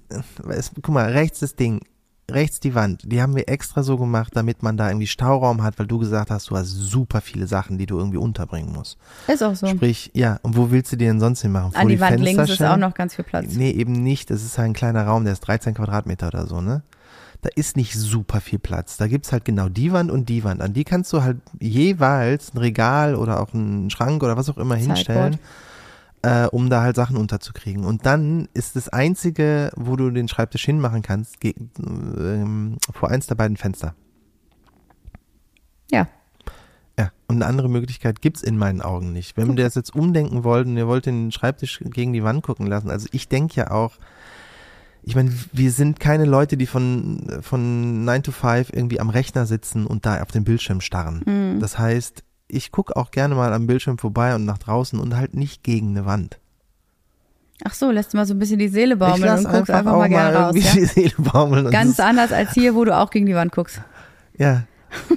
äh, 0.09 0.49
es, 0.49 0.71
guck 0.75 0.93
mal, 0.93 1.11
rechts 1.11 1.39
das 1.39 1.55
Ding. 1.55 1.81
rechts 2.29 2.59
die 2.59 2.75
Wand, 2.75 3.01
die 3.11 3.21
haben 3.21 3.35
wir 3.35 3.49
extra 3.49 3.81
so 3.81 3.97
gemacht, 3.97 4.35
damit 4.35 4.61
man 4.61 4.77
da 4.77 4.89
irgendwie 4.89 5.07
Stauraum 5.07 5.63
hat, 5.63 5.79
weil 5.79 5.87
du 5.87 5.97
gesagt 5.97 6.29
hast, 6.29 6.49
du 6.51 6.55
hast 6.55 6.67
super 6.67 7.21
viele 7.21 7.47
Sachen, 7.47 7.79
die 7.79 7.87
du 7.87 7.97
irgendwie 7.97 8.19
unterbringen 8.19 8.71
musst. 8.71 8.97
Ist 9.27 9.41
auch 9.41 9.55
so. 9.55 9.67
Sprich, 9.67 10.11
ja, 10.13 10.39
und 10.43 10.55
wo 10.55 10.69
willst 10.69 10.91
du 10.91 10.95
die 10.95 11.05
denn 11.05 11.19
sonst 11.19 11.41
hin 11.41 11.51
machen? 11.51 11.73
An 11.75 11.87
die, 11.87 11.99
Wand 11.99 12.19
links 12.19 12.49
ist 12.49 12.61
auch 12.61 12.77
noch 12.77 12.93
ganz 12.93 13.15
viel 13.15 13.25
Platz. 13.25 13.47
Nee, 13.55 13.71
eben 13.71 13.93
nicht. 13.93 14.29
Das 14.29 14.43
ist 14.43 14.57
halt 14.57 14.67
ein 14.69 14.73
kleiner 14.73 15.05
Raum, 15.05 15.23
der 15.23 15.33
ist 15.33 15.41
13 15.41 15.73
Quadratmeter 15.73 16.27
oder 16.27 16.45
so, 16.45 16.61
ne? 16.61 16.83
Da 17.41 17.49
ist 17.55 17.77
nicht 17.77 17.93
super 17.95 18.41
viel 18.41 18.59
Platz. 18.59 18.97
Da 18.97 19.07
gibt's 19.07 19.31
halt 19.31 19.45
genau 19.45 19.69
die 19.69 19.93
Wand 19.93 20.11
und 20.11 20.27
die 20.27 20.43
Wand. 20.43 20.61
An 20.61 20.73
die 20.73 20.83
kannst 20.83 21.13
du 21.13 21.23
halt 21.23 21.37
jeweils 21.59 22.53
ein 22.53 22.57
Regal 22.57 23.15
oder 23.15 23.39
auch 23.39 23.53
einen 23.53 23.89
Schrank 23.89 24.23
oder 24.23 24.35
was 24.35 24.49
auch 24.49 24.57
immer 24.57 24.75
Sideboard. 24.75 24.97
hinstellen 24.97 25.39
äh, 26.21 26.45
um 26.47 26.69
da 26.69 26.81
halt 26.81 26.95
Sachen 26.95 27.17
unterzukriegen. 27.17 27.85
Und 27.85 28.05
dann 28.05 28.49
ist 28.53 28.75
das 28.75 28.89
einzige, 28.89 29.71
wo 29.75 29.95
du 29.95 30.09
den 30.09 30.27
Schreibtisch 30.27 30.65
hinmachen 30.65 31.01
kannst, 31.01 31.37
ähm, 31.43 32.77
vor 32.93 33.09
eins 33.09 33.27
der 33.27 33.35
beiden 33.35 33.57
Fenster. 33.57 33.95
Ja. 35.91 36.07
Ja, 36.97 37.11
und 37.27 37.37
eine 37.37 37.45
andere 37.45 37.69
Möglichkeit 37.69 38.21
gibt's 38.21 38.43
in 38.43 38.57
meinen 38.57 38.81
Augen 38.81 39.13
nicht. 39.13 39.37
Wenn 39.37 39.55
wir 39.55 39.63
das 39.63 39.75
jetzt 39.75 39.95
umdenken 39.95 40.43
wollten, 40.43 40.75
ihr 40.75 40.87
wollt 40.87 41.05
den 41.05 41.31
Schreibtisch 41.31 41.79
gegen 41.85 42.11
die 42.11 42.23
Wand 42.23 42.43
gucken 42.43 42.67
lassen, 42.67 42.89
also 42.89 43.07
ich 43.13 43.29
denke 43.29 43.55
ja 43.55 43.71
auch, 43.71 43.93
ich 45.03 45.15
meine, 45.15 45.31
wir 45.53 45.71
sind 45.71 45.99
keine 45.99 46.25
Leute, 46.25 46.57
die 46.57 46.65
von, 46.67 47.39
von 47.41 48.03
9 48.05 48.23
to 48.23 48.31
5 48.31 48.71
irgendwie 48.73 48.99
am 48.99 49.09
Rechner 49.09 49.45
sitzen 49.45 49.85
und 49.85 50.05
da 50.05 50.21
auf 50.21 50.31
den 50.31 50.43
Bildschirm 50.43 50.81
starren. 50.81 51.23
Mhm. 51.25 51.59
Das 51.59 51.79
heißt, 51.79 52.23
ich 52.47 52.71
gucke 52.71 52.95
auch 52.95 53.11
gerne 53.11 53.35
mal 53.35 53.53
am 53.53 53.67
Bildschirm 53.67 53.97
vorbei 53.97 54.35
und 54.35 54.45
nach 54.45 54.57
draußen 54.57 54.99
und 54.99 55.15
halt 55.15 55.35
nicht 55.35 55.63
gegen 55.63 55.89
eine 55.89 56.05
Wand. 56.05 56.39
Ach 57.65 57.73
so, 57.73 57.91
lässt 57.91 58.13
du 58.13 58.17
mal 58.17 58.25
so 58.25 58.33
ein 58.33 58.39
bisschen 58.39 58.59
die 58.59 58.69
Seele 58.69 58.95
baumeln 58.95 59.37
und 59.37 59.43
guckst 59.51 59.69
einfach, 59.69 59.91
auch 59.93 59.97
mal 59.97 60.07
gerne 60.09 60.37
raus. 60.37 60.55
irgendwie 60.55 60.67
Ja? 60.67 60.73
die 60.75 60.85
Seele 60.85 61.13
baumeln. 61.17 61.69
Ganz 61.71 61.99
anders 61.99 62.31
als 62.31 62.53
hier, 62.53 62.73
wo 62.73 62.85
du 62.85 62.95
auch 62.97 63.09
gegen 63.09 63.25
die 63.25 63.35
Wand 63.35 63.51
guckst. 63.51 63.81
ja. 64.37 64.63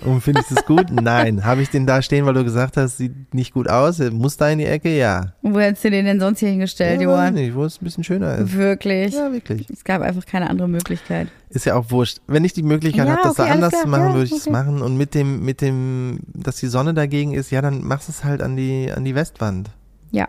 Und 0.05 0.21
findest 0.21 0.51
du 0.51 0.55
es 0.57 0.65
gut? 0.67 0.91
Nein. 0.91 1.45
Habe 1.45 1.63
ich 1.63 1.71
den 1.71 1.87
da 1.87 2.03
stehen, 2.03 2.27
weil 2.27 2.35
du 2.35 2.45
gesagt 2.45 2.77
hast, 2.77 2.99
sieht 2.99 3.33
nicht 3.35 3.53
gut 3.55 3.69
aus? 3.69 3.99
Muss 4.11 4.37
da 4.37 4.49
in 4.49 4.59
die 4.59 4.67
Ecke? 4.67 4.97
Ja. 4.97 5.33
Und 5.43 5.55
wo 5.55 5.61
hättest 5.61 5.85
du 5.85 5.91
den 5.91 6.05
denn 6.05 6.21
sonst 6.21 6.41
hier 6.41 6.49
hingestellt, 6.51 7.01
ja 7.01 7.07
weiß 7.09 7.15
ich 7.15 7.19
Johann? 7.21 7.35
nicht, 7.35 7.55
wo 7.55 7.65
es 7.65 7.81
ein 7.81 7.85
bisschen 7.85 8.05
schöner 8.05 8.37
ist. 8.37 8.53
Wirklich? 8.55 9.15
Ja, 9.15 9.33
wirklich. 9.33 9.69
Es 9.71 9.85
gab 9.85 10.03
einfach 10.03 10.27
keine 10.27 10.51
andere 10.51 10.69
Möglichkeit. 10.69 11.29
Ist 11.51 11.67
ja 11.67 11.75
auch 11.75 11.91
wurscht. 11.91 12.19
Wenn 12.27 12.45
ich 12.45 12.53
die 12.53 12.63
Möglichkeit 12.63 13.07
Ja, 13.07 13.13
habe, 13.13 13.23
das 13.25 13.39
okay, 13.39 13.49
da 13.49 13.55
anders 13.55 13.73
zu 13.83 13.89
machen, 13.89 14.03
Ja, 14.09 14.15
würde 14.15 14.25
ich 14.25 14.33
es 14.33 14.43
okay. 14.43 14.51
machen. 14.51 14.83
Und 14.83 14.97
mit 14.97 15.15
dem, 15.15 15.45
mit 15.45 15.61
dem, 15.61 16.21
dass 16.35 16.57
die 16.57 16.69
Sonne 16.69 16.95
dagegen 16.95 17.33
ist, 17.33 17.51
ja, 17.51 17.61
dann 17.63 17.83
machst 17.85 18.09
du 18.09 18.13
es 18.13 18.25
halt 18.25 18.43
an 18.43 18.57
die, 18.57 18.91
an 18.95 19.05
die 19.05 19.15
Westwand. 19.15 19.71
Ja. 20.11 20.29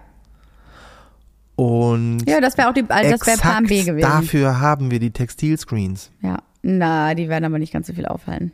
Und 1.55 2.27
Ja, 2.27 2.41
das 2.41 2.57
wäre 2.57 2.69
auch 2.69 2.73
die, 2.73 2.83
also 2.89 3.11
das 3.11 3.27
wäre 3.27 3.37
Plan 3.37 3.65
B 3.65 3.83
gewesen. 3.83 4.01
dafür 4.01 4.59
haben 4.59 4.89
wir 4.91 4.99
die 4.99 5.11
Textilscreens. 5.11 6.11
Ja. 6.21 6.39
Na, 6.63 7.13
die 7.13 7.29
werden 7.29 7.43
aber 7.45 7.59
nicht 7.59 7.73
ganz 7.73 7.87
so 7.87 7.93
viel 7.93 8.05
aufhalten, 8.05 8.53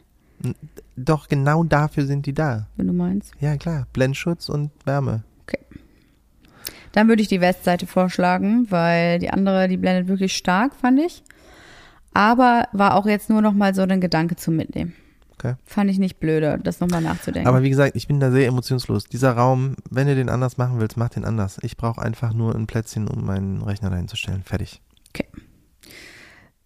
Doch 0.96 1.28
genau 1.28 1.64
dafür 1.64 2.06
sind 2.06 2.26
die 2.26 2.34
da. 2.34 2.68
wenn 2.78 2.88
du 2.88 2.94
meinst. 2.94 3.34
Ja, 3.40 3.58
klar. 3.58 3.88
Blendschutz 3.94 4.50
und 4.50 4.72
Wärme. 4.86 5.24
Dann 6.92 7.08
würde 7.08 7.22
ich 7.22 7.28
die 7.28 7.42
Westseite 7.42 7.86
vorschlagen, 7.88 8.68
weil 8.70 9.20
die 9.20 9.30
andere, 9.30 9.68
die 9.68 9.78
blendet 9.78 10.08
wirklich 10.08 10.36
stark, 10.36 10.76
fand 10.76 11.00
ich. 11.00 11.24
Aber 12.14 12.68
war 12.74 12.96
auch 12.96 13.06
jetzt 13.06 13.30
nur 13.30 13.42
noch 13.42 13.54
mal 13.54 13.76
so 13.76 13.84
ein 13.84 14.02
Gedanke 14.02 14.36
zum 14.36 14.56
Mitnehmen. 14.56 14.94
Okay. 15.34 15.56
Fand 15.64 15.90
ich 15.90 16.00
nicht 16.00 16.20
blöde, 16.20 16.60
das 16.62 16.80
nochmal 16.80 17.02
nachzudenken. 17.02 17.48
Aber 17.48 17.62
wie 17.62 17.70
gesagt, 17.70 17.96
ich 17.96 18.08
bin 18.08 18.20
da 18.20 18.30
sehr 18.32 18.48
emotionslos. 18.48 19.06
Dieser 19.06 19.34
Raum, 19.34 19.76
wenn 19.90 20.08
du 20.08 20.16
den 20.16 20.30
anders 20.30 20.58
machen 20.58 20.80
willst, 20.82 20.98
mach 20.98 21.10
den 21.10 21.24
anders. 21.24 21.60
Ich 21.62 21.78
brauche 21.78 22.02
einfach 22.02 22.34
nur 22.34 22.56
ein 22.56 22.68
Plätzchen, 22.68 23.08
um 23.08 23.26
meinen 23.26 23.62
Rechner 23.62 23.90
dahin 23.90 24.10
zu 24.10 24.18
stellen. 24.18 24.44
Fertig. 24.44 24.82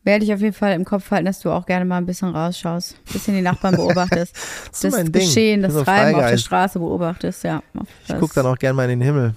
Werde 0.03 0.25
ich 0.25 0.33
auf 0.33 0.41
jeden 0.41 0.53
Fall 0.53 0.73
im 0.73 0.83
Kopf 0.83 1.09
halten, 1.11 1.25
dass 1.25 1.39
du 1.39 1.49
auch 1.49 1.65
gerne 1.65 1.85
mal 1.85 1.97
ein 1.97 2.05
bisschen 2.05 2.29
rausschaust, 2.29 2.97
ein 3.07 3.13
bisschen 3.13 3.35
die 3.35 3.41
Nachbarn 3.41 3.75
beobachtest, 3.75 4.35
Das 4.81 4.81
das. 4.81 5.11
Geschehen, 5.11 5.61
das 5.61 5.73
so 5.73 5.83
Treiben 5.83 6.15
auf 6.15 6.19
der 6.19 6.23
Freigeist. 6.23 6.45
Straße 6.45 6.79
beobachtest, 6.79 7.43
ja. 7.45 7.63
Ich 8.07 8.17
gucke 8.19 8.33
dann 8.35 8.45
auch 8.47 8.57
gerne 8.57 8.73
mal 8.75 8.83
in 8.89 8.99
den 8.99 9.01
Himmel. 9.01 9.33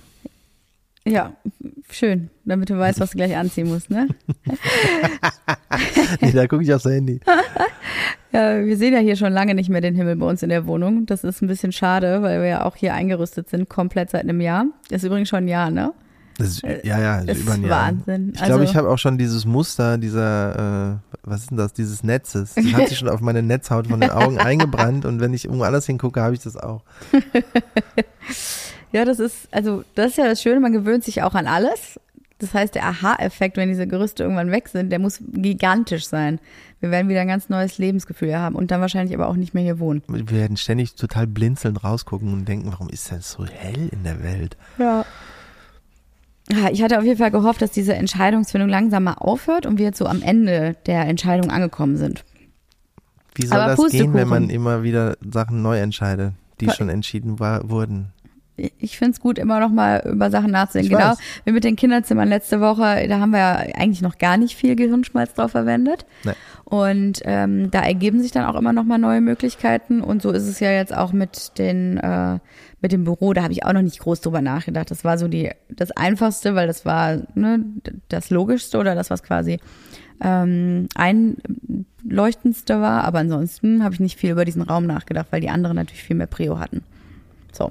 Ja, 1.04 1.32
schön, 1.88 2.30
damit 2.44 2.68
du 2.68 2.76
weißt, 2.76 2.98
was 2.98 3.10
du 3.10 3.16
gleich 3.16 3.36
anziehen 3.36 3.68
musst, 3.68 3.90
ne? 3.90 4.08
nee, 6.20 6.32
da 6.32 6.48
gucke 6.48 6.64
ich 6.64 6.74
aufs 6.74 6.84
Handy. 6.84 7.20
Ja, 8.32 8.62
wir 8.62 8.76
sehen 8.76 8.92
ja 8.92 8.98
hier 8.98 9.16
schon 9.16 9.32
lange 9.32 9.54
nicht 9.54 9.70
mehr 9.70 9.80
den 9.80 9.94
Himmel 9.94 10.16
bei 10.16 10.26
uns 10.26 10.42
in 10.42 10.50
der 10.50 10.66
Wohnung. 10.66 11.06
Das 11.06 11.24
ist 11.24 11.40
ein 11.40 11.46
bisschen 11.46 11.72
schade, 11.72 12.20
weil 12.20 12.42
wir 12.42 12.48
ja 12.48 12.64
auch 12.66 12.76
hier 12.76 12.92
eingerüstet 12.92 13.48
sind, 13.48 13.70
komplett 13.70 14.10
seit 14.10 14.24
einem 14.24 14.42
Jahr. 14.42 14.66
Das 14.90 15.02
ist 15.02 15.06
übrigens 15.06 15.30
schon 15.30 15.44
ein 15.44 15.48
Jahr, 15.48 15.70
ne? 15.70 15.94
Das 16.38 16.48
ist, 16.48 16.62
ja, 16.62 16.98
ja, 17.00 17.24
Das 17.24 17.38
über 17.38 17.52
ein 17.54 17.62
ist 17.62 17.68
Jahr. 17.68 17.86
Wahnsinn. 17.86 18.28
Ich 18.34 18.42
glaube, 18.42 18.52
Also- 18.60 18.64
ich 18.70 18.76
habe 18.76 18.88
auch 18.90 18.98
schon 18.98 19.16
dieses 19.18 19.46
Muster 19.46 19.96
dieser, 19.98 20.92
äh, 20.94 21.16
was 21.22 21.40
ist 21.42 21.50
denn 21.50 21.56
das, 21.56 21.72
dieses 21.72 22.02
Netzes. 22.04 22.54
Das 22.54 22.64
hat 22.74 22.88
sich 22.88 22.98
schon 22.98 23.08
auf 23.08 23.20
meine 23.20 23.42
Netzhaut 23.42 23.86
von 23.86 24.00
den 24.00 24.10
Augen 24.10 24.38
eingebrannt 24.38 25.04
und 25.06 25.20
wenn 25.20 25.32
ich 25.32 25.46
irgendwo 25.46 25.64
anders 25.64 25.86
hingucke, 25.86 26.20
habe 26.20 26.34
ich 26.34 26.40
das 26.40 26.56
auch. 26.56 26.82
Ja, 28.92 29.04
das 29.04 29.18
ist, 29.18 29.48
also 29.50 29.84
das 29.94 30.12
ist 30.12 30.16
ja 30.18 30.24
das 30.26 30.40
Schöne, 30.40 30.60
man 30.60 30.72
gewöhnt 30.72 31.04
sich 31.04 31.22
auch 31.22 31.34
an 31.34 31.46
alles. 31.46 32.00
Das 32.38 32.54
heißt, 32.54 32.74
der 32.74 32.84
Aha-Effekt, 32.84 33.56
wenn 33.56 33.68
diese 33.68 33.86
Gerüste 33.86 34.22
irgendwann 34.22 34.50
weg 34.50 34.68
sind, 34.68 34.90
der 34.90 34.98
muss 34.98 35.20
gigantisch 35.32 36.06
sein. 36.06 36.38
Wir 36.80 36.90
werden 36.90 37.08
wieder 37.08 37.20
ein 37.22 37.28
ganz 37.28 37.48
neues 37.48 37.78
Lebensgefühl 37.78 38.36
haben 38.38 38.54
und 38.54 38.70
dann 38.70 38.80
wahrscheinlich 38.80 39.14
aber 39.14 39.28
auch 39.28 39.36
nicht 39.36 39.54
mehr 39.54 39.62
hier 39.64 39.78
wohnen. 39.80 40.02
Wir 40.08 40.30
werden 40.30 40.56
ständig 40.56 40.94
total 40.94 41.26
blinzelnd 41.26 41.82
rausgucken 41.82 42.32
und 42.32 42.46
denken, 42.46 42.70
warum 42.70 42.88
ist 42.88 43.10
das 43.10 43.32
so 43.32 43.44
hell 43.46 43.88
in 43.90 44.04
der 44.04 44.22
Welt? 44.22 44.56
Ja. 44.78 45.04
Ja, 46.50 46.70
Ich 46.70 46.82
hatte 46.82 46.98
auf 46.98 47.04
jeden 47.04 47.18
Fall 47.18 47.30
gehofft, 47.30 47.60
dass 47.60 47.72
diese 47.72 47.94
Entscheidungsfindung 47.94 48.68
langsam 48.68 49.04
mal 49.04 49.14
aufhört 49.14 49.66
und 49.66 49.78
wir 49.78 49.86
jetzt 49.86 49.98
so 49.98 50.06
am 50.06 50.22
Ende 50.22 50.76
der 50.86 51.06
Entscheidung 51.06 51.50
angekommen 51.50 51.96
sind. 51.96 52.24
Wie 53.34 53.46
soll 53.46 53.58
Aber 53.60 53.74
das 53.76 53.90
gehen, 53.90 54.14
wenn 54.14 54.28
man 54.28 54.48
immer 54.48 54.82
wieder 54.82 55.16
Sachen 55.20 55.60
neu 55.62 55.78
entscheidet, 55.78 56.32
die 56.60 56.66
Ver- 56.66 56.72
schon 56.74 56.88
entschieden 56.88 57.38
war, 57.38 57.68
wurden? 57.68 58.12
Ich 58.56 58.96
finde 58.96 59.12
es 59.12 59.20
gut, 59.20 59.38
immer 59.38 59.60
noch 59.60 59.70
mal 59.70 60.02
über 60.10 60.30
Sachen 60.30 60.50
nachzudenken. 60.50 60.92
Ich 60.92 60.98
Genau, 60.98 61.10
weiß. 61.12 61.18
wie 61.44 61.52
mit 61.52 61.64
den 61.64 61.76
Kinderzimmern 61.76 62.28
letzte 62.28 62.60
Woche, 62.60 63.06
da 63.08 63.20
haben 63.20 63.30
wir 63.30 63.38
ja 63.38 63.56
eigentlich 63.74 64.00
noch 64.00 64.16
gar 64.18 64.36
nicht 64.38 64.56
viel 64.56 64.76
Gehirnschmalz 64.76 65.34
drauf 65.34 65.50
verwendet. 65.50 66.06
Nee. 66.24 66.32
Und 66.64 67.20
ähm, 67.24 67.70
da 67.70 67.82
ergeben 67.82 68.20
sich 68.22 68.32
dann 68.32 68.44
auch 68.46 68.56
immer 68.58 68.72
noch 68.72 68.84
mal 68.84 68.98
neue 68.98 69.20
Möglichkeiten. 69.20 70.00
Und 70.00 70.22
so 70.22 70.30
ist 70.30 70.46
es 70.48 70.58
ja 70.58 70.70
jetzt 70.70 70.94
auch 70.96 71.12
mit 71.12 71.58
den 71.58 71.98
äh, 71.98 72.38
mit 72.80 72.92
dem 72.92 73.04
Büro. 73.04 73.32
Da 73.34 73.42
habe 73.42 73.52
ich 73.52 73.64
auch 73.64 73.72
noch 73.72 73.82
nicht 73.82 74.00
groß 74.00 74.20
drüber 74.20 74.40
nachgedacht. 74.40 74.90
Das 74.90 75.04
war 75.04 75.18
so 75.18 75.28
die 75.28 75.50
das 75.68 75.90
Einfachste, 75.92 76.54
weil 76.54 76.66
das 76.66 76.84
war 76.84 77.18
ne, 77.34 77.60
das 78.08 78.30
Logischste 78.30 78.78
oder 78.78 78.94
das 78.94 79.10
was 79.10 79.22
quasi 79.22 79.58
ähm, 80.20 80.88
einleuchtendste 80.94 82.80
war. 82.80 83.04
Aber 83.04 83.18
ansonsten 83.20 83.84
habe 83.84 83.94
ich 83.94 84.00
nicht 84.00 84.18
viel 84.18 84.30
über 84.30 84.44
diesen 84.44 84.62
Raum 84.62 84.86
nachgedacht, 84.86 85.28
weil 85.30 85.40
die 85.40 85.50
anderen 85.50 85.76
natürlich 85.76 86.02
viel 86.02 86.16
mehr 86.16 86.26
Prio 86.26 86.58
hatten. 86.58 86.82
So. 87.52 87.70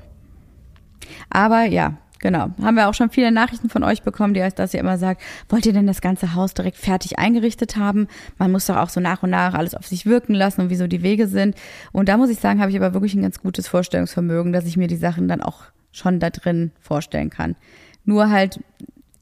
Aber 1.29 1.65
ja, 1.65 1.97
genau. 2.19 2.49
Haben 2.61 2.75
wir 2.75 2.89
auch 2.89 2.93
schon 2.93 3.09
viele 3.09 3.31
Nachrichten 3.31 3.69
von 3.69 3.83
euch 3.83 4.03
bekommen, 4.03 4.33
die 4.33 4.47
dass 4.55 4.73
ihr 4.73 4.79
immer 4.79 4.97
sagt, 4.97 5.21
wollt 5.49 5.65
ihr 5.65 5.73
denn 5.73 5.87
das 5.87 6.01
ganze 6.01 6.33
Haus 6.33 6.53
direkt 6.53 6.77
fertig 6.77 7.19
eingerichtet 7.19 7.77
haben? 7.77 8.07
Man 8.37 8.51
muss 8.51 8.65
doch 8.65 8.77
auch 8.77 8.89
so 8.89 8.99
nach 8.99 9.23
und 9.23 9.29
nach 9.29 9.53
alles 9.53 9.75
auf 9.75 9.87
sich 9.87 10.05
wirken 10.05 10.33
lassen 10.33 10.61
und 10.61 10.69
wie 10.69 10.75
so 10.75 10.87
die 10.87 11.03
Wege 11.03 11.27
sind. 11.27 11.55
Und 11.91 12.09
da 12.09 12.17
muss 12.17 12.29
ich 12.29 12.39
sagen, 12.39 12.59
habe 12.59 12.71
ich 12.71 12.77
aber 12.77 12.93
wirklich 12.93 13.15
ein 13.15 13.21
ganz 13.21 13.41
gutes 13.41 13.67
Vorstellungsvermögen, 13.67 14.53
dass 14.53 14.65
ich 14.65 14.77
mir 14.77 14.87
die 14.87 14.95
Sachen 14.95 15.27
dann 15.27 15.41
auch 15.41 15.63
schon 15.91 16.19
da 16.19 16.29
drin 16.29 16.71
vorstellen 16.79 17.29
kann. 17.29 17.55
Nur 18.03 18.29
halt 18.29 18.59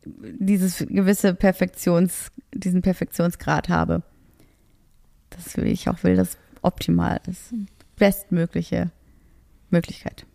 dieses 0.05 0.85
gewisse 0.89 1.33
Perfektions, 1.33 2.31
diesen 2.53 2.81
Perfektionsgrad 2.81 3.69
habe. 3.69 4.03
Das 5.29 5.57
will 5.57 5.67
ich 5.67 5.89
auch 5.89 6.03
will, 6.03 6.15
das 6.15 6.37
optimal 6.61 7.19
ist. 7.27 7.53
Bestmögliche 7.95 8.91
Möglichkeit. 9.69 10.25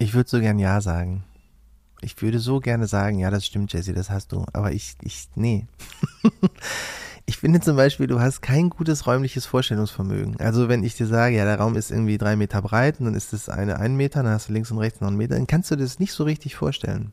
Ich 0.00 0.14
würde 0.14 0.30
so 0.30 0.40
gern 0.40 0.58
Ja 0.58 0.80
sagen. 0.80 1.24
Ich 2.00 2.20
würde 2.22 2.38
so 2.38 2.58
gerne 2.58 2.86
sagen, 2.86 3.18
ja, 3.18 3.30
das 3.30 3.44
stimmt, 3.44 3.74
Jesse, 3.74 3.92
das 3.92 4.08
hast 4.08 4.32
du. 4.32 4.46
Aber 4.54 4.72
ich, 4.72 4.96
ich, 5.02 5.28
nee. 5.34 5.66
ich 7.26 7.36
finde 7.36 7.60
zum 7.60 7.76
Beispiel, 7.76 8.06
du 8.06 8.18
hast 8.18 8.40
kein 8.40 8.70
gutes 8.70 9.06
räumliches 9.06 9.44
Vorstellungsvermögen. 9.44 10.40
Also 10.40 10.70
wenn 10.70 10.84
ich 10.84 10.94
dir 10.94 11.06
sage, 11.06 11.36
ja, 11.36 11.44
der 11.44 11.58
Raum 11.58 11.76
ist 11.76 11.90
irgendwie 11.90 12.16
drei 12.16 12.34
Meter 12.34 12.62
breit 12.62 12.98
und 12.98 13.04
dann 13.04 13.14
ist 13.14 13.34
das 13.34 13.50
eine 13.50 13.78
ein 13.78 13.94
Meter, 13.94 14.22
dann 14.22 14.32
hast 14.32 14.48
du 14.48 14.54
links 14.54 14.70
und 14.70 14.78
rechts 14.78 15.02
noch 15.02 15.08
einen 15.08 15.18
Meter, 15.18 15.34
dann 15.34 15.46
kannst 15.46 15.70
du 15.70 15.76
das 15.76 15.98
nicht 15.98 16.14
so 16.14 16.24
richtig 16.24 16.54
vorstellen. 16.54 17.12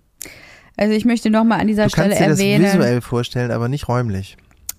Also 0.78 0.94
ich 0.94 1.04
möchte 1.04 1.30
nochmal 1.30 1.60
an 1.60 1.68
dieser 1.68 1.84
Du 1.84 1.90
Stelle 1.90 2.12
kannst 2.12 2.22
dir 2.22 2.30
das 2.30 2.40
erwähnen, 2.40 2.64
visuell 2.64 3.02
vorstellen, 3.02 3.52
aber 3.52 3.68
nicht 3.68 3.90
räumlich. 3.90 4.38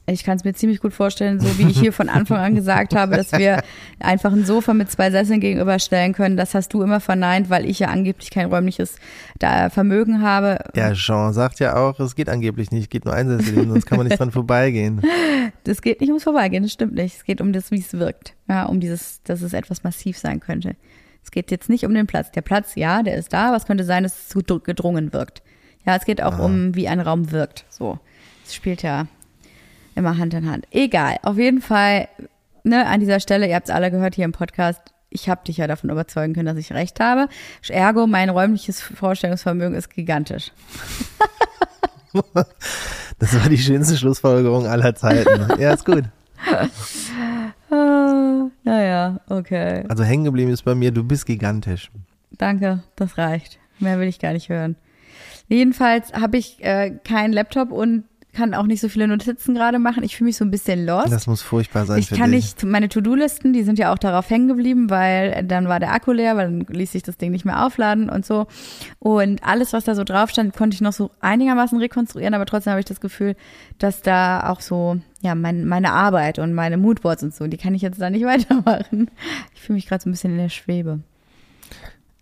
Ich 0.08 0.24
kann 0.24 0.36
es 0.36 0.44
mir 0.44 0.54
ziemlich 0.54 0.80
gut 0.80 0.92
vorstellen, 0.94 1.40
so 1.40 1.58
wie 1.58 1.70
ich 1.70 1.78
hier 1.78 1.92
von 1.92 2.08
Anfang 2.08 2.38
an 2.38 2.54
gesagt 2.54 2.94
habe, 2.94 3.16
dass 3.16 3.32
wir 3.32 3.62
einfach 4.00 4.32
ein 4.32 4.44
Sofa 4.44 4.74
mit 4.74 4.90
zwei 4.90 5.10
Sesseln 5.10 5.40
gegenüberstellen 5.40 6.12
können. 6.12 6.36
Das 6.36 6.54
hast 6.54 6.72
du 6.72 6.82
immer 6.82 7.00
verneint, 7.00 7.50
weil 7.50 7.64
ich 7.64 7.78
ja 7.78 7.88
angeblich 7.88 8.30
kein 8.30 8.46
räumliches 8.46 8.96
Vermögen 9.70 10.22
habe. 10.22 10.58
Ja, 10.74 10.92
Jean 10.92 11.32
sagt 11.32 11.60
ja 11.60 11.76
auch, 11.76 12.00
es 12.00 12.14
geht 12.14 12.28
angeblich 12.28 12.70
nicht, 12.70 12.90
geht 12.90 13.04
nur 13.04 13.14
Einsätze, 13.14 13.54
sonst 13.54 13.86
kann 13.86 13.98
man 13.98 14.06
nicht 14.06 14.18
dran 14.18 14.32
vorbeigehen. 14.32 15.02
Das 15.64 15.82
geht 15.82 16.00
nicht 16.00 16.10
ums 16.10 16.24
Vorbeigehen, 16.24 16.62
das 16.62 16.72
stimmt 16.72 16.94
nicht. 16.94 17.16
Es 17.16 17.24
geht 17.24 17.40
um 17.40 17.52
das, 17.52 17.70
wie 17.70 17.80
es 17.80 17.92
wirkt. 17.92 18.34
Ja, 18.48 18.64
um 18.64 18.80
dieses, 18.80 19.22
dass 19.24 19.42
es 19.42 19.52
etwas 19.52 19.84
massiv 19.84 20.18
sein 20.18 20.40
könnte. 20.40 20.76
Es 21.22 21.30
geht 21.30 21.50
jetzt 21.50 21.68
nicht 21.68 21.84
um 21.84 21.92
den 21.92 22.06
Platz. 22.06 22.30
Der 22.32 22.40
Platz, 22.42 22.74
ja, 22.74 23.02
der 23.02 23.16
ist 23.16 23.32
da, 23.32 23.48
aber 23.48 23.56
es 23.56 23.66
könnte 23.66 23.84
sein, 23.84 24.02
dass 24.02 24.18
es 24.18 24.28
zu 24.28 24.40
dr- 24.40 24.62
gedrungen 24.62 25.12
wirkt. 25.12 25.42
Ja, 25.86 25.96
es 25.96 26.04
geht 26.04 26.22
auch 26.22 26.38
um, 26.38 26.74
wie 26.74 26.88
ein 26.88 27.00
Raum 27.00 27.30
wirkt. 27.32 27.64
So. 27.68 27.98
Es 28.46 28.54
spielt 28.54 28.82
ja 28.82 29.06
immer 29.98 30.16
Hand 30.16 30.34
in 30.34 30.50
Hand. 30.50 30.66
Egal. 30.70 31.16
Auf 31.22 31.36
jeden 31.36 31.60
Fall 31.60 32.08
ne, 32.64 32.86
an 32.86 33.00
dieser 33.00 33.20
Stelle, 33.20 33.48
ihr 33.48 33.54
habt 33.54 33.68
es 33.68 33.74
alle 33.74 33.90
gehört 33.90 34.14
hier 34.14 34.24
im 34.24 34.32
Podcast, 34.32 34.80
ich 35.10 35.28
habe 35.28 35.40
dich 35.44 35.56
ja 35.56 35.66
davon 35.66 35.90
überzeugen 35.90 36.34
können, 36.34 36.46
dass 36.46 36.56
ich 36.56 36.72
recht 36.72 37.00
habe. 37.00 37.28
Ergo, 37.68 38.06
mein 38.06 38.28
räumliches 38.28 38.80
Vorstellungsvermögen 38.80 39.76
ist 39.76 39.90
gigantisch. 39.90 40.52
Das 43.18 43.38
war 43.38 43.48
die 43.50 43.58
schönste 43.58 43.96
Schlussfolgerung 43.96 44.66
aller 44.66 44.94
Zeiten. 44.94 45.46
Ja, 45.58 45.74
ist 45.74 45.84
gut. 45.84 46.04
Ah, 47.70 48.46
naja, 48.64 49.20
okay. 49.28 49.84
Also 49.88 50.04
hängen 50.04 50.24
geblieben 50.24 50.50
ist 50.50 50.62
bei 50.64 50.74
mir, 50.74 50.90
du 50.90 51.04
bist 51.04 51.26
gigantisch. 51.26 51.90
Danke, 52.30 52.82
das 52.96 53.18
reicht. 53.18 53.58
Mehr 53.78 54.00
will 54.00 54.08
ich 54.08 54.18
gar 54.18 54.32
nicht 54.32 54.48
hören. 54.48 54.76
Jedenfalls 55.48 56.12
habe 56.14 56.38
ich 56.38 56.64
äh, 56.64 56.92
keinen 57.04 57.32
Laptop 57.32 57.72
und 57.72 58.04
kann 58.38 58.54
auch 58.54 58.66
nicht 58.66 58.80
so 58.80 58.88
viele 58.88 59.08
Notizen 59.08 59.52
gerade 59.54 59.80
machen. 59.80 60.04
Ich 60.04 60.16
fühle 60.16 60.26
mich 60.26 60.36
so 60.36 60.44
ein 60.44 60.52
bisschen 60.52 60.86
lost. 60.86 61.10
Das 61.10 61.26
muss 61.26 61.42
furchtbar 61.42 61.86
sein 61.86 61.98
ich 61.98 62.08
für 62.08 62.14
kann 62.14 62.30
dich. 62.30 62.44
nicht, 62.44 62.64
meine 62.64 62.88
To-Do-Listen, 62.88 63.52
die 63.52 63.64
sind 63.64 63.80
ja 63.80 63.92
auch 63.92 63.98
darauf 63.98 64.30
hängen 64.30 64.46
geblieben, 64.46 64.90
weil 64.90 65.42
dann 65.44 65.68
war 65.68 65.80
der 65.80 65.92
Akku 65.92 66.12
leer, 66.12 66.36
weil 66.36 66.46
dann 66.46 66.60
ließ 66.68 66.92
sich 66.92 67.02
das 67.02 67.16
Ding 67.16 67.32
nicht 67.32 67.44
mehr 67.44 67.66
aufladen 67.66 68.08
und 68.08 68.24
so. 68.24 68.46
Und 69.00 69.42
alles, 69.42 69.72
was 69.72 69.84
da 69.84 69.96
so 69.96 70.04
drauf 70.04 70.30
stand, 70.30 70.54
konnte 70.54 70.74
ich 70.76 70.80
noch 70.80 70.92
so 70.92 71.10
einigermaßen 71.20 71.78
rekonstruieren, 71.78 72.34
aber 72.34 72.46
trotzdem 72.46 72.70
habe 72.70 72.80
ich 72.80 72.86
das 72.86 73.00
Gefühl, 73.00 73.34
dass 73.78 74.02
da 74.02 74.48
auch 74.50 74.60
so, 74.60 74.98
ja, 75.20 75.34
mein, 75.34 75.66
meine 75.66 75.90
Arbeit 75.90 76.38
und 76.38 76.54
meine 76.54 76.76
Moodboards 76.76 77.24
und 77.24 77.34
so, 77.34 77.48
die 77.48 77.56
kann 77.56 77.74
ich 77.74 77.82
jetzt 77.82 78.00
da 78.00 78.08
nicht 78.08 78.24
weitermachen. 78.24 79.10
Ich 79.54 79.62
fühle 79.62 79.74
mich 79.74 79.88
gerade 79.88 80.04
so 80.04 80.08
ein 80.08 80.12
bisschen 80.12 80.30
in 80.30 80.38
der 80.38 80.48
Schwebe. 80.48 81.00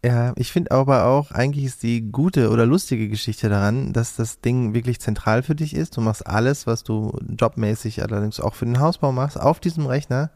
Ja, 0.06 0.34
ich 0.36 0.52
finde 0.52 0.70
aber 0.70 1.06
auch, 1.06 1.32
eigentlich 1.32 1.64
ist 1.64 1.82
die 1.82 2.12
gute 2.12 2.50
oder 2.50 2.64
lustige 2.64 3.08
Geschichte 3.08 3.48
daran, 3.48 3.92
dass 3.92 4.14
das 4.14 4.40
Ding 4.40 4.72
wirklich 4.72 5.00
zentral 5.00 5.42
für 5.42 5.56
dich 5.56 5.74
ist. 5.74 5.96
Du 5.96 6.00
machst 6.00 6.24
alles, 6.24 6.64
was 6.64 6.84
du 6.84 7.18
jobmäßig 7.36 8.04
allerdings 8.04 8.38
auch 8.38 8.54
für 8.54 8.66
den 8.66 8.78
Hausbau 8.78 9.10
machst, 9.10 9.36
auf 9.40 9.58
diesem 9.58 9.84
Rechner. 9.86 10.30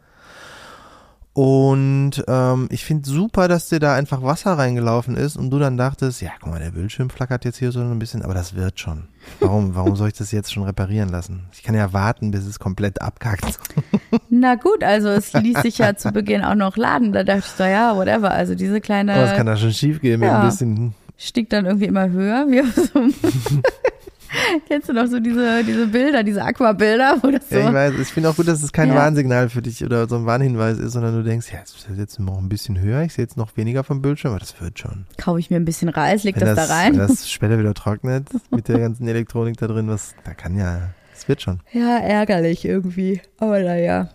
Und 1.32 2.24
ähm, 2.26 2.68
ich 2.72 2.84
finde 2.84 3.08
super, 3.08 3.46
dass 3.46 3.68
dir 3.68 3.78
da 3.78 3.94
einfach 3.94 4.22
Wasser 4.22 4.58
reingelaufen 4.58 5.16
ist 5.16 5.36
und 5.36 5.50
du 5.50 5.60
dann 5.60 5.76
dachtest, 5.76 6.20
ja, 6.20 6.30
guck 6.40 6.50
mal, 6.50 6.58
der 6.58 6.72
Bildschirm 6.72 7.08
flackert 7.08 7.44
jetzt 7.44 7.58
hier 7.58 7.70
so 7.70 7.80
ein 7.80 7.98
bisschen, 8.00 8.22
aber 8.22 8.34
das 8.34 8.56
wird 8.56 8.80
schon. 8.80 9.04
Warum, 9.38 9.76
warum 9.76 9.94
soll 9.94 10.08
ich 10.08 10.14
das 10.14 10.32
jetzt 10.32 10.52
schon 10.52 10.64
reparieren 10.64 11.08
lassen? 11.08 11.44
Ich 11.52 11.62
kann 11.62 11.76
ja 11.76 11.92
warten, 11.92 12.32
bis 12.32 12.44
es 12.46 12.58
komplett 12.58 13.00
abkackt. 13.00 13.60
Na 14.28 14.56
gut, 14.56 14.82
also 14.82 15.08
es 15.08 15.32
ließ 15.32 15.62
sich 15.62 15.78
ja 15.78 15.94
zu 15.94 16.10
Beginn 16.10 16.42
auch 16.42 16.56
noch 16.56 16.76
laden. 16.76 17.12
Da 17.12 17.22
dachte 17.22 17.44
ich 17.46 17.56
so, 17.56 17.62
ja, 17.64 17.96
whatever. 17.96 18.32
Also 18.32 18.56
diese 18.56 18.80
kleine. 18.80 19.14
Aber 19.14 19.30
es 19.30 19.36
kann 19.36 19.46
da 19.46 19.56
schon 19.56 19.72
schief 19.72 20.00
gehen 20.00 20.20
mit 20.20 20.28
ja. 20.28 20.40
ein 20.40 20.48
bisschen. 20.48 20.94
stieg 21.16 21.48
dann 21.48 21.64
irgendwie 21.64 21.86
immer 21.86 22.10
höher. 22.10 22.46
Wie 22.48 22.60
auf 22.60 22.74
so 22.74 22.98
einem 22.98 23.14
Kennst 24.68 24.88
du 24.88 24.92
noch 24.92 25.06
so 25.06 25.18
diese, 25.20 25.64
diese 25.64 25.86
Bilder, 25.86 26.22
diese 26.22 26.44
Aquabilder, 26.44 27.18
wo 27.22 27.30
das 27.30 27.48
so. 27.48 27.56
Ja, 27.56 27.68
ich 27.68 27.74
weiß, 27.74 27.94
ich 28.00 28.08
finde 28.08 28.30
auch 28.30 28.36
gut, 28.36 28.48
dass 28.48 28.62
es 28.62 28.72
kein 28.72 28.88
Ja. 28.90 28.94
Warnsignal 28.96 29.48
für 29.48 29.62
dich 29.62 29.84
oder 29.84 30.08
so 30.08 30.16
ein 30.16 30.26
Warnhinweis 30.26 30.78
ist, 30.78 30.92
sondern 30.92 31.14
du 31.14 31.22
denkst, 31.22 31.52
ja, 31.52 31.58
jetzt 31.58 31.74
ist 31.76 31.98
jetzt 31.98 32.20
noch 32.20 32.38
ein 32.38 32.48
bisschen 32.48 32.80
höher, 32.80 33.02
ich 33.02 33.12
sehe 33.14 33.24
jetzt 33.24 33.36
noch 33.36 33.56
weniger 33.56 33.82
vom 33.84 34.02
Bildschirm, 34.02 34.30
aber 34.32 34.40
das 34.40 34.60
wird 34.60 34.78
schon. 34.78 35.06
Kaufe 35.16 35.40
ich 35.40 35.50
mir 35.50 35.56
ein 35.56 35.64
bisschen 35.64 35.88
Reis, 35.88 36.22
leg 36.24 36.36
Wenn 36.36 36.54
das, 36.54 36.68
da 36.68 36.74
rein. 36.74 36.92
wenn 36.92 36.98
das 37.00 37.28
später 37.30 37.58
wieder 37.58 37.74
trocknet, 37.74 38.28
mit 38.50 38.68
der 38.68 38.78
ganzen 38.78 39.06
Elektronik 39.08 39.56
da 39.56 39.66
drin, 39.66 39.88
was, 39.88 40.14
da 40.24 40.34
kann 40.34 40.56
ja, 40.56 40.90
es 41.14 41.28
wird 41.28 41.42
schon. 41.42 41.60
Ja, 41.72 41.98
ärgerlich 41.98 42.64
irgendwie. 42.64 43.20
Aber 43.38 43.60
naja. 43.60 44.08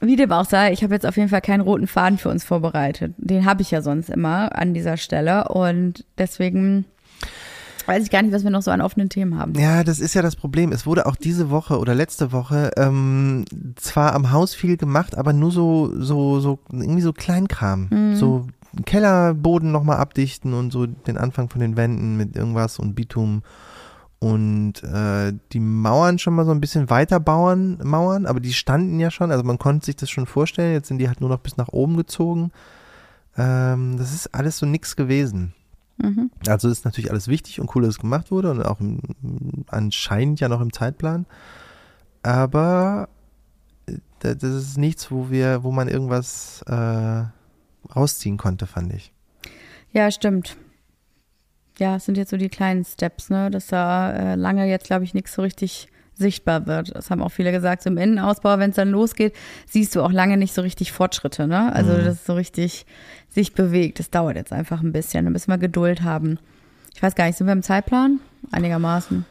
Wie 0.00 0.16
dem 0.16 0.30
auch 0.30 0.44
sei, 0.44 0.72
ich 0.72 0.82
habe 0.82 0.92
jetzt 0.92 1.06
auf 1.06 1.16
jeden 1.16 1.30
Fall 1.30 1.40
keinen 1.40 1.62
roten 1.62 1.86
Faden 1.86 2.18
für 2.18 2.28
uns 2.28 2.44
vorbereitet. 2.44 3.14
Den 3.16 3.46
habe 3.46 3.62
ich 3.62 3.70
ja 3.70 3.80
sonst 3.80 4.10
immer 4.10 4.54
an 4.54 4.74
dieser 4.74 4.98
Stelle. 4.98 5.48
Und 5.48 6.04
deswegen 6.18 6.84
weiß 7.86 8.04
ich 8.04 8.10
gar 8.10 8.22
nicht, 8.22 8.32
was 8.32 8.44
wir 8.44 8.50
noch 8.50 8.62
so 8.62 8.70
an 8.70 8.80
offenen 8.80 9.08
Themen 9.08 9.38
haben. 9.38 9.54
Ja, 9.54 9.84
das 9.84 9.98
ist 9.98 10.14
ja 10.14 10.22
das 10.22 10.36
Problem. 10.36 10.72
Es 10.72 10.86
wurde 10.86 11.06
auch 11.06 11.16
diese 11.16 11.50
Woche 11.50 11.78
oder 11.78 11.94
letzte 11.94 12.32
Woche 12.32 12.70
ähm, 12.76 13.44
zwar 13.76 14.14
am 14.14 14.32
Haus 14.32 14.54
viel 14.54 14.76
gemacht, 14.76 15.16
aber 15.16 15.32
nur 15.32 15.50
so, 15.50 15.92
so, 15.98 16.40
so, 16.40 16.58
irgendwie 16.70 17.02
so 17.02 17.12
Kleinkram. 17.12 17.88
Mhm. 17.90 18.16
So 18.16 18.46
Kellerboden 18.84 19.72
nochmal 19.72 19.96
abdichten 19.96 20.52
und 20.52 20.72
so 20.72 20.86
den 20.86 21.16
Anfang 21.16 21.48
von 21.48 21.60
den 21.60 21.76
Wänden 21.76 22.16
mit 22.16 22.36
irgendwas 22.36 22.78
und 22.78 22.94
Bitum 22.94 23.42
und 24.18 24.82
äh, 24.82 25.32
die 25.52 25.60
Mauern 25.60 26.18
schon 26.18 26.34
mal 26.34 26.44
so 26.44 26.50
ein 26.50 26.60
bisschen 26.60 26.90
weiter 26.90 27.20
bauen, 27.20 27.78
Mauern, 27.82 28.26
aber 28.26 28.40
die 28.40 28.52
standen 28.52 28.98
ja 28.98 29.10
schon, 29.10 29.30
also 29.30 29.44
man 29.44 29.58
konnte 29.58 29.86
sich 29.86 29.96
das 29.96 30.10
schon 30.10 30.26
vorstellen, 30.26 30.72
jetzt 30.72 30.88
sind 30.88 30.98
die 30.98 31.08
halt 31.08 31.20
nur 31.20 31.30
noch 31.30 31.40
bis 31.40 31.56
nach 31.56 31.68
oben 31.68 31.96
gezogen. 31.96 32.50
Ähm, 33.36 33.96
das 33.98 34.14
ist 34.14 34.34
alles 34.34 34.58
so 34.58 34.66
nix 34.66 34.96
gewesen. 34.96 35.54
Mhm. 35.98 36.30
Also 36.46 36.68
ist 36.68 36.84
natürlich 36.84 37.10
alles 37.10 37.28
wichtig 37.28 37.60
und 37.60 37.74
cool, 37.74 37.82
dass 37.82 37.92
es 37.94 37.98
gemacht 37.98 38.30
wurde 38.30 38.50
und 38.50 38.62
auch 38.62 38.80
im, 38.80 39.00
anscheinend 39.68 40.40
ja 40.40 40.48
noch 40.48 40.60
im 40.60 40.72
Zeitplan. 40.72 41.26
Aber 42.22 43.08
äh, 43.86 43.98
da- 44.20 44.34
das 44.34 44.50
ist 44.54 44.78
nichts, 44.78 45.10
wo 45.10 45.30
wir, 45.30 45.62
wo 45.62 45.70
man 45.72 45.88
irgendwas 45.88 46.62
äh, 46.66 47.24
rausziehen 47.94 48.36
konnte, 48.36 48.66
fand 48.66 48.92
ich. 48.92 49.12
Ja, 49.92 50.10
stimmt. 50.10 50.56
Ja, 51.78 51.96
es 51.96 52.06
sind 52.06 52.16
jetzt 52.16 52.30
so 52.30 52.36
die 52.36 52.48
kleinen 52.48 52.84
Steps, 52.84 53.28
ne, 53.30 53.50
dass 53.50 53.66
da 53.68 54.10
äh, 54.12 54.34
lange 54.34 54.66
jetzt, 54.66 54.86
glaube 54.86 55.04
ich, 55.04 55.14
nichts 55.14 55.34
so 55.34 55.42
richtig 55.42 55.88
sichtbar 56.16 56.66
wird. 56.66 56.94
Das 56.96 57.10
haben 57.10 57.22
auch 57.22 57.30
viele 57.30 57.52
gesagt, 57.52 57.82
so 57.82 57.90
im 57.90 57.98
Innenausbau, 57.98 58.58
wenn 58.58 58.70
es 58.70 58.76
dann 58.76 58.90
losgeht, 58.90 59.34
siehst 59.66 59.94
du 59.94 60.02
auch 60.02 60.12
lange 60.12 60.36
nicht 60.36 60.54
so 60.54 60.62
richtig 60.62 60.92
Fortschritte, 60.92 61.46
ne? 61.46 61.72
Also, 61.74 61.92
Mhm. 61.92 62.04
dass 62.04 62.14
es 62.14 62.24
so 62.26 62.34
richtig 62.34 62.86
sich 63.28 63.52
bewegt. 63.54 63.98
Das 63.98 64.10
dauert 64.10 64.36
jetzt 64.36 64.52
einfach 64.52 64.82
ein 64.82 64.92
bisschen. 64.92 65.24
Da 65.26 65.30
müssen 65.30 65.50
wir 65.50 65.58
Geduld 65.58 66.02
haben. 66.02 66.38
Ich 66.94 67.02
weiß 67.02 67.14
gar 67.14 67.26
nicht, 67.26 67.36
sind 67.36 67.46
wir 67.46 67.52
im 67.52 67.62
Zeitplan? 67.62 68.20
Einigermaßen 68.50 69.26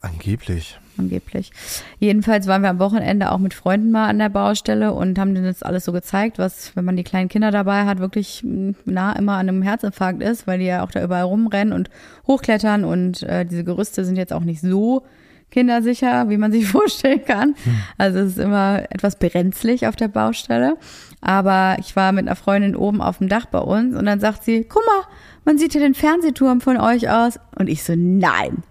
Angeblich. 0.00 0.78
angeblich. 0.96 1.50
Jedenfalls 1.98 2.46
waren 2.46 2.62
wir 2.62 2.70
am 2.70 2.78
Wochenende 2.78 3.32
auch 3.32 3.38
mit 3.38 3.52
Freunden 3.52 3.90
mal 3.90 4.08
an 4.08 4.18
der 4.20 4.28
Baustelle 4.28 4.92
und 4.92 5.18
haben 5.18 5.34
denen 5.34 5.46
das 5.46 5.64
alles 5.64 5.84
so 5.84 5.90
gezeigt, 5.92 6.38
was, 6.38 6.76
wenn 6.76 6.84
man 6.84 6.96
die 6.96 7.02
kleinen 7.02 7.28
Kinder 7.28 7.50
dabei 7.50 7.84
hat, 7.84 7.98
wirklich 7.98 8.44
nah 8.84 9.12
immer 9.14 9.32
an 9.32 9.48
einem 9.48 9.62
Herzinfarkt 9.62 10.22
ist, 10.22 10.46
weil 10.46 10.60
die 10.60 10.66
ja 10.66 10.84
auch 10.84 10.92
da 10.92 11.02
überall 11.02 11.24
rumrennen 11.24 11.72
und 11.74 11.90
hochklettern 12.28 12.84
und 12.84 13.24
äh, 13.24 13.44
diese 13.44 13.64
Gerüste 13.64 14.04
sind 14.04 14.16
jetzt 14.16 14.32
auch 14.32 14.44
nicht 14.44 14.60
so 14.60 15.02
kindersicher, 15.50 16.28
wie 16.28 16.36
man 16.36 16.52
sich 16.52 16.66
vorstellen 16.70 17.24
kann. 17.24 17.54
Also 17.96 18.18
es 18.20 18.32
ist 18.32 18.38
immer 18.38 18.84
etwas 18.90 19.16
brenzlig 19.16 19.86
auf 19.86 19.96
der 19.96 20.08
Baustelle. 20.08 20.76
Aber 21.20 21.76
ich 21.80 21.96
war 21.96 22.12
mit 22.12 22.26
einer 22.26 22.36
Freundin 22.36 22.76
oben 22.76 23.00
auf 23.00 23.18
dem 23.18 23.28
Dach 23.28 23.46
bei 23.46 23.58
uns 23.58 23.96
und 23.96 24.06
dann 24.06 24.20
sagt 24.20 24.44
sie, 24.44 24.64
guck 24.64 24.84
mal, 24.86 25.02
man 25.44 25.58
sieht 25.58 25.74
ja 25.74 25.80
den 25.80 25.94
Fernsehturm 25.94 26.60
von 26.60 26.76
euch 26.76 27.10
aus. 27.10 27.40
Und 27.56 27.68
ich 27.68 27.82
so, 27.82 27.94
nein. 27.96 28.62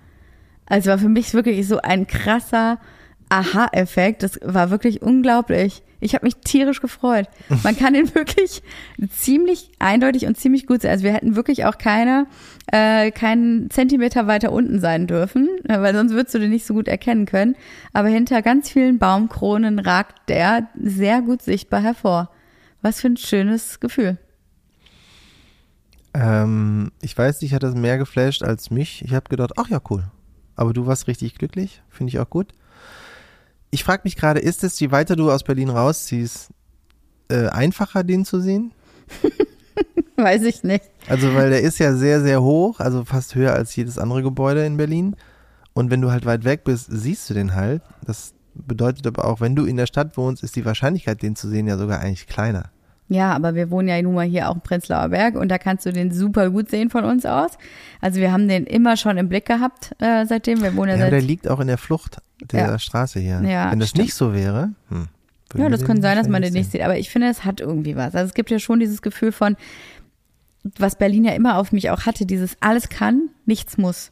Also 0.65 0.91
war 0.91 0.97
für 0.97 1.09
mich 1.09 1.33
wirklich 1.33 1.67
so 1.67 1.79
ein 1.81 2.07
krasser 2.07 2.79
Aha-Effekt. 3.29 4.23
Das 4.23 4.39
war 4.43 4.69
wirklich 4.69 5.01
unglaublich. 5.01 5.83
Ich 5.99 6.13
habe 6.13 6.25
mich 6.25 6.35
tierisch 6.37 6.81
gefreut. 6.81 7.27
Man 7.63 7.75
kann 7.75 7.93
den 7.93 8.13
wirklich 8.15 8.61
ziemlich 9.09 9.71
eindeutig 9.79 10.25
und 10.25 10.37
ziemlich 10.37 10.67
gut 10.67 10.81
sehen. 10.81 10.91
Also 10.91 11.03
wir 11.03 11.13
hätten 11.13 11.35
wirklich 11.35 11.65
auch 11.65 11.77
keine, 11.77 12.27
äh, 12.71 13.11
keinen 13.11 13.69
Zentimeter 13.69 14.27
weiter 14.27 14.51
unten 14.51 14.79
sein 14.79 15.07
dürfen, 15.07 15.49
weil 15.67 15.95
sonst 15.95 16.13
würdest 16.13 16.35
du 16.35 16.39
den 16.39 16.51
nicht 16.51 16.65
so 16.65 16.73
gut 16.73 16.87
erkennen 16.87 17.25
können. 17.25 17.55
Aber 17.93 18.09
hinter 18.09 18.41
ganz 18.41 18.69
vielen 18.69 18.99
Baumkronen 18.99 19.79
ragt 19.79 20.29
der 20.29 20.69
sehr 20.79 21.21
gut 21.21 21.41
sichtbar 21.41 21.81
hervor. 21.81 22.29
Was 22.81 23.01
für 23.01 23.07
ein 23.07 23.17
schönes 23.17 23.79
Gefühl. 23.79 24.17
Ähm, 26.13 26.91
ich 27.01 27.17
weiß, 27.17 27.39
dich 27.39 27.53
hat 27.53 27.63
das 27.63 27.75
mehr 27.75 27.97
geflasht 27.97 28.43
als 28.43 28.71
mich. 28.71 29.03
Ich 29.03 29.13
habe 29.13 29.29
gedacht, 29.29 29.53
ach 29.57 29.69
ja, 29.69 29.79
cool. 29.89 30.03
Aber 30.55 30.73
du 30.73 30.87
warst 30.87 31.07
richtig 31.07 31.35
glücklich, 31.35 31.81
finde 31.89 32.09
ich 32.09 32.19
auch 32.19 32.29
gut. 32.29 32.53
Ich 33.69 33.83
frage 33.83 34.01
mich 34.05 34.15
gerade, 34.15 34.39
ist 34.39 34.63
es, 34.63 34.79
je 34.79 34.91
weiter 34.91 35.15
du 35.15 35.31
aus 35.31 35.43
Berlin 35.43 35.69
rausziehst, 35.69 36.49
äh, 37.29 37.47
einfacher, 37.47 38.03
den 38.03 38.25
zu 38.25 38.39
sehen? 38.39 38.71
Weiß 40.15 40.43
ich 40.43 40.63
nicht. 40.63 40.85
Also, 41.07 41.35
weil 41.35 41.49
der 41.51 41.61
ist 41.61 41.77
ja 41.79 41.93
sehr, 41.93 42.21
sehr 42.21 42.41
hoch, 42.41 42.79
also 42.79 43.05
fast 43.05 43.35
höher 43.35 43.53
als 43.53 43.75
jedes 43.75 43.97
andere 43.97 44.23
Gebäude 44.23 44.65
in 44.65 44.77
Berlin. 44.77 45.15
Und 45.73 45.91
wenn 45.91 46.01
du 46.01 46.11
halt 46.11 46.25
weit 46.25 46.43
weg 46.43 46.63
bist, 46.63 46.87
siehst 46.89 47.29
du 47.29 47.33
den 47.35 47.53
halt. 47.53 47.83
Das 48.05 48.33
bedeutet 48.55 49.05
aber 49.05 49.25
auch, 49.25 49.41
wenn 49.41 49.55
du 49.55 49.65
in 49.65 49.77
der 49.77 49.85
Stadt 49.85 50.17
wohnst, 50.17 50.43
ist 50.43 50.55
die 50.55 50.65
Wahrscheinlichkeit, 50.65 51.21
den 51.21 51.35
zu 51.35 51.47
sehen, 51.47 51.67
ja 51.67 51.77
sogar 51.77 51.99
eigentlich 51.99 52.25
kleiner. 52.25 52.71
Ja, 53.09 53.31
aber 53.33 53.53
wir 53.55 53.69
wohnen 53.69 53.87
ja 53.87 54.01
nun 54.01 54.15
mal 54.15 54.25
hier 54.25 54.49
auch 54.49 54.55
im 54.55 54.61
Prenzlauer 54.61 55.09
Berg 55.09 55.35
und 55.35 55.49
da 55.49 55.57
kannst 55.57 55.85
du 55.85 55.93
den 55.93 56.11
super 56.11 56.49
gut 56.49 56.69
sehen 56.69 56.89
von 56.89 57.05
uns 57.05 57.25
aus. 57.25 57.51
Also 58.01 58.19
wir 58.19 58.31
haben 58.33 58.47
den 58.49 58.65
immer 58.65 58.97
schon 58.97 59.17
im 59.17 59.29
Blick 59.29 59.45
gehabt, 59.45 59.95
äh, 59.99 60.25
seitdem 60.25 60.61
wir 60.61 60.75
wohnen 60.75 60.89
ja, 60.89 60.97
Ja, 60.97 61.03
aber 61.03 61.11
der 61.11 61.21
seit. 61.21 61.29
liegt 61.29 61.47
auch 61.47 61.59
in 61.59 61.67
der 61.67 61.77
Flucht 61.77 62.17
der 62.41 62.59
Ja. 62.67 62.79
Straße 62.79 63.19
hier. 63.19 63.41
Ja, 63.43 63.71
wenn 63.71 63.79
das 63.79 63.89
stimmt. 63.89 64.05
nicht 64.05 64.13
so 64.15 64.33
wäre, 64.33 64.71
hm, 64.89 65.07
Ja, 65.55 65.69
das 65.69 65.83
kann 65.85 66.01
sein, 66.01 66.17
dass 66.17 66.27
man 66.27 66.41
den 66.41 66.53
nicht 66.53 66.71
sieht. 66.71 66.81
Aber 66.81 66.97
ich 66.97 67.09
finde, 67.09 67.27
es 67.29 67.45
hat 67.45 67.61
irgendwie 67.61 67.95
was. 67.95 68.15
Also 68.15 68.27
es 68.27 68.33
gibt 68.33 68.49
ja 68.51 68.59
schon 68.59 68.79
dieses 68.79 69.01
Gefühl 69.01 69.31
von, 69.31 69.55
was 70.77 70.97
Berlin 70.97 71.23
ja 71.23 71.33
immer 71.33 71.57
auf 71.57 71.71
mich 71.71 71.89
auch 71.89 72.05
hatte, 72.05 72.25
dieses 72.25 72.57
alles 72.59 72.89
kann, 72.89 73.29
nichts 73.45 73.77
muss. 73.77 74.11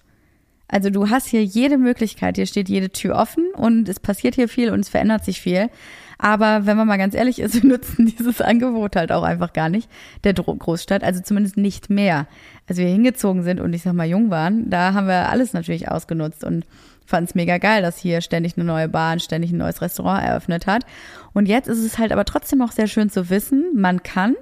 Also 0.68 0.90
du 0.90 1.10
hast 1.10 1.28
hier 1.28 1.44
jede 1.44 1.78
Möglichkeit, 1.78 2.38
hier 2.38 2.46
steht 2.48 2.70
jede 2.70 2.90
Tür 2.90 3.16
offen 3.18 3.46
und 3.56 3.88
es 3.90 4.00
passiert 4.00 4.36
hier 4.36 4.48
viel 4.50 4.72
und 4.72 4.80
es 4.80 4.90
verändert 4.90 5.24
sich 5.26 5.42
viel. 5.42 5.70
Aber 6.18 6.66
wenn 6.66 6.78
man 6.78 6.88
mal 6.88 6.98
ganz 6.98 7.14
ehrlich 7.14 7.40
ist, 7.40 7.54
wir 7.62 7.70
nutzen 7.70 8.06
dieses 8.06 8.42
Angebot 8.42 8.96
halt 8.96 9.12
auch 9.12 9.24
einfach 9.24 9.54
gar 9.54 9.70
nicht, 9.70 9.90
der 10.24 10.34
Großstadt, 10.34 11.04
also 11.04 11.22
zumindest 11.22 11.58
nicht 11.58 11.90
mehr. 11.90 12.28
Als 12.68 12.78
wir 12.78 12.88
hingezogen 12.88 13.44
sind 13.44 13.60
und 13.60 13.74
ich 13.74 13.84
sag 13.84 13.94
mal 13.94 14.08
jung 14.08 14.32
waren, 14.32 14.70
da 14.70 14.94
haben 14.94 15.08
wir 15.08 15.30
alles 15.30 15.54
natürlich 15.54 15.90
ausgenutzt 15.90 16.44
und 16.44 16.66
fand 17.06 17.30
es 17.30 17.36
mega 17.36 17.60
geil, 17.60 17.82
dass 17.82 18.00
hier 18.00 18.22
ständig 18.22 18.58
eine 18.58 18.66
neue 18.66 18.90
Bahn, 18.90 19.20
ständig 19.20 19.52
ein 19.52 19.58
neues 19.58 19.82
Restaurant 19.82 20.24
eröffnet 20.24 20.66
hat. 20.66 20.86
Und 21.34 21.48
jetzt 21.48 21.68
ist 21.68 21.84
es 21.84 22.00
halt 22.00 22.12
aber 22.12 22.26
trotzdem 22.26 22.62
auch 22.62 22.72
sehr 22.72 22.88
schön 22.88 23.10
zu 23.10 23.30
wissen, 23.30 23.66
man 23.76 24.02
kann, 24.02 24.36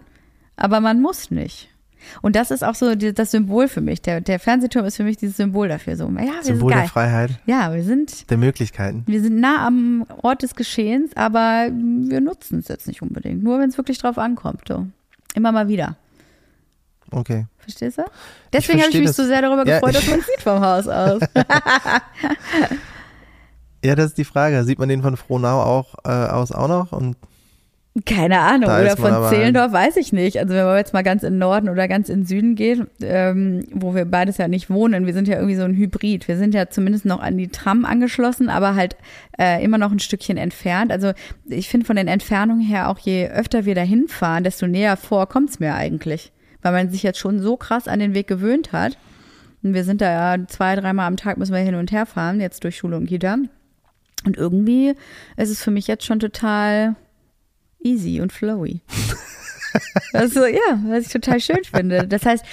aber 0.55 0.79
man 0.79 1.01
muss 1.01 1.31
nicht. 1.31 1.72
Und 2.21 2.35
das 2.35 2.51
ist 2.51 2.63
auch 2.63 2.75
so 2.75 2.95
die, 2.95 3.13
das 3.13 3.31
Symbol 3.31 3.67
für 3.67 3.81
mich. 3.81 4.01
Der, 4.01 4.21
der 4.21 4.39
Fernsehturm 4.39 4.85
ist 4.85 4.97
für 4.97 5.03
mich 5.03 5.17
dieses 5.17 5.37
Symbol 5.37 5.67
dafür. 5.67 5.95
So, 5.95 6.05
ja, 6.05 6.17
wir 6.17 6.43
Symbol 6.43 6.71
sind 6.71 6.81
der 6.81 6.89
Freiheit. 6.89 7.39
Ja, 7.45 7.73
wir 7.73 7.83
sind. 7.83 8.29
Der 8.29 8.37
Möglichkeiten. 8.37 9.03
Wir 9.05 9.21
sind 9.21 9.39
nah 9.39 9.65
am 9.65 10.05
Ort 10.21 10.43
des 10.43 10.55
Geschehens, 10.55 11.15
aber 11.15 11.69
wir 11.71 12.21
nutzen 12.21 12.59
es 12.59 12.67
jetzt 12.67 12.87
nicht 12.87 13.01
unbedingt. 13.01 13.43
Nur 13.43 13.59
wenn 13.59 13.69
es 13.69 13.77
wirklich 13.77 13.97
drauf 13.97 14.17
ankommt. 14.17 14.61
So. 14.67 14.87
Immer 15.35 15.51
mal 15.51 15.67
wieder. 15.67 15.97
Okay. 17.11 17.45
Verstehst 17.59 17.97
du? 17.97 18.03
Deswegen 18.51 18.79
habe 18.81 18.89
ich 18.91 18.97
mich 18.97 19.07
das. 19.07 19.15
so 19.15 19.25
sehr 19.25 19.41
darüber 19.41 19.65
ja, 19.65 19.79
gefreut, 19.79 19.95
dass 19.95 20.07
man 20.07 20.21
sieht 20.35 20.41
vom 20.41 20.59
Haus 20.59 20.87
aus. 20.87 21.21
ja, 23.83 23.95
das 23.95 24.07
ist 24.07 24.17
die 24.17 24.25
Frage. 24.25 24.63
Sieht 24.63 24.79
man 24.79 24.89
den 24.89 25.01
von 25.01 25.15
Frohnau 25.15 25.61
auch 25.61 25.95
äh, 26.03 26.09
aus 26.09 26.51
auch 26.51 26.67
noch? 26.67 26.91
Und 26.91 27.15
keine 28.05 28.39
Ahnung. 28.39 28.71
Oder 28.71 28.97
von 28.97 29.29
Zehlendorf 29.29 29.71
weiß 29.71 29.97
ich 29.97 30.13
nicht. 30.13 30.39
Also 30.39 30.55
wenn 30.55 30.65
man 30.65 30.77
jetzt 30.77 30.93
mal 30.93 31.03
ganz 31.03 31.21
in 31.21 31.37
Norden 31.37 31.69
oder 31.69 31.87
ganz 31.87 32.09
in 32.09 32.25
Süden 32.25 32.55
geht, 32.55 32.87
ähm, 33.03 33.67
wo 33.71 33.93
wir 33.93 34.05
beides 34.05 34.37
ja 34.37 34.47
nicht 34.47 34.71
wohnen, 34.71 35.05
wir 35.05 35.13
sind 35.13 35.27
ja 35.27 35.35
irgendwie 35.35 35.55
so 35.55 35.63
ein 35.63 35.75
Hybrid. 35.75 36.27
Wir 36.27 36.37
sind 36.37 36.55
ja 36.55 36.69
zumindest 36.69 37.05
noch 37.05 37.21
an 37.21 37.37
die 37.37 37.49
Tram 37.49 37.85
angeschlossen, 37.85 38.49
aber 38.49 38.73
halt 38.73 38.97
äh, 39.37 39.63
immer 39.63 39.77
noch 39.77 39.91
ein 39.91 39.99
Stückchen 39.99 40.37
entfernt. 40.37 40.91
Also 40.91 41.11
ich 41.45 41.69
finde 41.69 41.85
von 41.85 41.95
den 41.95 42.07
Entfernungen 42.07 42.65
her 42.65 42.89
auch 42.89 42.97
je 42.97 43.27
öfter 43.27 43.65
wir 43.65 43.75
da 43.75 43.81
hinfahren, 43.81 44.43
desto 44.43 44.65
näher 44.65 44.97
vor 44.97 45.29
kommt's 45.29 45.59
mir 45.59 45.75
eigentlich. 45.75 46.31
Weil 46.63 46.71
man 46.71 46.89
sich 46.89 47.03
jetzt 47.03 47.19
schon 47.19 47.39
so 47.41 47.57
krass 47.57 47.87
an 47.87 47.99
den 47.99 48.15
Weg 48.15 48.27
gewöhnt 48.27 48.71
hat. 48.71 48.97
Und 49.61 49.75
wir 49.75 49.83
sind 49.83 50.01
da 50.01 50.37
ja 50.37 50.47
zwei, 50.47 50.75
dreimal 50.75 51.05
am 51.05 51.17
Tag 51.17 51.37
müssen 51.37 51.53
wir 51.53 51.59
hin 51.59 51.75
und 51.75 51.91
her 51.91 52.07
fahren, 52.07 52.41
jetzt 52.41 52.63
durch 52.63 52.77
Schule 52.77 52.97
und 52.97 53.05
Kita. 53.05 53.37
Und 54.25 54.35
irgendwie 54.35 54.95
ist 55.37 55.51
es 55.51 55.61
für 55.61 55.71
mich 55.71 55.87
jetzt 55.87 56.05
schon 56.05 56.19
total 56.19 56.95
easy 57.83 58.21
und 58.21 58.31
flowy. 58.31 58.81
also 60.13 60.45
ja, 60.45 60.79
was 60.87 61.07
ich 61.07 61.11
total 61.11 61.39
schön 61.39 61.63
finde. 61.63 62.07
Das 62.07 62.25
heißt, 62.25 62.45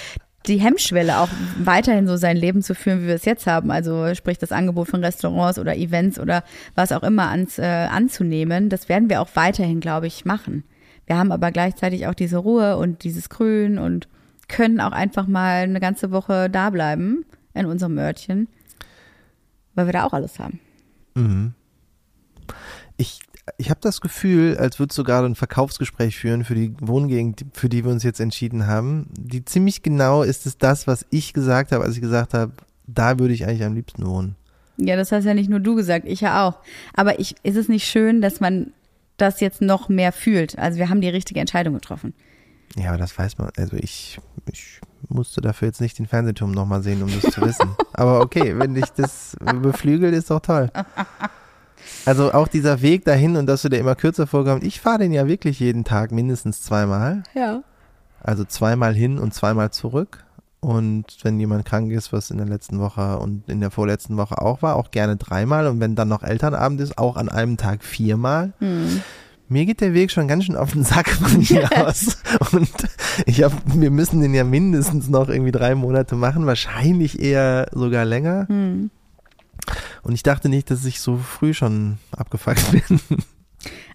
die 0.47 0.59
Hemmschwelle 0.59 1.19
auch 1.19 1.29
weiterhin 1.59 2.07
so 2.07 2.17
sein 2.17 2.35
Leben 2.35 2.61
zu 2.61 2.73
führen, 2.73 3.03
wie 3.03 3.07
wir 3.07 3.15
es 3.15 3.25
jetzt 3.25 3.45
haben, 3.45 3.69
also 3.69 4.13
sprich 4.15 4.39
das 4.39 4.51
Angebot 4.51 4.87
von 4.87 5.03
Restaurants 5.03 5.59
oder 5.59 5.75
Events 5.75 6.19
oder 6.19 6.43
was 6.73 6.91
auch 6.91 7.03
immer 7.03 7.29
ans, 7.29 7.59
äh, 7.59 7.65
anzunehmen, 7.65 8.69
das 8.69 8.89
werden 8.89 9.09
wir 9.09 9.21
auch 9.21 9.29
weiterhin, 9.35 9.79
glaube 9.79 10.07
ich, 10.07 10.25
machen. 10.25 10.63
Wir 11.05 11.17
haben 11.17 11.31
aber 11.31 11.51
gleichzeitig 11.51 12.07
auch 12.07 12.13
diese 12.13 12.37
Ruhe 12.37 12.77
und 12.77 13.03
dieses 13.03 13.29
Grün 13.29 13.77
und 13.77 14.07
können 14.47 14.79
auch 14.79 14.91
einfach 14.91 15.27
mal 15.27 15.63
eine 15.63 15.79
ganze 15.79 16.11
Woche 16.11 16.49
da 16.49 16.69
bleiben 16.69 17.25
in 17.53 17.65
unserem 17.65 17.97
Örtchen, 17.97 18.47
weil 19.75 19.85
wir 19.85 19.93
da 19.93 20.05
auch 20.05 20.13
alles 20.13 20.39
haben. 20.39 20.59
Mhm. 21.15 21.53
Ich 22.97 23.19
ich 23.57 23.69
habe 23.69 23.79
das 23.81 24.01
Gefühl, 24.01 24.57
als 24.57 24.79
würdest 24.79 24.97
du 24.97 25.03
gerade 25.03 25.25
ein 25.25 25.35
Verkaufsgespräch 25.35 26.17
führen 26.17 26.43
für 26.43 26.55
die 26.55 26.73
Wohngegend, 26.79 27.45
für 27.53 27.69
die 27.69 27.83
wir 27.83 27.91
uns 27.91 28.03
jetzt 28.03 28.19
entschieden 28.19 28.67
haben. 28.67 29.07
Die 29.17 29.43
ziemlich 29.43 29.81
genau 29.81 30.23
ist 30.23 30.45
es 30.45 30.57
das, 30.57 30.87
was 30.87 31.05
ich 31.09 31.33
gesagt 31.33 31.71
habe, 31.71 31.83
als 31.83 31.95
ich 31.95 32.01
gesagt 32.01 32.33
habe, 32.33 32.53
da 32.87 33.19
würde 33.19 33.33
ich 33.33 33.45
eigentlich 33.45 33.63
am 33.63 33.75
liebsten 33.75 34.05
wohnen. 34.05 34.35
Ja, 34.77 34.95
das 34.95 35.11
hast 35.11 35.25
ja 35.25 35.33
nicht 35.33 35.49
nur 35.49 35.59
du 35.59 35.75
gesagt, 35.75 36.07
ich 36.07 36.21
ja 36.21 36.47
auch. 36.47 36.59
Aber 36.93 37.19
ich, 37.19 37.35
ist 37.43 37.55
es 37.55 37.67
nicht 37.67 37.87
schön, 37.87 38.21
dass 38.21 38.39
man 38.39 38.73
das 39.17 39.39
jetzt 39.39 39.61
noch 39.61 39.89
mehr 39.89 40.11
fühlt? 40.11 40.57
Also 40.57 40.79
wir 40.79 40.89
haben 40.89 41.01
die 41.01 41.09
richtige 41.09 41.39
Entscheidung 41.39 41.73
getroffen. 41.73 42.13
Ja, 42.75 42.89
aber 42.89 42.97
das 42.97 43.17
weiß 43.17 43.37
man. 43.37 43.49
Also 43.57 43.75
ich, 43.77 44.19
ich 44.51 44.79
musste 45.09 45.41
dafür 45.41 45.67
jetzt 45.67 45.81
nicht 45.81 45.99
den 45.99 46.07
Fernsehturm 46.07 46.51
nochmal 46.51 46.81
sehen, 46.83 47.03
um 47.03 47.09
das 47.11 47.33
zu 47.33 47.41
wissen. 47.41 47.75
aber 47.93 48.21
okay, 48.21 48.57
wenn 48.57 48.75
dich 48.75 48.89
das 48.95 49.35
beflügelt, 49.61 50.13
ist 50.13 50.31
doch 50.31 50.39
toll. 50.39 50.71
Also 52.05 52.33
auch 52.33 52.47
dieser 52.47 52.81
Weg 52.81 53.05
dahin 53.05 53.35
und 53.35 53.45
dass 53.45 53.61
du 53.61 53.69
dir 53.69 53.77
immer 53.77 53.95
kürzer 53.95 54.27
vorkommst. 54.27 54.65
Ich 54.65 54.81
fahre 54.81 54.99
den 54.99 55.13
ja 55.13 55.27
wirklich 55.27 55.59
jeden 55.59 55.83
Tag 55.83 56.11
mindestens 56.11 56.61
zweimal. 56.61 57.23
Ja. 57.33 57.63
Also 58.21 58.43
zweimal 58.45 58.93
hin 58.93 59.17
und 59.17 59.33
zweimal 59.33 59.71
zurück. 59.71 60.23
Und 60.59 61.05
wenn 61.23 61.39
jemand 61.39 61.65
krank 61.65 61.91
ist, 61.91 62.13
was 62.13 62.29
in 62.29 62.37
der 62.37 62.45
letzten 62.45 62.79
Woche 62.79 63.17
und 63.17 63.49
in 63.49 63.61
der 63.61 63.71
vorletzten 63.71 64.15
Woche 64.17 64.39
auch 64.39 64.61
war, 64.61 64.75
auch 64.75 64.91
gerne 64.91 65.17
dreimal. 65.17 65.65
Und 65.65 65.79
wenn 65.79 65.95
dann 65.95 66.07
noch 66.07 66.21
Elternabend 66.21 66.79
ist, 66.81 66.99
auch 66.99 67.17
an 67.17 67.29
einem 67.29 67.57
Tag 67.57 67.83
viermal. 67.83 68.53
Hm. 68.59 69.01
Mir 69.49 69.65
geht 69.65 69.81
der 69.81 69.93
Weg 69.95 70.11
schon 70.11 70.27
ganz 70.27 70.45
schön 70.45 70.55
auf 70.55 70.71
den 70.71 70.83
Sack 70.83 71.09
von 71.09 71.41
hier 71.41 71.67
aus. 71.83 72.21
Und 72.51 72.69
ich 73.25 73.43
hab, 73.43 73.51
wir 73.65 73.89
müssen 73.89 74.21
den 74.21 74.35
ja 74.35 74.43
mindestens 74.43 75.09
noch 75.09 75.29
irgendwie 75.29 75.51
drei 75.51 75.73
Monate 75.73 76.15
machen, 76.15 76.45
wahrscheinlich 76.45 77.19
eher 77.19 77.67
sogar 77.73 78.05
länger. 78.05 78.45
Hm. 78.47 78.91
Und 80.03 80.13
ich 80.13 80.23
dachte 80.23 80.49
nicht, 80.49 80.71
dass 80.71 80.85
ich 80.85 80.99
so 80.99 81.17
früh 81.17 81.53
schon 81.53 81.97
abgefuckt 82.11 82.71
bin. 82.87 82.99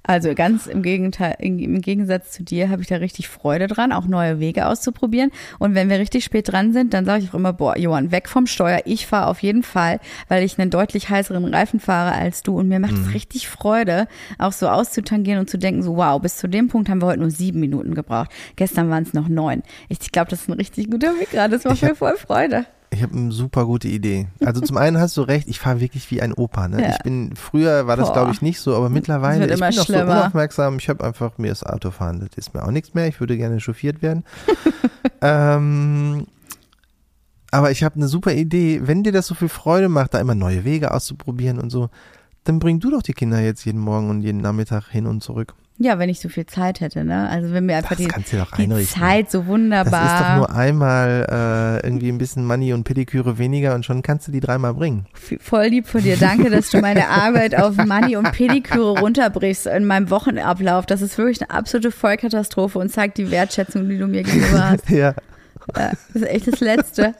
Also 0.03 0.35
ganz 0.35 0.69
im 0.69 0.83
Gegenteil, 0.83 1.35
im 1.41 1.81
Gegensatz 1.81 2.31
zu 2.31 2.45
dir 2.45 2.71
habe 2.71 2.81
ich 2.81 2.89
da 2.89 2.97
richtig 2.97 3.29
Freude 3.29 3.67
dran, 3.67 3.91
auch 3.91 4.07
neue 4.07 4.39
Wege 4.39 4.67
auszuprobieren. 4.67 5.33
Und 5.59 5.75
wenn 5.75 5.89
wir 5.89 5.99
richtig 5.99 6.25
spät 6.25 6.53
dran 6.53 6.73
sind, 6.73 6.95
dann 6.95 7.05
sage 7.05 7.25
ich 7.25 7.31
auch 7.31 7.35
immer, 7.35 7.53
boah, 7.53 7.77
Johann, 7.77 8.12
weg 8.12 8.29
vom 8.29 8.47
Steuer. 8.47 8.83
Ich 8.85 9.07
fahre 9.07 9.27
auf 9.27 9.43
jeden 9.43 9.64
Fall, 9.64 9.99
weil 10.29 10.45
ich 10.45 10.59
einen 10.59 10.71
deutlich 10.71 11.11
heißeren 11.11 11.45
Reifen 11.53 11.81
fahre 11.81 12.12
als 12.12 12.45
du. 12.45 12.57
Und 12.57 12.69
mir 12.69 12.79
macht 12.79 12.93
es 12.93 13.07
mhm. 13.07 13.12
richtig 13.12 13.49
Freude, 13.49 14.07
auch 14.39 14.53
so 14.53 14.69
auszutangieren 14.69 15.41
und 15.41 15.51
zu 15.51 15.59
denken, 15.59 15.83
so 15.83 15.97
wow, 15.97 16.21
bis 16.21 16.37
zu 16.37 16.49
dem 16.49 16.69
Punkt 16.69 16.89
haben 16.89 17.03
wir 17.03 17.07
heute 17.07 17.21
nur 17.21 17.31
sieben 17.31 17.59
Minuten 17.59 17.95
gebraucht. 17.95 18.31
Gestern 18.55 18.89
waren 18.91 19.03
es 19.03 19.12
noch 19.12 19.29
neun. 19.29 19.64
Ich 19.89 19.99
glaube, 20.12 20.31
das 20.31 20.43
ist 20.43 20.49
ein 20.49 20.53
richtig 20.53 20.89
guter 20.89 21.19
Weg 21.19 21.33
gerade. 21.33 21.55
Das 21.59 21.64
macht 21.64 21.83
mir 21.83 21.97
voll 21.97 22.17
Freude. 22.17 22.67
Ich 22.97 23.03
habe 23.03 23.14
eine 23.14 23.30
super 23.30 23.66
gute 23.66 23.88
Idee. 23.88 24.26
Also 24.42 24.62
zum 24.62 24.78
einen 24.78 24.99
hast 24.99 25.18
du 25.18 25.20
recht, 25.20 25.49
ich 25.49 25.61
fahre 25.61 25.80
wirklich 25.80 26.11
wie 26.11 26.22
ein 26.22 26.32
Opa. 26.32 26.66
Ne? 26.66 26.80
Ja. 26.80 26.90
Ich 26.92 26.99
bin 27.01 27.36
früher 27.36 27.86
war 27.86 27.99
das 27.99 28.11
glaube 28.11 28.32
ich 28.32 28.40
nicht 28.40 28.59
so, 28.59 28.74
aber 28.74 28.88
mittlerweile 28.88 29.44
ich 29.53 29.61
bin 29.61 29.62
auch 29.62 29.86
so 29.86 29.92
unaufmerksam. 29.92 30.78
Ich 30.78 30.88
habe 30.88 31.05
einfach 31.05 31.36
mir 31.36 31.49
das 31.49 31.62
Autofahren, 31.62 32.20
das 32.20 32.30
ist 32.36 32.55
mir 32.55 32.64
auch 32.64 32.70
nichts 32.70 32.94
mehr. 32.94 33.07
Ich 33.07 33.20
würde 33.20 33.36
gerne 33.36 33.61
chauffiert 33.61 34.01
werden. 34.01 34.24
ähm, 35.20 36.26
aber 37.51 37.70
ich 37.70 37.84
habe 37.84 37.97
eine 37.97 38.09
super 38.09 38.32
Idee. 38.32 38.80
Wenn 38.84 39.03
dir 39.03 39.12
das 39.12 39.26
so 39.26 39.34
viel 39.34 39.51
Freude 39.51 39.90
macht, 39.90 40.14
da 40.14 40.18
immer 40.18 40.34
neue 40.34 40.64
Wege 40.64 40.94
auszuprobieren 40.94 41.59
und 41.59 41.68
so, 41.68 41.90
dann 42.44 42.59
bring 42.59 42.80
du 42.80 42.90
doch 42.90 43.03
die 43.03 43.12
Kinder 43.12 43.40
jetzt 43.40 43.66
jeden 43.66 43.80
Morgen 43.80 44.09
und 44.09 44.22
jeden 44.22 44.40
Nachmittag 44.40 44.88
hin 44.88 45.07
und 45.07 45.22
zurück. 45.22 45.55
Ja, 45.79 45.99
wenn 45.99 46.09
ich 46.09 46.20
so 46.20 46.31
viel 46.31 46.47
Zeit 46.47 46.81
hätte, 46.81 47.05
ne? 47.05 47.29
Also 47.29 47.53
wenn 47.53 47.66
mir 47.66 47.77
einfach 47.77 47.97
die, 47.97 48.09
die 48.09 48.87
Zeit 48.87 49.31
so 49.31 49.47
wunderbar. 49.47 49.91
Das 49.91 50.12
ist 50.12 50.20
doch 50.20 50.37
nur 50.37 50.51
einmal 50.57 51.27
äh, 51.83 51.87
irgendwie 51.87 52.09
ein 52.09 52.16
bisschen 52.16 52.47
Money 52.47 52.72
und 52.72 52.85
Pediküre 52.85 53.37
weniger 53.37 53.74
und 53.74 53.85
schon 53.85 54.01
kannst 54.01 54.27
du 54.27 54.33
die 54.33 54.41
dreimal 54.41 54.72
bringen. 54.72 55.07
Voll 55.39 55.66
lieb 55.66 55.87
von 55.87 56.03
dir. 56.03 56.16
Danke, 56.16 56.49
dass 56.49 56.70
du 56.70 56.81
meine 56.81 57.09
Arbeit 57.09 57.55
auf 57.59 57.77
Money 57.77 58.16
und 58.16 58.33
Pediküre 58.33 58.99
runterbrichst 59.01 59.66
in 59.66 59.85
meinem 59.85 60.09
Wochenablauf. 60.09 60.87
Das 60.87 61.03
ist 61.03 61.18
wirklich 61.18 61.43
eine 61.43 61.51
absolute 61.51 61.91
Vollkatastrophe 61.91 62.79
und 62.79 62.89
zeigt 62.91 63.18
die 63.18 63.31
Wertschätzung, 63.31 63.87
die 63.89 63.99
du 63.99 64.07
mir 64.07 64.22
gegenüber 64.22 64.70
hast. 64.70 64.89
ja. 64.89 65.14
Ja, 65.77 65.91
das 65.91 66.22
ist 66.22 66.29
echt 66.29 66.47
das 66.47 66.61
Letzte. 66.61 67.14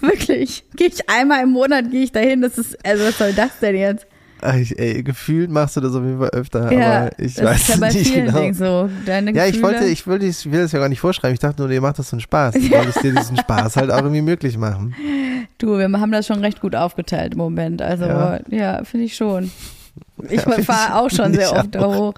Wirklich. 0.00 0.64
Gehe 0.76 0.86
ich 0.86 1.10
einmal 1.10 1.42
im 1.42 1.50
Monat, 1.50 1.90
gehe 1.90 2.04
ich 2.04 2.12
dahin. 2.12 2.40
Das 2.40 2.58
ist, 2.58 2.78
also 2.86 3.04
was 3.04 3.18
soll 3.18 3.32
das 3.32 3.58
denn 3.60 3.74
jetzt? 3.74 4.06
Ich, 4.54 4.78
ey, 4.78 5.02
gefühlt 5.02 5.50
machst 5.50 5.76
du 5.76 5.80
das 5.80 5.94
auf 5.94 6.02
jeden 6.02 6.18
Fall 6.18 6.30
öfter, 6.30 6.72
ja, 6.72 6.98
aber 6.98 7.18
ich 7.18 7.42
weiß 7.42 7.68
ist 7.68 7.80
ja 7.80 7.88
nicht 7.88 8.14
genau. 8.14 8.38
Dingen 8.38 8.54
so. 8.54 8.88
Deine 9.04 9.32
ja, 9.32 9.46
ich 9.46 9.62
wollte, 9.62 9.84
ich 9.84 10.06
wollte, 10.06 10.26
ich 10.26 10.50
will 10.50 10.60
das 10.60 10.72
ja 10.72 10.78
gar 10.78 10.88
nicht 10.88 11.00
vorschreiben. 11.00 11.34
Ich 11.34 11.40
dachte 11.40 11.62
nur, 11.62 11.70
ihr 11.70 11.80
macht 11.80 11.98
das 11.98 12.10
so 12.10 12.16
einen 12.16 12.20
Spaß. 12.20 12.54
Ich 12.54 12.70
wollte 12.72 13.00
dir 13.00 13.14
diesen 13.14 13.36
Spaß 13.36 13.76
halt 13.76 13.90
auch 13.90 13.98
irgendwie 13.98 14.22
möglich 14.22 14.56
machen. 14.56 14.94
Du, 15.58 15.78
wir 15.78 15.90
haben 15.90 16.12
das 16.12 16.26
schon 16.26 16.40
recht 16.40 16.60
gut 16.60 16.74
aufgeteilt 16.74 17.32
im 17.32 17.38
Moment. 17.38 17.82
Also 17.82 18.04
ja, 18.04 18.40
ja 18.50 18.84
finde 18.84 19.06
ich 19.06 19.16
schon. 19.16 19.50
Ich 20.28 20.44
ja, 20.44 20.62
fahre 20.62 20.96
auch 20.96 21.10
schon 21.10 21.34
sehr 21.34 21.52
oft 21.52 21.74
da 21.74 21.86
hoch. 21.86 22.14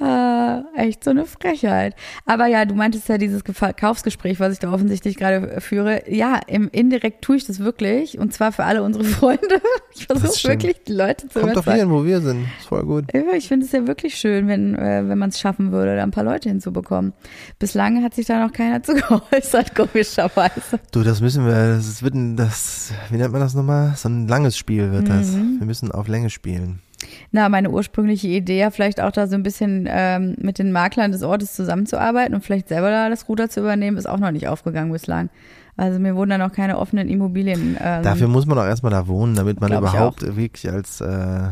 Ah, 0.00 0.64
echt 0.76 1.02
so 1.02 1.10
eine 1.10 1.26
Frechheit. 1.26 1.96
Aber 2.24 2.46
ja, 2.46 2.64
du 2.64 2.74
meintest 2.74 3.08
ja 3.08 3.18
dieses 3.18 3.42
Verkaufsgespräch, 3.44 4.38
was 4.38 4.52
ich 4.52 4.58
da 4.60 4.72
offensichtlich 4.72 5.16
gerade 5.16 5.60
führe. 5.60 6.02
Ja, 6.08 6.40
im 6.46 6.68
indirekt 6.70 7.22
tue 7.22 7.36
ich 7.36 7.46
das 7.46 7.58
wirklich. 7.58 8.18
Und 8.18 8.32
zwar 8.32 8.52
für 8.52 8.64
alle 8.64 8.82
unsere 8.82 9.04
Freunde. 9.18 9.60
Ich 9.94 10.06
versuche 10.06 10.48
wirklich, 10.48 10.76
die 10.86 10.92
Leute 10.92 11.28
zu 11.28 11.40
Kommt 11.40 11.56
doch 11.56 11.64
hierhin, 11.64 11.90
wo 11.90 12.04
wir 12.04 12.20
sind. 12.20 12.46
Ist 12.58 12.68
voll 12.68 12.84
gut. 12.84 13.04
Ich 13.34 13.48
finde 13.48 13.66
es 13.66 13.72
ja 13.72 13.86
wirklich 13.88 14.14
schön, 14.14 14.46
wenn, 14.46 14.76
äh, 14.76 15.08
wenn 15.08 15.18
man 15.18 15.30
es 15.30 15.40
schaffen 15.40 15.72
würde, 15.72 15.96
da 15.96 16.02
ein 16.04 16.12
paar 16.12 16.24
Leute 16.24 16.48
hinzubekommen. 16.48 17.12
Bislang 17.58 18.04
hat 18.04 18.14
sich 18.14 18.26
da 18.26 18.44
noch 18.44 18.52
keiner 18.52 18.82
zu 18.82 18.94
geäußert, 18.94 19.74
komischerweise. 19.74 20.78
Du, 20.92 21.02
das 21.02 21.20
müssen 21.20 21.44
wir, 21.44 21.74
das 21.76 22.02
wird 22.02 22.14
ein, 22.14 22.36
das, 22.36 22.92
wie 23.10 23.16
nennt 23.16 23.32
man 23.32 23.40
das 23.40 23.54
nochmal? 23.54 23.94
So 23.96 24.08
ein 24.08 24.28
langes 24.28 24.56
Spiel 24.56 24.92
wird 24.92 25.08
das. 25.08 25.32
Mhm. 25.32 25.56
Wir 25.58 25.66
müssen 25.66 25.90
auf 25.90 26.06
Länge 26.06 26.30
spielen. 26.30 26.82
Na, 27.30 27.48
meine 27.48 27.70
ursprüngliche 27.70 28.28
Idee 28.28 28.58
ja 28.60 28.70
vielleicht 28.70 29.00
auch 29.00 29.12
da 29.12 29.26
so 29.26 29.34
ein 29.34 29.42
bisschen 29.42 29.86
ähm, 29.90 30.36
mit 30.40 30.58
den 30.58 30.72
Maklern 30.72 31.12
des 31.12 31.22
Ortes 31.22 31.54
zusammenzuarbeiten 31.54 32.34
und 32.34 32.42
vielleicht 32.44 32.68
selber 32.68 32.90
da 32.90 33.08
das 33.08 33.28
Ruder 33.28 33.48
zu 33.48 33.60
übernehmen, 33.60 33.96
ist 33.96 34.08
auch 34.08 34.18
noch 34.18 34.30
nicht 34.30 34.48
aufgegangen 34.48 34.92
bislang. 34.92 35.30
Also 35.76 36.00
mir 36.00 36.16
wurden 36.16 36.30
dann 36.30 36.42
auch 36.42 36.52
keine 36.52 36.78
offenen 36.78 37.08
Immobilien. 37.08 37.76
Ähm, 37.80 38.02
Dafür 38.02 38.26
muss 38.26 38.46
man 38.46 38.58
auch 38.58 38.64
erstmal 38.64 38.90
da 38.90 39.06
wohnen, 39.06 39.36
damit 39.36 39.60
man 39.60 39.72
überhaupt 39.72 40.36
wirklich 40.36 40.68
als, 40.70 41.00
äh, 41.00 41.50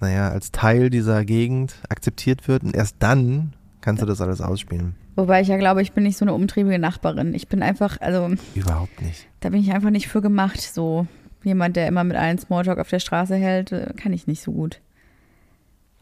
naja, 0.00 0.28
als 0.28 0.52
Teil 0.52 0.90
dieser 0.90 1.24
Gegend 1.24 1.74
akzeptiert 1.88 2.46
wird. 2.46 2.62
Und 2.62 2.76
erst 2.76 2.96
dann 3.00 3.52
kannst 3.80 4.00
du 4.00 4.06
das 4.06 4.20
alles 4.20 4.40
ausspielen. 4.40 4.94
Wobei 5.16 5.40
ich 5.40 5.48
ja 5.48 5.56
glaube, 5.56 5.82
ich 5.82 5.92
bin 5.92 6.04
nicht 6.04 6.18
so 6.18 6.24
eine 6.24 6.34
umtriebige 6.34 6.78
Nachbarin. 6.78 7.34
Ich 7.34 7.48
bin 7.48 7.62
einfach, 7.62 8.00
also 8.00 8.30
Überhaupt 8.54 9.00
nicht. 9.02 9.26
da 9.40 9.48
bin 9.48 9.60
ich 9.60 9.72
einfach 9.72 9.90
nicht 9.90 10.08
für 10.08 10.20
gemacht. 10.20 10.60
So 10.60 11.06
jemand, 11.46 11.76
der 11.76 11.86
immer 11.86 12.04
mit 12.04 12.16
allen 12.16 12.38
Smalltalk 12.38 12.78
auf 12.78 12.88
der 12.88 13.00
Straße 13.00 13.36
hält, 13.36 13.72
äh, 13.72 13.92
kann 13.96 14.12
ich 14.12 14.26
nicht 14.26 14.42
so 14.42 14.52
gut. 14.52 14.80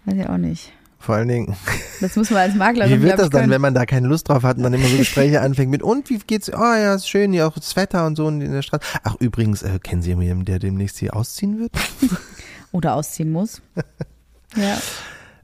Weiß 0.06 0.16
ich 0.16 0.28
auch 0.28 0.38
nicht. 0.38 0.72
Vor 0.98 1.16
allen 1.16 1.28
Dingen, 1.28 1.54
Das 2.00 2.16
muss 2.16 2.30
man 2.30 2.40
als 2.40 2.54
Maklerin 2.54 2.98
wie 2.98 3.02
wird 3.02 3.18
das 3.18 3.28
dann, 3.28 3.42
können. 3.42 3.52
wenn 3.52 3.60
man 3.60 3.74
da 3.74 3.84
keine 3.84 4.08
Lust 4.08 4.28
drauf 4.30 4.42
hat 4.42 4.56
und 4.56 4.62
dann 4.62 4.72
immer 4.72 4.86
so 4.86 4.96
Gespräche 4.96 5.40
anfängt 5.42 5.70
mit, 5.70 5.82
und 5.82 6.08
wie 6.08 6.18
geht's? 6.18 6.50
Oh 6.50 6.56
ja, 6.56 6.94
ist 6.94 7.08
schön, 7.08 7.34
ja, 7.34 7.46
auch 7.46 7.54
das 7.54 7.76
Wetter 7.76 8.06
und 8.06 8.16
so 8.16 8.26
in 8.26 8.40
der 8.40 8.62
Stadt. 8.62 8.82
Ach, 9.02 9.16
übrigens, 9.20 9.62
äh, 9.62 9.78
kennen 9.78 10.00
Sie 10.00 10.10
jemanden, 10.10 10.46
der 10.46 10.58
demnächst 10.58 10.98
hier 10.98 11.14
ausziehen 11.14 11.60
wird? 11.60 11.72
Oder 12.72 12.94
ausziehen 12.94 13.30
muss. 13.30 13.60
ja. 14.56 14.78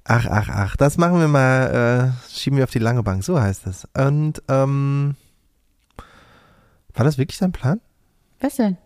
Ach, 0.05 0.27
ach, 0.27 0.49
ach, 0.49 0.77
das 0.77 0.97
machen 0.97 1.21
wir 1.21 1.29
mal, 1.29 2.15
äh, 2.17 2.35
schieben 2.35 2.57
wir 2.57 2.65
auf 2.65 2.71
die 2.71 2.79
lange 2.79 3.03
Bank, 3.03 3.23
so 3.23 3.39
heißt 3.39 3.67
es. 3.67 3.87
Und, 3.95 4.43
ähm, 4.49 5.15
war 6.95 7.05
das 7.05 7.19
wirklich 7.19 7.39
dein 7.39 7.53
Plan? 7.53 7.81
Was 8.41 8.57
denn? 8.57 8.79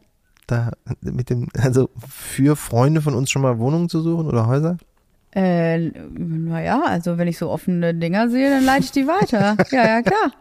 Da, 0.47 0.73
mit 1.01 1.31
dem, 1.31 1.49
also 1.59 1.89
für 2.09 2.57
Freunde 2.57 3.01
von 3.01 3.15
uns 3.15 3.31
schon 3.31 3.43
mal 3.43 3.59
Wohnungen 3.59 3.89
zu 3.89 4.01
suchen 4.01 4.27
oder 4.27 4.47
Häuser? 4.47 4.77
Äh, 5.35 5.79
naja, 5.79 6.83
also 6.87 7.19
wenn 7.19 7.29
ich 7.29 7.39
so 7.39 7.51
offene 7.51 7.95
Dinger 7.95 8.29
sehe, 8.29 8.51
dann 8.51 8.65
leite 8.65 8.85
ich 8.85 8.93
die 8.93 9.07
weiter. 9.07 9.57
ja, 9.71 9.87
ja, 9.87 10.03
klar. 10.03 10.33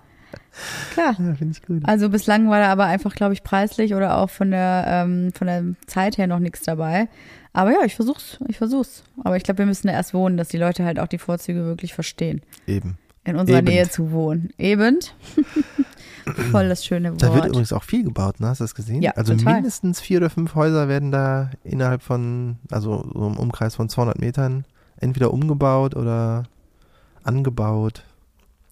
Klar. 0.93 1.15
Ja, 1.19 1.35
finde 1.35 1.53
ich 1.57 1.65
gut. 1.65 1.81
Also 1.85 2.09
bislang 2.09 2.49
war 2.49 2.59
da 2.59 2.71
aber 2.71 2.85
einfach, 2.85 3.15
glaube 3.15 3.33
ich, 3.33 3.43
preislich 3.43 3.95
oder 3.95 4.17
auch 4.17 4.29
von 4.29 4.51
der, 4.51 4.85
ähm, 4.87 5.31
von 5.33 5.47
der 5.47 5.63
Zeit 5.87 6.17
her 6.17 6.27
noch 6.27 6.39
nichts 6.39 6.61
dabei. 6.61 7.07
Aber 7.53 7.71
ja, 7.71 7.83
ich 7.85 7.95
versuch's, 7.95 8.39
ich 8.47 8.57
versuch's. 8.57 9.03
Aber 9.23 9.37
ich 9.37 9.43
glaube, 9.43 9.59
wir 9.59 9.65
müssen 9.65 9.87
da 9.87 9.93
erst 9.93 10.13
wohnen, 10.13 10.37
dass 10.37 10.49
die 10.49 10.57
Leute 10.57 10.83
halt 10.85 10.99
auch 10.99 11.07
die 11.07 11.17
Vorzüge 11.19 11.65
wirklich 11.65 11.93
verstehen, 11.93 12.41
Eben. 12.67 12.97
In 13.25 13.35
unserer 13.35 13.59
Eben. 13.59 13.67
Nähe 13.67 13.89
zu 13.89 14.11
wohnen. 14.11 14.49
Eben. 14.57 14.99
Voll 16.51 16.69
das 16.69 16.85
schöne 16.85 17.11
Wort. 17.11 17.21
Da 17.21 17.33
wird 17.33 17.45
übrigens 17.45 17.73
auch 17.73 17.83
viel 17.83 18.03
gebaut, 18.03 18.39
ne? 18.39 18.47
Hast 18.47 18.59
du 18.59 18.63
das 18.63 18.75
gesehen? 18.75 19.01
Ja, 19.01 19.11
also 19.11 19.35
total. 19.35 19.55
mindestens 19.55 19.99
vier 19.99 20.19
oder 20.19 20.29
fünf 20.29 20.55
Häuser 20.55 20.87
werden 20.87 21.11
da 21.11 21.51
innerhalb 21.63 22.01
von, 22.01 22.57
also 22.71 23.05
so 23.13 23.27
im 23.27 23.37
Umkreis 23.37 23.75
von 23.75 23.89
200 23.89 24.19
Metern 24.19 24.65
entweder 24.97 25.33
umgebaut 25.33 25.95
oder 25.95 26.43
angebaut. 27.23 28.03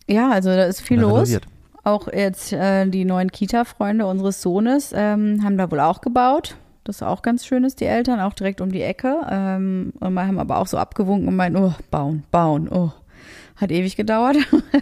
ja, 0.08 0.32
also 0.32 0.50
da 0.50 0.64
ist 0.66 0.82
viel 0.82 1.00
los. 1.00 1.14
renoviert. 1.14 1.48
Auch 1.84 2.08
jetzt 2.08 2.54
äh, 2.54 2.86
die 2.88 3.06
neuen 3.06 3.32
Kita-Freunde 3.32 4.06
unseres 4.06 4.42
Sohnes 4.42 4.94
ähm, 4.96 5.44
haben 5.44 5.58
da 5.58 5.72
wohl 5.72 5.80
auch 5.80 6.02
gebaut. 6.02 6.56
Das 6.84 6.98
ist 6.98 7.04
auch 7.04 7.22
ganz 7.22 7.46
schön 7.46 7.64
ist, 7.64 7.80
die 7.80 7.86
Eltern, 7.86 8.20
auch 8.20 8.34
direkt 8.34 8.62
um 8.62 8.72
die 8.72 8.82
Ecke. 8.82 9.22
Ähm, 9.30 9.94
und 10.00 10.14
wir 10.14 10.28
haben 10.28 10.40
aber 10.40 10.58
auch 10.58 10.68
so 10.68 10.78
abgewunken 10.78 11.28
und 11.28 11.36
meinen, 11.36 11.56
oh, 11.56 11.74
bauen, 11.90 12.24
bauen, 12.32 12.70
oh. 12.70 12.92
Hat 13.62 13.72
ewig 13.72 13.96
gedauert. 13.96 14.38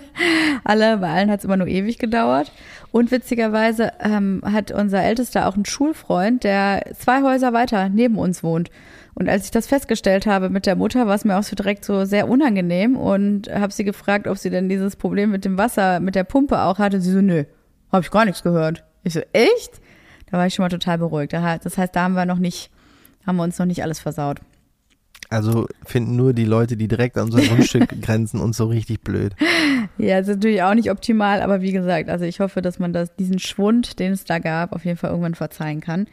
Alle, 0.63 0.97
bei 0.97 1.09
allen 1.09 1.29
hat 1.29 1.39
es 1.39 1.45
immer 1.45 1.57
nur 1.57 1.67
ewig 1.67 1.97
gedauert. 1.97 2.51
Und 2.91 3.11
witzigerweise 3.11 3.91
ähm, 3.99 4.41
hat 4.45 4.71
unser 4.71 5.03
Ältester 5.03 5.47
auch 5.47 5.55
einen 5.55 5.65
Schulfreund, 5.65 6.43
der 6.45 6.83
zwei 6.97 7.21
Häuser 7.21 7.51
weiter 7.51 7.89
neben 7.89 8.17
uns 8.17 8.41
wohnt. 8.41 8.71
Und 9.15 9.27
als 9.27 9.45
ich 9.45 9.51
das 9.51 9.67
festgestellt 9.67 10.25
habe 10.25 10.49
mit 10.49 10.65
der 10.65 10.77
Mutter, 10.77 11.07
war 11.07 11.15
es 11.15 11.25
mir 11.25 11.37
auch 11.37 11.43
so 11.43 11.55
direkt 11.55 11.83
so 11.83 12.05
sehr 12.05 12.29
unangenehm 12.29 12.95
und 12.95 13.49
habe 13.53 13.73
sie 13.73 13.83
gefragt, 13.83 14.27
ob 14.27 14.37
sie 14.37 14.49
denn 14.49 14.69
dieses 14.69 14.95
Problem 14.95 15.31
mit 15.31 15.43
dem 15.43 15.57
Wasser, 15.57 15.99
mit 15.99 16.15
der 16.15 16.23
Pumpe 16.23 16.61
auch 16.61 16.79
hatte. 16.79 17.01
Sie 17.01 17.11
so, 17.11 17.21
nö, 17.21 17.43
habe 17.91 18.03
ich 18.03 18.11
gar 18.11 18.23
nichts 18.23 18.43
gehört. 18.43 18.85
Ich 19.03 19.13
so, 19.13 19.21
echt? 19.33 19.81
Da 20.31 20.37
war 20.37 20.47
ich 20.47 20.53
schon 20.53 20.63
mal 20.63 20.69
total 20.69 20.99
beruhigt. 20.99 21.33
Das 21.33 21.77
heißt, 21.77 21.95
da 21.95 22.03
haben 22.03 22.13
wir 22.13 22.25
noch 22.25 22.39
nicht, 22.39 22.71
haben 23.27 23.35
wir 23.35 23.43
uns 23.43 23.59
noch 23.59 23.65
nicht 23.65 23.83
alles 23.83 23.99
versaut. 23.99 24.39
Also 25.29 25.67
finden 25.85 26.15
nur 26.15 26.33
die 26.33 26.45
Leute, 26.45 26.75
die 26.75 26.87
direkt 26.87 27.17
an 27.17 27.25
unser 27.25 27.41
Grundstück 27.41 27.89
grenzen, 28.01 28.39
uns 28.39 28.57
so 28.57 28.65
richtig 28.65 29.01
blöd. 29.01 29.35
Ja, 29.97 30.19
ist 30.19 30.27
natürlich 30.27 30.63
auch 30.63 30.73
nicht 30.73 30.89
optimal, 30.89 31.41
aber 31.41 31.61
wie 31.61 31.71
gesagt, 31.71 32.09
also 32.09 32.25
ich 32.25 32.39
hoffe, 32.39 32.61
dass 32.61 32.79
man 32.79 32.93
das, 32.93 33.15
diesen 33.15 33.37
Schwund, 33.37 33.99
den 33.99 34.13
es 34.13 34.25
da 34.25 34.39
gab, 34.39 34.73
auf 34.73 34.85
jeden 34.85 34.97
Fall 34.97 35.11
irgendwann 35.11 35.35
verzeihen 35.35 35.81
kann. 35.81 36.07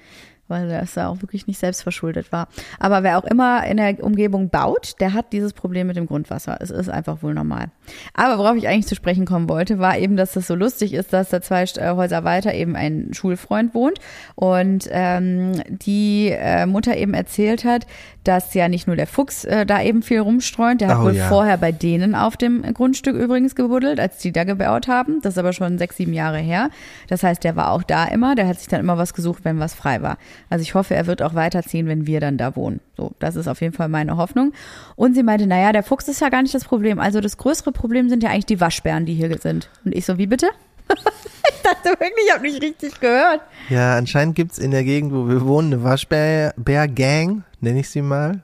Weil 0.49 0.69
das 0.69 0.95
ja 0.95 1.09
auch 1.09 1.23
wirklich 1.23 1.49
nicht 1.49 1.59
selbstverschuldet 1.59 2.31
war. 2.31 2.47
Aber 2.79 3.03
wer 3.03 3.19
auch 3.19 3.25
immer 3.25 3.67
in 3.67 3.79
der 3.79 4.01
Umgebung 4.01 4.49
baut, 4.49 4.95
der 5.01 5.13
hat 5.13 5.33
dieses 5.33 5.53
Problem 5.53 5.89
mit 5.89 5.97
dem 5.97 6.07
Grundwasser. 6.07 6.59
Es 6.61 6.71
ist 6.71 6.89
einfach 6.89 7.21
wohl 7.25 7.35
normal. 7.35 7.73
Aber 8.15 8.39
worauf 8.39 8.57
ich 8.57 8.69
eigentlich 8.69 8.87
zu 8.87 8.95
sprechen 8.95 9.27
kommen 9.27 9.49
wollte, 9.49 9.81
war 9.81 9.99
eben, 9.99 10.17
dass 10.17 10.35
das 10.35 10.47
so 10.47 10.55
lustig 10.55 10.95
ist, 10.95 11.13
dass 11.13 11.31
da 11.31 11.43
zwei 11.43 11.65
äh, 11.65 11.97
Häuser 11.97 12.23
weiter 12.23 12.55
eben 12.55 12.77
ein 12.77 13.13
Schulfreund 13.13 13.75
wohnt 13.75 13.99
und 14.37 14.87
ähm, 14.93 15.63
die 15.67 16.31
äh, 16.31 16.67
Mutter 16.67 16.97
eben 16.97 17.15
erzählt 17.15 17.65
hat, 17.65 17.89
dass 18.27 18.55
ja 18.55 18.69
nicht 18.69 18.87
nur 18.87 18.97
der 18.97 19.07
Fuchs 19.07 19.45
äh, 19.45 19.65
da 19.67 19.83
eben 19.83 20.03
viel 20.03 20.21
rumstreunt, 20.21 20.81
der 20.81 20.89
hat 20.89 20.99
Oh 20.99 21.05
wohl 21.05 21.17
ja. 21.17 21.29
vorher 21.29 21.57
bei 21.57 21.73
denen 21.73 22.15
auf 22.15 22.37
dem 22.37 22.63
Grundstück 22.75 23.17
übrigens 23.17 23.55
gebuddelt, 23.55 24.01
als 24.01 24.19
die 24.19 24.33
da 24.33 24.45
gebaut 24.45 24.89
haben. 24.89 25.21
Das 25.23 25.35
ist 25.35 25.39
aber 25.39 25.53
schon 25.53 25.79
sechs, 25.79 25.97
sieben 25.97 26.13
Jahre 26.13 26.39
her. 26.39 26.71
Das 27.09 27.23
heißt, 27.23 27.45
der 27.45 27.57
war 27.57 27.71
auch 27.71 27.83
da 27.83 28.05
immer, 28.07 28.35
der 28.35 28.49
hat 28.49 28.59
sich 28.59 28.69
dann 28.69 28.81
immer 28.81 28.99
was 28.99 29.15
gesucht, 29.15 29.45
wenn 29.45 29.59
was 29.59 29.75
frei 29.75 30.03
war. 30.03 30.19
Also 30.51 30.63
ich 30.63 30.75
hoffe, 30.75 30.95
er 30.95 31.07
wird 31.07 31.23
auch 31.23 31.35
weiterziehen, 31.35 31.87
wenn 31.87 32.07
wir 32.07 32.21
dann 32.21 32.39
da 32.39 32.57
wohnen. 32.57 32.81
So, 32.97 33.13
das 33.19 33.37
ist 33.37 33.49
auf 33.49 33.61
jeden 33.61 33.75
Fall 33.75 33.89
meine 33.89 34.17
Hoffnung. 34.17 34.53
Und 34.97 35.15
sie 35.15 35.23
meinte, 35.23 35.47
naja, 35.47 35.73
der 35.73 35.83
Fuchs 35.83 36.09
ist 36.09 36.21
ja 36.21 36.29
gar 36.29 36.43
nicht 36.43 36.55
das 36.55 36.65
Problem. 36.65 36.99
Also 36.99 37.21
das 37.21 37.37
größere 37.37 37.73
Problem 37.73 38.09
sind 38.09 38.23
ja 38.23 38.31
eigentlich 38.31 38.47
die 38.47 38.61
Waschbären, 38.61 39.07
die 39.07 39.15
hier 39.15 39.37
sind. 39.39 39.69
Und 39.85 39.95
ich 39.95 40.07
so, 40.07 40.19
wie 40.19 40.27
bitte? 40.27 40.49
ich 41.51 41.63
dachte 41.63 41.89
wirklich, 41.91 42.27
ich 42.27 42.33
habe 42.33 42.43
nicht 42.43 42.63
richtig 42.63 43.01
gehört. 43.01 43.41
Ja, 43.69 43.97
anscheinend 43.97 44.35
gibt's 44.35 44.59
in 44.59 44.71
der 44.71 44.85
Gegend, 44.85 45.13
wo 45.13 45.29
wir 45.29 45.45
wohnen, 45.45 45.73
eine 45.73 45.83
Waschbär-Gang, 45.83 47.43
nenne 47.61 47.81
ich 47.81 47.91
sie 47.91 48.03
mal. 48.03 48.43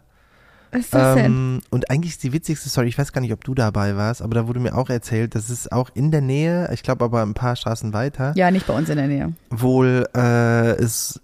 Was 0.73 0.81
ist 0.83 0.95
das 0.95 1.17
denn? 1.17 1.27
Ähm, 1.27 1.61
und 1.71 1.91
eigentlich 1.91 2.13
ist 2.13 2.23
die 2.23 2.33
witzigste 2.33 2.69
Story, 2.71 2.89
ich 2.89 2.97
weiß 2.99 3.13
gar 3.13 3.21
nicht, 3.21 3.33
ob 3.33 3.45
du 3.45 3.55
dabei 3.55 3.97
warst, 3.97 4.23
aber 4.23 4.35
da 4.35 4.49
wurde 4.49 4.59
mir 4.59 4.75
auch 4.77 4.89
erzählt, 4.89 5.35
dass 5.35 5.51
es 5.51 5.71
auch 5.71 5.91
in 5.95 6.11
der 6.11 6.23
Nähe, 6.23 6.71
ich 6.73 6.83
glaube 6.83 7.05
aber 7.05 7.21
ein 7.23 7.35
paar 7.35 7.57
Straßen 7.57 7.93
weiter, 7.93 8.33
Ja, 8.37 8.51
nicht 8.51 8.67
bei 8.67 8.75
uns 8.75 8.89
in 8.89 8.97
der 8.97 9.07
Nähe. 9.07 9.33
wohl 9.51 10.07
äh, 10.17 10.71
es 10.77 11.21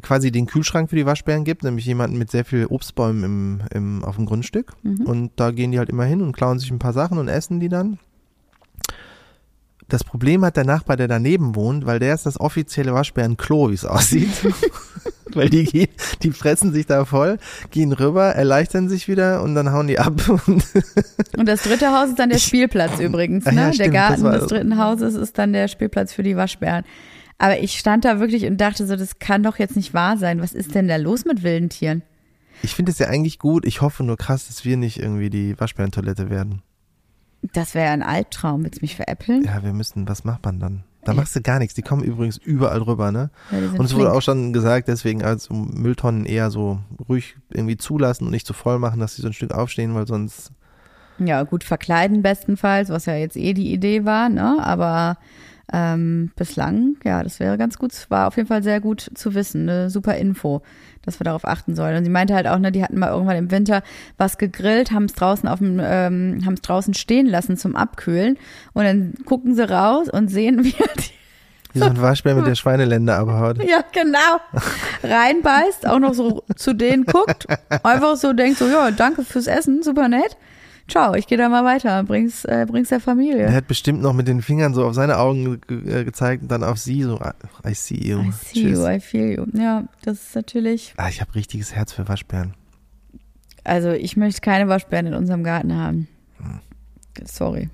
quasi 0.00 0.30
den 0.30 0.46
Kühlschrank 0.46 0.90
für 0.90 0.96
die 0.96 1.06
Waschbären 1.06 1.42
gibt, 1.44 1.64
nämlich 1.64 1.86
jemanden 1.86 2.18
mit 2.18 2.30
sehr 2.30 2.44
viel 2.44 2.66
Obstbäumen 2.66 3.24
im, 3.24 3.60
im, 3.74 4.04
auf 4.04 4.14
dem 4.16 4.26
Grundstück. 4.26 4.72
Mhm. 4.82 5.04
Und 5.04 5.32
da 5.36 5.50
gehen 5.50 5.72
die 5.72 5.78
halt 5.78 5.90
immer 5.90 6.04
hin 6.04 6.22
und 6.22 6.32
klauen 6.32 6.58
sich 6.60 6.70
ein 6.70 6.78
paar 6.78 6.92
Sachen 6.92 7.18
und 7.18 7.26
essen 7.28 7.58
die 7.60 7.68
dann. 7.68 7.98
Das 9.88 10.04
Problem 10.04 10.44
hat 10.44 10.56
der 10.56 10.64
Nachbar, 10.64 10.96
der 10.96 11.08
daneben 11.08 11.54
wohnt, 11.54 11.86
weil 11.86 11.98
der 11.98 12.14
ist 12.14 12.26
das 12.26 12.38
offizielle 12.38 12.92
Waschbärenklo, 12.92 13.70
wie 13.70 13.74
es 13.74 13.86
aussieht. 13.86 14.28
weil 15.34 15.48
die 15.48 15.64
gehen, 15.64 15.88
die 16.22 16.30
fressen 16.30 16.72
sich 16.72 16.86
da 16.86 17.04
voll, 17.04 17.38
gehen 17.70 17.92
rüber, 17.92 18.26
erleichtern 18.34 18.88
sich 18.88 19.08
wieder 19.08 19.42
und 19.42 19.54
dann 19.54 19.72
hauen 19.72 19.86
die 19.86 19.98
ab. 19.98 20.28
Und 20.28 20.64
Und 21.36 21.48
das 21.48 21.62
dritte 21.62 21.88
Haus 21.92 22.10
ist 22.10 22.18
dann 22.18 22.30
der 22.30 22.38
Spielplatz 22.38 22.98
übrigens. 23.00 23.44
Ne? 23.46 23.54
ja, 23.54 23.66
der 23.66 23.72
stimmt, 23.72 23.94
Garten 23.94 24.24
des 24.24 24.46
dritten 24.46 24.78
Hauses 24.78 25.14
ist 25.14 25.38
dann 25.38 25.52
der 25.52 25.68
Spielplatz 25.68 26.12
für 26.12 26.22
die 26.22 26.36
Waschbären. 26.36 26.84
Aber 27.38 27.58
ich 27.58 27.78
stand 27.78 28.04
da 28.04 28.20
wirklich 28.20 28.46
und 28.46 28.60
dachte 28.60 28.86
so, 28.86 28.96
das 28.96 29.18
kann 29.18 29.42
doch 29.42 29.58
jetzt 29.58 29.76
nicht 29.76 29.94
wahr 29.94 30.16
sein. 30.16 30.42
Was 30.42 30.52
ist 30.52 30.74
denn 30.74 30.88
da 30.88 30.96
los 30.96 31.24
mit 31.24 31.42
wilden 31.42 31.70
Tieren? 31.70 32.02
ich 32.62 32.74
finde 32.74 32.92
es 32.92 32.98
ja 32.98 33.08
eigentlich 33.08 33.38
gut. 33.38 33.64
Ich 33.66 33.80
hoffe 33.80 34.04
nur 34.04 34.16
krass, 34.16 34.48
dass 34.48 34.64
wir 34.64 34.76
nicht 34.76 34.98
irgendwie 34.98 35.30
die 35.30 35.58
Waschbärentoilette 35.58 36.30
werden. 36.30 36.62
Das 37.42 37.74
wäre 37.74 37.90
ein 37.90 38.02
Albtraum. 38.02 38.64
Willst 38.64 38.80
du 38.80 38.84
mich 38.84 38.96
veräppeln? 38.96 39.44
Ja, 39.44 39.62
wir 39.62 39.72
müssen, 39.72 40.08
was 40.08 40.24
macht 40.24 40.44
man 40.44 40.58
dann? 40.58 40.84
Da 41.04 41.14
machst 41.14 41.34
du 41.36 41.40
gar 41.40 41.58
nichts. 41.58 41.74
Die 41.74 41.82
kommen 41.82 42.02
übrigens 42.02 42.36
überall 42.36 42.82
rüber, 42.82 43.12
ne? 43.12 43.30
Ja, 43.50 43.58
Und 43.78 43.84
es 43.84 43.94
wurde 43.94 44.12
auch 44.12 44.20
schon 44.20 44.52
gesagt, 44.52 44.88
deswegen 44.88 45.22
also 45.22 45.54
Mülltonnen 45.54 46.26
eher 46.26 46.50
so 46.50 46.80
ruhig 47.08 47.36
irgendwie 47.50 47.76
zulassen 47.76 48.24
und 48.24 48.30
nicht 48.32 48.46
zu 48.46 48.52
voll 48.52 48.78
machen, 48.78 49.00
dass 49.00 49.14
sie 49.14 49.22
so 49.22 49.28
ein 49.28 49.32
Stück 49.32 49.52
aufstehen, 49.52 49.94
weil 49.94 50.06
sonst 50.06 50.52
Ja, 51.18 51.44
gut 51.44 51.64
verkleiden 51.64 52.22
bestenfalls, 52.22 52.90
was 52.90 53.06
ja 53.06 53.14
jetzt 53.14 53.36
eh 53.36 53.54
die 53.54 53.72
Idee 53.72 54.04
war, 54.04 54.28
ne? 54.28 54.58
Aber 54.60 55.16
ähm, 55.72 56.30
bislang, 56.36 56.96
ja, 57.04 57.22
das 57.22 57.40
wäre 57.40 57.58
ganz 57.58 57.78
gut. 57.78 57.92
War 58.08 58.28
auf 58.28 58.36
jeden 58.36 58.48
Fall 58.48 58.62
sehr 58.62 58.80
gut 58.80 59.10
zu 59.14 59.34
wissen, 59.34 59.68
eine 59.68 59.90
super 59.90 60.14
Info, 60.16 60.62
dass 61.02 61.20
wir 61.20 61.24
darauf 61.24 61.44
achten 61.44 61.74
sollen. 61.74 61.96
Und 61.96 62.04
sie 62.04 62.10
meinte 62.10 62.34
halt 62.34 62.46
auch, 62.46 62.58
ne, 62.58 62.72
die 62.72 62.82
hatten 62.82 62.98
mal 62.98 63.10
irgendwann 63.10 63.36
im 63.36 63.50
Winter 63.50 63.82
was 64.16 64.38
gegrillt, 64.38 64.92
haben 64.92 65.04
es 65.04 65.14
draußen 65.14 65.48
auf 65.48 65.58
dem, 65.58 65.80
ähm, 65.82 66.42
haben 66.44 66.54
es 66.54 66.62
draußen 66.62 66.94
stehen 66.94 67.26
lassen 67.26 67.56
zum 67.56 67.76
Abkühlen. 67.76 68.38
Und 68.72 68.84
dann 68.84 69.14
gucken 69.24 69.54
sie 69.54 69.68
raus 69.68 70.08
und 70.08 70.28
sehen, 70.28 70.64
wie 70.64 70.70
die 70.72 71.18
wie 71.74 71.80
so 71.80 71.84
ein 71.84 72.00
Waschbär 72.00 72.34
mit 72.34 72.46
der 72.46 72.54
Schweinelende 72.54 73.14
abhaut. 73.14 73.62
ja, 73.62 73.84
genau. 73.92 74.40
Reinbeißt, 75.02 75.86
auch 75.86 75.98
noch 75.98 76.14
so 76.14 76.42
zu 76.56 76.72
denen 76.72 77.04
guckt, 77.04 77.46
einfach 77.82 78.16
so 78.16 78.32
denkt 78.32 78.58
so, 78.58 78.66
ja, 78.66 78.90
danke 78.90 79.22
fürs 79.22 79.46
Essen, 79.46 79.82
super 79.82 80.08
nett. 80.08 80.36
Ciao, 80.88 81.14
ich 81.14 81.26
gehe 81.26 81.36
da 81.36 81.48
mal 81.50 81.64
weiter, 81.64 82.02
bring's, 82.04 82.44
äh, 82.46 82.64
bring's 82.68 82.88
der 82.88 83.00
Familie. 83.00 83.42
Er 83.42 83.52
hat 83.54 83.66
bestimmt 83.68 84.00
noch 84.00 84.14
mit 84.14 84.26
den 84.26 84.40
Fingern 84.40 84.72
so 84.72 84.84
auf 84.86 84.94
seine 84.94 85.18
Augen 85.18 85.60
ge 85.66 86.00
äh, 86.00 86.04
gezeigt 86.04 86.42
und 86.44 86.48
dann 86.50 86.64
auf 86.64 86.78
sie 86.78 87.02
so, 87.02 87.18
"Ah, 87.20 87.34
I 87.66 87.74
see 87.74 87.94
you. 87.96 88.20
I 88.22 88.32
see 88.32 88.60
Tschüss. 88.62 88.78
you, 88.78 88.86
I 88.88 89.00
feel 89.00 89.30
you. 89.38 89.46
Ja, 89.52 89.84
das 90.02 90.22
ist 90.28 90.34
natürlich, 90.34 90.94
Ah, 90.96 91.08
ich 91.10 91.20
habe 91.20 91.34
richtiges 91.34 91.74
Herz 91.74 91.92
für 91.92 92.08
Waschbären. 92.08 92.54
also 93.64 93.90
ich 93.90 94.16
möchte 94.16 94.40
keine 94.40 94.66
Waschbären 94.68 95.06
in 95.06 95.14
unserem 95.14 95.44
Garten 95.44 95.74
haben. 95.76 96.08
Sorry. 97.24 97.68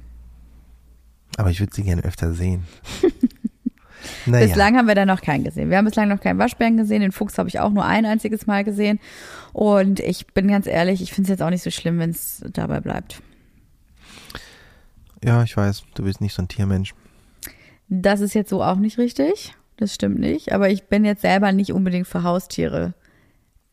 Aber 1.36 1.50
ich 1.50 1.60
würde 1.60 1.72
sie 1.74 1.82
gerne 1.84 2.02
öfter 2.02 2.32
sehen. 2.34 2.64
Naja. 4.26 4.46
Bislang 4.46 4.76
haben 4.76 4.86
wir 4.86 4.94
da 4.94 5.06
noch 5.06 5.22
keinen 5.22 5.44
gesehen. 5.44 5.70
Wir 5.70 5.78
haben 5.78 5.86
bislang 5.86 6.08
noch 6.10 6.20
keinen 6.20 6.38
Waschbären 6.38 6.76
gesehen. 6.76 7.00
Den 7.00 7.10
Fuchs 7.12 7.38
habe 7.38 7.48
ich 7.48 7.58
auch 7.60 7.70
nur 7.70 7.86
ein 7.86 8.04
einziges 8.04 8.46
Mal 8.46 8.62
gesehen. 8.62 9.00
Und 9.54 10.00
ich 10.00 10.26
bin 10.26 10.48
ganz 10.48 10.66
ehrlich, 10.66 11.00
ich 11.00 11.12
finde 11.12 11.26
es 11.26 11.28
jetzt 11.30 11.42
auch 11.42 11.50
nicht 11.50 11.62
so 11.62 11.70
schlimm, 11.70 12.00
wenn 12.00 12.10
es 12.10 12.44
dabei 12.52 12.80
bleibt. 12.80 13.22
Ja, 15.24 15.44
ich 15.44 15.56
weiß, 15.56 15.84
du 15.94 16.02
bist 16.02 16.20
nicht 16.20 16.34
so 16.34 16.42
ein 16.42 16.48
Tiermensch. 16.48 16.92
Das 17.88 18.20
ist 18.20 18.34
jetzt 18.34 18.50
so 18.50 18.64
auch 18.64 18.76
nicht 18.76 18.98
richtig. 18.98 19.54
Das 19.76 19.94
stimmt 19.94 20.18
nicht. 20.18 20.52
Aber 20.52 20.70
ich 20.70 20.88
bin 20.88 21.04
jetzt 21.04 21.22
selber 21.22 21.52
nicht 21.52 21.72
unbedingt 21.72 22.08
für 22.08 22.24
Haustiere 22.24 22.94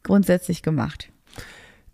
grundsätzlich 0.04 0.62
gemacht. 0.62 1.10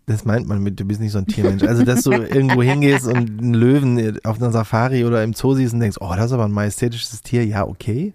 Das 0.04 0.26
meint 0.26 0.46
man 0.46 0.62
mit, 0.62 0.78
du 0.78 0.84
bist 0.84 1.00
nicht 1.00 1.12
so 1.12 1.18
ein 1.18 1.26
Tiermensch. 1.26 1.62
Also, 1.62 1.82
dass 1.82 2.02
du 2.02 2.12
irgendwo 2.12 2.62
hingehst 2.62 3.06
und 3.06 3.16
einen 3.40 3.54
Löwen 3.54 4.18
auf 4.22 4.36
einer 4.36 4.52
Safari 4.52 5.06
oder 5.06 5.24
im 5.24 5.32
Zoo 5.32 5.54
siehst 5.54 5.72
und 5.72 5.80
denkst, 5.80 5.96
oh, 6.00 6.12
das 6.14 6.26
ist 6.26 6.32
aber 6.32 6.44
ein 6.44 6.52
majestätisches 6.52 7.22
Tier, 7.22 7.46
ja, 7.46 7.66
okay. 7.66 8.12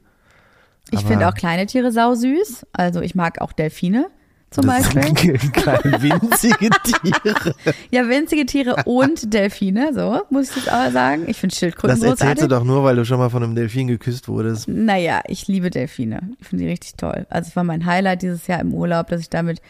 Ich 0.91 1.01
finde 1.01 1.27
auch 1.27 1.33
kleine 1.33 1.65
Tiere 1.65 1.91
sausüß. 1.91 2.67
Also 2.73 3.01
ich 3.01 3.15
mag 3.15 3.41
auch 3.41 3.53
Delfine 3.53 4.11
zum 4.53 4.65
Das 4.65 4.93
Beispiel. 4.93 5.33
kleine 5.51 6.01
winzige 6.01 6.69
Tiere. 6.83 7.55
Ja, 7.91 8.07
winzige 8.07 8.45
Tiere 8.45 8.75
und 8.85 9.33
Delfine, 9.33 9.91
so 9.93 10.21
muss 10.29 10.55
ich 10.55 10.65
das 10.65 10.73
auch 10.73 10.91
sagen. 10.91 11.23
Ich 11.27 11.37
finde 11.37 11.55
Schildkröten 11.55 11.89
Das 11.89 11.99
erzählst 11.99 12.21
großartig. 12.21 12.43
du 12.43 12.47
doch 12.47 12.63
nur, 12.63 12.83
weil 12.83 12.95
du 12.95 13.05
schon 13.05 13.17
mal 13.19 13.29
von 13.29 13.43
einem 13.43 13.55
Delfin 13.55 13.87
geküsst 13.87 14.27
wurdest. 14.27 14.67
Naja, 14.67 15.21
ich 15.27 15.47
liebe 15.47 15.69
Delfine. 15.69 16.29
Ich 16.39 16.47
finde 16.47 16.63
die 16.65 16.69
richtig 16.69 16.95
toll. 16.95 17.25
Also 17.29 17.49
es 17.49 17.55
war 17.55 17.63
mein 17.63 17.85
Highlight 17.85 18.21
dieses 18.21 18.47
Jahr 18.47 18.59
im 18.59 18.73
Urlaub, 18.73 19.07
dass 19.07 19.21
ich 19.21 19.29
damit 19.29 19.61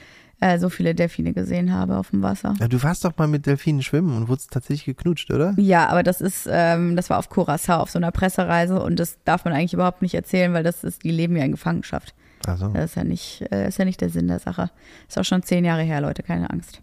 äh, 0.41 0.59
so 0.59 0.69
viele 0.69 0.93
Delfine 0.93 1.31
gesehen 1.33 1.71
habe 1.73 1.97
auf 1.97 2.09
dem 2.09 2.21
Wasser. 2.21 2.53
Ja, 2.59 2.67
du 2.67 2.81
warst 2.83 3.05
doch 3.05 3.17
mal 3.17 3.27
mit 3.27 3.45
Delfinen 3.45 3.81
schwimmen 3.81 4.15
und 4.17 4.27
wurdest 4.27 4.51
tatsächlich 4.51 4.85
geknutscht, 4.85 5.31
oder? 5.31 5.53
Ja, 5.57 5.87
aber 5.87 6.03
das 6.03 6.19
ist, 6.19 6.47
ähm, 6.51 6.95
das 6.97 7.09
war 7.09 7.19
auf 7.19 7.29
Curacao 7.29 7.79
auf 7.79 7.89
so 7.91 7.99
einer 7.99 8.11
Pressereise 8.11 8.81
und 8.81 8.99
das 8.99 9.17
darf 9.23 9.45
man 9.45 9.53
eigentlich 9.53 9.73
überhaupt 9.73 10.01
nicht 10.01 10.15
erzählen, 10.15 10.53
weil 10.53 10.63
das 10.63 10.83
ist, 10.83 11.03
die 11.03 11.11
leben 11.11 11.37
ja 11.37 11.45
in 11.45 11.51
Gefangenschaft. 11.51 12.13
Also, 12.45 12.67
Das 12.69 12.85
ist 12.91 12.95
ja 12.95 13.03
nicht, 13.03 13.41
äh, 13.51 13.67
ist 13.67 13.77
ja 13.77 13.85
nicht 13.85 14.01
der 14.01 14.09
Sinn 14.09 14.27
der 14.27 14.39
Sache. 14.39 14.69
Ist 15.07 15.17
auch 15.17 15.23
schon 15.25 15.43
zehn 15.43 15.65
Jahre 15.65 15.83
her, 15.83 16.01
Leute, 16.01 16.23
keine 16.23 16.49
Angst. 16.49 16.81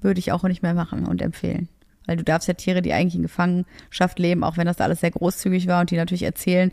Würde 0.00 0.18
ich 0.18 0.32
auch 0.32 0.42
nicht 0.44 0.62
mehr 0.62 0.74
machen 0.74 1.06
und 1.06 1.22
empfehlen. 1.22 1.68
Weil 2.06 2.16
du 2.16 2.24
darfst 2.24 2.48
ja 2.48 2.54
Tiere, 2.54 2.82
die 2.82 2.92
eigentlich 2.92 3.16
in 3.16 3.22
Gefangenschaft 3.22 4.18
leben, 4.18 4.44
auch 4.44 4.56
wenn 4.56 4.66
das 4.66 4.80
alles 4.80 5.00
sehr 5.00 5.10
großzügig 5.10 5.66
war 5.66 5.80
und 5.80 5.90
die 5.90 5.96
natürlich 5.96 6.22
erzählen, 6.22 6.70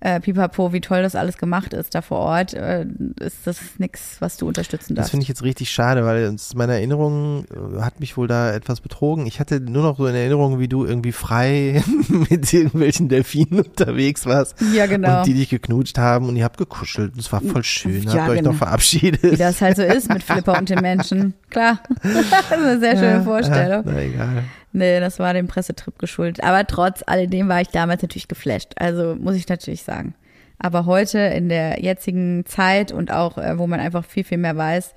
äh, 0.00 0.20
pipapo, 0.20 0.74
wie 0.74 0.82
toll 0.82 1.00
das 1.02 1.14
alles 1.14 1.38
gemacht 1.38 1.72
ist 1.72 1.94
da 1.94 2.02
vor 2.02 2.18
Ort, 2.18 2.52
äh, 2.52 2.84
ist 3.20 3.46
das 3.46 3.58
nichts, 3.78 4.16
was 4.20 4.36
du 4.36 4.46
unterstützen 4.46 4.94
das 4.94 5.04
darfst. 5.04 5.10
finde 5.12 5.22
ich 5.22 5.28
jetzt 5.28 5.42
richtig 5.42 5.70
schade, 5.70 6.04
weil 6.04 6.24
es- 6.34 6.54
meine 6.54 6.74
Erinnerung 6.74 7.46
äh, 7.46 7.80
hat 7.80 8.00
mich 8.00 8.18
wohl 8.18 8.28
da 8.28 8.52
etwas 8.52 8.82
betrogen. 8.82 9.26
Ich 9.26 9.40
hatte 9.40 9.60
nur 9.60 9.82
noch 9.82 9.96
so 9.96 10.06
in 10.06 10.14
Erinnerung, 10.14 10.58
wie 10.58 10.68
du 10.68 10.84
irgendwie 10.84 11.12
frei 11.12 11.82
mit 12.08 12.52
irgendwelchen 12.52 13.08
Delfinen 13.08 13.60
unterwegs 13.60 14.26
warst. 14.26 14.56
Ja, 14.74 14.84
genau. 14.86 15.18
Und 15.20 15.26
die 15.26 15.32
dich 15.34 15.48
geknutscht 15.48 15.96
haben 15.96 16.28
und 16.28 16.36
ihr 16.36 16.44
habt 16.44 16.58
gekuschelt. 16.58 17.16
Das 17.16 17.32
war 17.32 17.40
voll 17.40 17.64
schön. 17.64 18.02
Ja, 18.02 18.14
habt 18.24 18.30
euch 18.30 18.38
genau. 18.38 18.50
noch 18.50 18.58
verabschiedet. 18.58 19.22
Wie 19.22 19.36
das 19.36 19.62
halt 19.62 19.76
so 19.76 19.82
ist 19.84 20.12
mit 20.12 20.22
Flipper 20.22 20.58
und 20.58 20.68
den 20.68 20.80
Menschen. 20.80 21.32
Klar. 21.54 21.78
das 22.02 22.12
ist 22.12 22.52
eine 22.52 22.78
sehr 22.80 22.96
schöne 22.96 23.22
Vorstellung. 23.22 23.84
Ja, 23.86 23.92
na 23.92 24.00
egal. 24.02 24.44
Nee, 24.72 25.00
das 25.00 25.18
war 25.18 25.32
dem 25.34 25.46
Pressetrip 25.46 25.98
geschuldet. 25.98 26.42
Aber 26.44 26.66
trotz 26.66 27.02
alledem 27.06 27.48
war 27.48 27.60
ich 27.60 27.68
damals 27.68 28.02
natürlich 28.02 28.28
geflasht. 28.28 28.72
Also 28.76 29.14
muss 29.14 29.36
ich 29.36 29.48
natürlich 29.48 29.82
sagen. 29.84 30.14
Aber 30.58 30.84
heute 30.86 31.18
in 31.18 31.48
der 31.48 31.80
jetzigen 31.82 32.44
Zeit 32.46 32.90
und 32.92 33.10
auch, 33.12 33.38
äh, 33.38 33.58
wo 33.58 33.66
man 33.66 33.80
einfach 33.80 34.04
viel, 34.04 34.24
viel 34.24 34.38
mehr 34.38 34.56
weiß, 34.56 34.94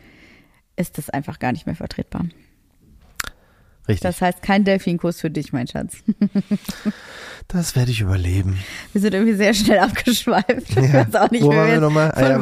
ist 0.78 0.98
das 0.98 1.10
einfach 1.10 1.40
gar 1.40 1.52
nicht 1.52 1.66
mehr 1.66 1.76
vertretbar. 1.76 2.26
Richtig. 3.88 4.02
Das 4.02 4.20
heißt, 4.22 4.42
kein 4.42 4.64
Delfinkurs 4.66 5.22
für 5.22 5.30
dich, 5.30 5.54
mein 5.54 5.68
Schatz. 5.68 5.98
Das 7.50 7.78
werde 7.78 7.92
ich 7.92 8.02
überleben. 8.02 8.58
Wir 8.92 9.00
sind 9.00 9.14
irgendwie 9.14 9.34
sehr 9.36 9.54
schnell 9.54 9.80
abgeschweift. 9.80 10.70
Ich 10.70 10.76
Ja. 10.76 11.06
weiß 11.08 11.16
auch 11.16 11.32
nicht, 11.32 11.44
Wo 11.44 11.52
wie 11.52 11.56
waren 11.56 11.68
wir 11.68 11.74
wir 11.76 11.80
nochmal? 11.80 12.12
Ah 12.12 12.20
von 12.20 12.24
ja, 12.30 12.42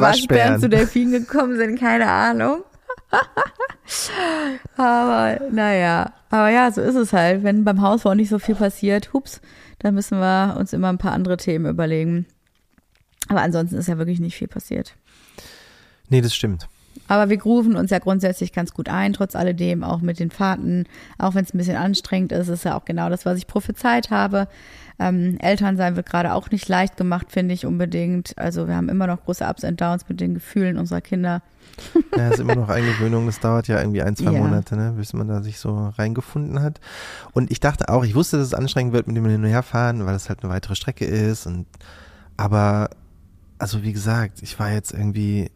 Waschbären. 0.54 0.60
zu 0.60 0.68
Delfinen 0.68 1.12
gekommen 1.12 1.56
sind, 1.56 1.78
keine 1.78 2.08
Ahnung. 2.08 2.62
Aber 4.76 5.40
naja, 5.50 6.12
aber 6.30 6.50
ja, 6.50 6.70
so 6.70 6.80
ist 6.80 6.96
es 6.96 7.12
halt. 7.12 7.42
Wenn 7.44 7.64
beim 7.64 7.80
Hausbau 7.80 8.14
nicht 8.14 8.28
so 8.28 8.38
viel 8.38 8.54
passiert, 8.54 9.12
hups, 9.12 9.40
dann 9.78 9.94
müssen 9.94 10.18
wir 10.18 10.56
uns 10.58 10.72
immer 10.72 10.88
ein 10.88 10.98
paar 10.98 11.12
andere 11.12 11.36
Themen 11.36 11.66
überlegen. 11.66 12.26
Aber 13.28 13.42
ansonsten 13.42 13.76
ist 13.76 13.88
ja 13.88 13.98
wirklich 13.98 14.20
nicht 14.20 14.36
viel 14.36 14.48
passiert. 14.48 14.94
Nee, 16.08 16.20
das 16.20 16.34
stimmt. 16.34 16.68
Aber 17.08 17.30
wir 17.30 17.36
grooven 17.36 17.76
uns 17.76 17.90
ja 17.90 17.98
grundsätzlich 17.98 18.52
ganz 18.52 18.72
gut 18.72 18.88
ein, 18.88 19.12
trotz 19.12 19.36
alledem, 19.36 19.84
auch 19.84 20.00
mit 20.00 20.18
den 20.18 20.30
Fahrten, 20.30 20.84
auch 21.18 21.34
wenn 21.34 21.44
es 21.44 21.54
ein 21.54 21.58
bisschen 21.58 21.76
anstrengend 21.76 22.32
ist, 22.32 22.48
ist 22.48 22.64
ja 22.64 22.76
auch 22.76 22.84
genau 22.84 23.08
das, 23.08 23.24
was 23.24 23.38
ich 23.38 23.46
prophezeit 23.46 24.10
habe. 24.10 24.48
Ähm, 24.98 25.36
Elternsein 25.40 25.94
wird 25.96 26.06
gerade 26.06 26.32
auch 26.32 26.50
nicht 26.50 26.68
leicht 26.68 26.96
gemacht, 26.96 27.30
finde 27.30 27.52
ich 27.54 27.66
unbedingt. 27.66 28.36
Also 28.38 28.66
wir 28.66 28.76
haben 28.76 28.88
immer 28.88 29.06
noch 29.06 29.24
große 29.24 29.44
Ups 29.44 29.64
und 29.64 29.80
Downs 29.80 30.08
mit 30.08 30.20
den 30.20 30.34
Gefühlen 30.34 30.78
unserer 30.78 31.00
Kinder. 31.02 31.42
Ja, 32.16 32.28
ist 32.30 32.40
immer 32.40 32.54
noch 32.54 32.70
Eingewöhnung. 32.70 33.26
Das 33.26 33.38
dauert 33.40 33.68
ja 33.68 33.78
irgendwie 33.78 34.00
ein, 34.02 34.16
zwei 34.16 34.32
Ja. 34.32 34.40
Monate, 34.40 34.76
ne, 34.76 34.94
bis 34.96 35.12
man 35.12 35.28
da 35.28 35.42
sich 35.42 35.58
so 35.58 35.88
reingefunden 35.98 36.62
hat. 36.62 36.80
Und 37.32 37.50
ich 37.50 37.60
dachte 37.60 37.90
auch, 37.90 38.04
ich 38.04 38.14
wusste, 38.14 38.38
dass 38.38 38.46
es 38.46 38.54
anstrengend 38.54 38.94
wird 38.94 39.06
mit 39.06 39.16
dem 39.16 39.26
Hin- 39.26 39.44
und 39.44 39.50
Herfahren, 39.50 40.06
weil 40.06 40.14
es 40.14 40.30
halt 40.30 40.42
eine 40.42 40.52
weitere 40.52 40.74
Strecke 40.74 41.04
ist. 41.04 41.46
Und 41.46 41.66
aber, 42.38 42.88
also 43.58 43.82
wie 43.82 43.92
gesagt, 43.92 44.42
ich 44.42 44.58
war 44.58 44.72
jetzt 44.72 44.92
irgendwie, 44.92 45.50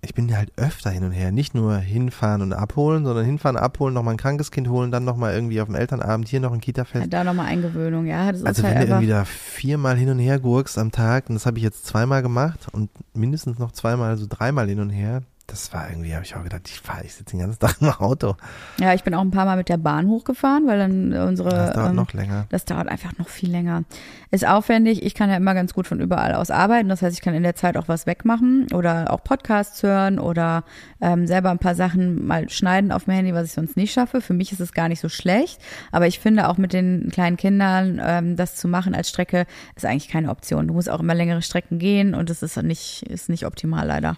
ich 0.00 0.14
bin 0.14 0.34
halt 0.36 0.52
öfter 0.56 0.90
hin 0.90 1.02
und 1.04 1.10
her. 1.10 1.32
Nicht 1.32 1.54
nur 1.54 1.76
hinfahren 1.76 2.40
und 2.42 2.52
abholen, 2.52 3.04
sondern 3.04 3.24
hinfahren, 3.24 3.56
abholen, 3.56 3.94
nochmal 3.94 4.14
ein 4.14 4.18
krankes 4.18 4.50
Kind 4.50 4.68
holen, 4.68 4.90
dann 4.92 5.04
nochmal 5.04 5.34
irgendwie 5.34 5.60
auf 5.60 5.66
dem 5.66 5.74
Elternabend, 5.74 6.28
hier 6.28 6.40
noch 6.40 6.52
ein 6.52 6.60
Kita-Fest. 6.60 7.12
Da 7.12 7.24
nochmal 7.24 7.46
Eingewöhnung, 7.46 8.06
ja. 8.06 8.30
Das 8.30 8.44
Also 8.44 8.62
halt 8.62 8.74
wenn 8.74 8.82
du 8.82 8.88
irgendwie 8.88 9.08
da 9.08 9.24
viermal 9.24 9.96
hin 9.96 10.10
und 10.10 10.18
her 10.20 10.38
gurkst 10.38 10.78
am 10.78 10.92
Tag, 10.92 11.28
und 11.28 11.34
das 11.34 11.46
habe 11.46 11.58
ich 11.58 11.64
jetzt 11.64 11.86
zweimal 11.86 12.22
gemacht 12.22 12.68
und 12.72 12.90
mindestens 13.12 13.58
noch 13.58 13.72
zweimal, 13.72 14.10
also 14.10 14.26
dreimal 14.28 14.68
hin 14.68 14.80
und 14.80 14.90
her, 14.90 15.22
das 15.48 15.72
war 15.72 15.88
irgendwie, 15.88 16.14
habe 16.14 16.24
ich 16.24 16.36
auch 16.36 16.42
gedacht, 16.42 16.68
ich 16.68 16.78
fahre, 16.78 17.04
ich 17.04 17.14
sitze 17.14 17.36
den 17.36 17.40
ganzen 17.40 17.58
Tag 17.60 17.80
im 17.80 17.88
Auto. 17.88 18.36
Ja, 18.78 18.92
ich 18.92 19.02
bin 19.02 19.14
auch 19.14 19.22
ein 19.22 19.30
paar 19.30 19.46
Mal 19.46 19.56
mit 19.56 19.70
der 19.70 19.78
Bahn 19.78 20.06
hochgefahren, 20.06 20.66
weil 20.66 20.78
dann 20.78 21.12
unsere. 21.14 21.48
Das 21.48 21.72
dauert 21.72 21.90
ähm, 21.90 21.96
noch 21.96 22.12
länger. 22.12 22.46
Das 22.50 22.66
dauert 22.66 22.88
einfach 22.88 23.16
noch 23.18 23.28
viel 23.28 23.50
länger. 23.50 23.84
Ist 24.30 24.46
aufwendig. 24.46 25.02
Ich 25.02 25.14
kann 25.14 25.30
ja 25.30 25.36
immer 25.36 25.54
ganz 25.54 25.72
gut 25.72 25.86
von 25.86 26.00
überall 26.00 26.34
aus 26.34 26.50
arbeiten. 26.50 26.90
Das 26.90 27.00
heißt, 27.00 27.16
ich 27.16 27.22
kann 27.22 27.32
in 27.32 27.42
der 27.42 27.54
Zeit 27.54 27.78
auch 27.78 27.88
was 27.88 28.06
wegmachen 28.06 28.66
oder 28.74 29.10
auch 29.10 29.24
Podcasts 29.24 29.82
hören 29.82 30.18
oder 30.18 30.64
ähm, 31.00 31.26
selber 31.26 31.50
ein 31.50 31.58
paar 31.58 31.74
Sachen 31.74 32.26
mal 32.26 32.50
schneiden 32.50 32.92
auf 32.92 33.04
dem 33.04 33.14
Handy, 33.14 33.32
was 33.32 33.46
ich 33.46 33.52
sonst 33.52 33.76
nicht 33.76 33.92
schaffe. 33.92 34.20
Für 34.20 34.34
mich 34.34 34.52
ist 34.52 34.60
es 34.60 34.72
gar 34.72 34.88
nicht 34.88 35.00
so 35.00 35.08
schlecht. 35.08 35.60
Aber 35.92 36.06
ich 36.06 36.20
finde 36.20 36.48
auch 36.48 36.58
mit 36.58 36.74
den 36.74 37.08
kleinen 37.10 37.38
Kindern 37.38 38.00
ähm, 38.04 38.36
das 38.36 38.54
zu 38.54 38.68
machen 38.68 38.94
als 38.94 39.08
Strecke 39.08 39.46
ist 39.76 39.86
eigentlich 39.86 40.08
keine 40.08 40.28
Option. 40.28 40.68
Du 40.68 40.74
musst 40.74 40.90
auch 40.90 41.00
immer 41.00 41.14
längere 41.14 41.40
Strecken 41.40 41.78
gehen 41.78 42.14
und 42.14 42.28
das 42.28 42.42
ist 42.42 42.62
nicht, 42.62 43.02
ist 43.04 43.30
nicht 43.30 43.46
optimal 43.46 43.86
leider. 43.86 44.14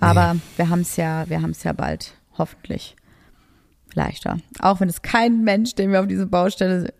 Aber 0.00 0.36
wir 0.56 0.68
haben 0.68 0.80
es 0.80 0.96
ja, 0.96 1.28
wir 1.28 1.42
haben 1.42 1.50
es 1.50 1.62
ja 1.62 1.72
bald, 1.72 2.14
hoffentlich 2.36 2.96
leichter. 3.94 4.38
Auch 4.60 4.80
wenn 4.80 4.88
es 4.88 5.02
kein 5.02 5.44
Mensch, 5.44 5.74
den 5.74 5.92
wir 5.92 6.00
auf 6.00 6.06
diese 6.06 6.26
Baustelle 6.26 6.92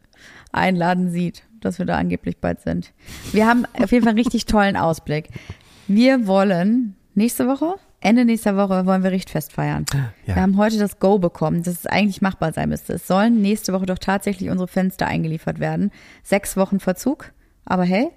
einladen, 0.52 1.10
sieht, 1.10 1.42
dass 1.60 1.78
wir 1.78 1.86
da 1.86 1.96
angeblich 1.98 2.38
bald 2.38 2.60
sind. 2.60 2.92
Wir 3.32 3.46
haben 3.46 3.66
auf 3.80 3.90
jeden 3.92 4.04
Fall 4.04 4.10
einen 4.10 4.18
richtig 4.18 4.46
tollen 4.46 4.76
Ausblick. 4.76 5.28
Wir 5.88 6.26
wollen 6.26 6.94
nächste 7.14 7.46
Woche, 7.46 7.74
Ende 8.04 8.26
nächster 8.26 8.54
Woche 8.56 8.84
wollen 8.84 9.02
wir 9.02 9.12
Richtfest 9.12 9.54
feiern. 9.54 9.86
Ja. 9.94 10.36
Wir 10.36 10.42
haben 10.42 10.58
heute 10.58 10.78
das 10.78 10.98
Go 11.00 11.18
bekommen, 11.18 11.62
dass 11.62 11.74
es 11.74 11.86
eigentlich 11.86 12.20
machbar 12.20 12.52
sein 12.52 12.68
müsste. 12.68 12.92
Es 12.92 13.06
sollen 13.06 13.40
nächste 13.40 13.72
Woche 13.72 13.86
doch 13.86 13.98
tatsächlich 13.98 14.50
unsere 14.50 14.68
Fenster 14.68 15.06
eingeliefert 15.06 15.58
werden. 15.58 15.90
Sechs 16.22 16.54
Wochen 16.58 16.80
Verzug, 16.80 17.32
aber 17.64 17.84
hey, 17.84 18.10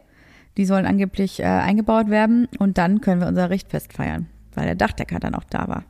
die 0.58 0.66
sollen 0.66 0.86
angeblich 0.86 1.40
äh, 1.40 1.46
eingebaut 1.46 2.10
werden 2.10 2.50
und 2.60 2.78
dann 2.78 3.00
können 3.00 3.22
wir 3.22 3.28
unser 3.30 3.50
Richtfest 3.50 3.94
feiern, 3.94 4.28
weil 4.58 4.66
der 4.66 4.76
Dachdecker 4.76 5.20
dann 5.20 5.36
auch 5.36 5.46
da 5.50 5.68
war. 5.68 5.84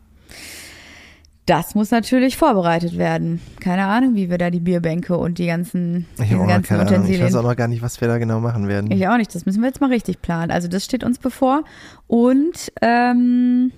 Das 1.47 1.75
muss 1.75 1.91
natürlich 1.91 2.35
vorbereitet 2.35 2.97
werden. 2.97 3.39
Keine 3.61 3.85
Ahnung, 3.85 4.15
wie 4.15 4.29
wir 4.29 4.37
da 4.37 4.49
die 4.49 4.59
Bierbänke 4.59 5.17
und 5.17 5.37
die 5.37 5.47
ganzen, 5.47 6.05
Ich 6.17 6.27
diese 6.27 6.35
ganzen 6.45 6.63
keine 6.63 6.81
Ahnung. 6.81 6.93
Ich 6.93 6.97
Utensilien. 6.99 7.25
weiß 7.25 7.35
auch 7.35 7.43
noch 7.43 7.55
gar 7.55 7.69
nicht, 7.69 7.81
was 7.81 8.01
wir 8.01 8.09
da 8.09 8.17
genau 8.17 8.41
machen 8.41 8.67
werden. 8.67 8.91
Ich 8.91 9.07
auch 9.07 9.15
nicht. 9.15 9.33
Das 9.33 9.45
müssen 9.45 9.61
wir 9.61 9.67
jetzt 9.67 9.79
mal 9.79 9.89
richtig 9.89 10.21
planen. 10.21 10.51
Also 10.51 10.67
das 10.67 10.83
steht 10.83 11.05
uns 11.05 11.19
bevor. 11.19 11.63
Und 12.07 12.69
ähm, 12.81 13.71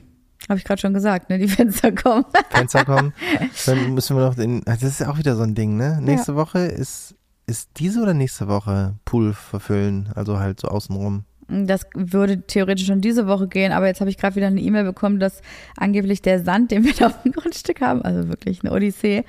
habe 0.50 0.58
ich 0.58 0.66
gerade 0.66 0.82
schon 0.82 0.96
gesagt, 0.96 1.30
ne? 1.30 1.38
Die 1.38 1.48
Fenster 1.48 1.92
kommen. 1.92 2.26
Fenster 2.50 2.86
kommen. 2.86 3.14
Dann 3.68 3.94
müssen 3.94 4.18
wir 4.18 4.26
noch 4.26 4.34
den, 4.34 4.62
das 4.66 4.82
ist 4.82 5.00
ja 5.02 5.12
auch 5.12 5.20
wieder 5.20 5.36
so 5.36 5.44
ein 5.44 5.54
Ding, 5.54 5.78
ne? 5.78 6.00
Nächste 6.02 6.36
Woche 6.36 6.60
ist, 6.60 7.14
ist 7.46 7.70
diese 7.78 8.02
oder 8.02 8.16
nächste 8.16 8.48
Woche 8.48 8.96
Pool 9.06 9.34
verfüllen, 9.34 10.10
also 10.16 10.40
halt 10.40 10.60
so 10.60 10.70
außenrum. 10.70 11.24
Das 11.50 11.88
würde 11.96 12.42
theoretisch 12.42 12.88
schon 12.88 13.02
diese 13.02 13.28
Woche 13.28 13.48
gehen, 13.48 13.72
aber 13.72 13.88
jetzt 13.88 14.02
habe 14.02 14.10
ich 14.10 14.18
gerade 14.18 14.36
wieder 14.36 14.48
eine 14.48 14.62
E-Mail 14.62 14.84
bekommen, 14.84 15.20
dass 15.20 15.42
angeblich 15.78 16.22
der 16.22 16.44
Sand, 16.44 16.72
den 16.72 16.84
wir 16.84 16.94
da 16.94 17.08
auf 17.08 17.22
dem 17.24 17.32
Grundstück 17.32 17.82
haben, 17.82 18.02
also 18.02 18.28
wirklich 18.30 18.64
eine 18.64 18.72
Odyssee, 18.72 19.24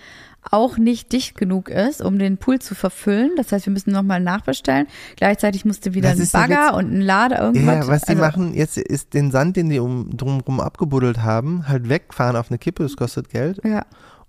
auch 0.51 0.79
nicht 0.79 1.13
dicht 1.13 1.37
genug 1.37 1.69
ist, 1.69 2.01
um 2.01 2.19
den 2.19 2.39
Pool 2.39 2.59
zu 2.61 2.75
verfüllen. 2.75 3.33
Das 3.37 3.53
heißt, 3.53 3.67
wir 3.67 3.73
müssen 3.73 3.93
nochmal 3.93 4.21
nachbestellen. 4.21 4.87
Gleichzeitig 5.17 5.65
musste 5.65 5.95
wieder 5.95 6.11
ein 6.11 6.29
Bagger 6.33 6.75
und 6.75 6.93
ein 6.93 7.01
Lader 7.01 7.37
Ja, 7.37 7.45
irgendwas. 7.45 7.89
was 7.89 8.03
die 8.03 8.11
also, 8.11 8.23
machen, 8.23 8.55
jetzt 8.55 8.79
ist 8.79 9.13
den 9.15 9.31
Sand, 9.31 9.57
den 9.57 9.69
die 9.69 9.79
um, 9.79 10.17
drumrum 10.17 10.61
abgebuddelt 10.61 11.23
haben, 11.23 11.69
halt 11.69 11.89
wegfahren 11.89 12.37
auf 12.37 12.51
eine 12.51 12.59
Kippe, 12.59 12.83
das 12.83 12.97
kostet 12.97 13.29
Geld. 13.29 13.61
Ja. 13.65 13.85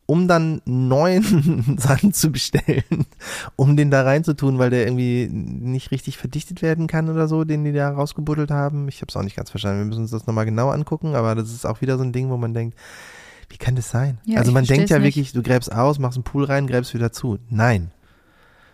Um 0.06 0.28
dann 0.28 0.62
neuen 0.66 1.78
Sand 1.80 2.16
zu 2.16 2.32
bestellen, 2.32 3.06
um 3.56 3.78
den 3.78 3.92
da 3.92 4.04
reinzutun, 4.04 4.60
weil 4.60 4.70
der 4.70 4.86
irgendwie 4.86 5.30
nicht 5.32 5.92
richtig 5.92 6.18
verdichtet 6.18 6.62
werden 6.62 6.88
kann 6.88 7.10
oder 7.10 7.28
so, 7.28 7.44
den 7.44 7.64
die 7.64 7.72
da 7.72 7.90
rausgebuddelt 7.92 8.52
haben. 8.52 8.88
Ich 8.88 9.02
habe 9.02 9.10
es 9.10 9.16
auch 9.16 9.24
nicht 9.24 9.36
ganz 9.36 9.50
verstanden. 9.50 9.80
Wir 9.80 9.86
müssen 9.86 10.02
uns 10.02 10.12
das 10.12 10.28
nochmal 10.28 10.46
genau 10.46 10.70
angucken, 10.70 11.16
aber 11.16 11.36
das 11.36 11.52
ist 11.52 11.66
auch 11.66 11.82
wieder 11.82 11.98
so 11.98 12.04
ein 12.04 12.12
Ding, 12.12 12.30
wo 12.30 12.38
man 12.38 12.54
denkt, 12.54 12.78
wie 13.50 13.58
kann 13.58 13.76
das 13.76 13.90
sein? 13.90 14.18
Ja, 14.26 14.40
also 14.40 14.52
man 14.52 14.66
denkt 14.66 14.90
ja 14.90 14.98
nicht. 14.98 15.08
wirklich, 15.08 15.34
du 15.34 15.44
gräbst 15.44 15.72
aus, 15.72 16.00
machst 16.00 16.18
einen 16.18 16.24
Pool 16.24 16.46
rein, 16.46 16.68
gräbst 16.68 16.94
wieder 16.94 17.12
zu. 17.12 17.38
Nein. 17.50 17.92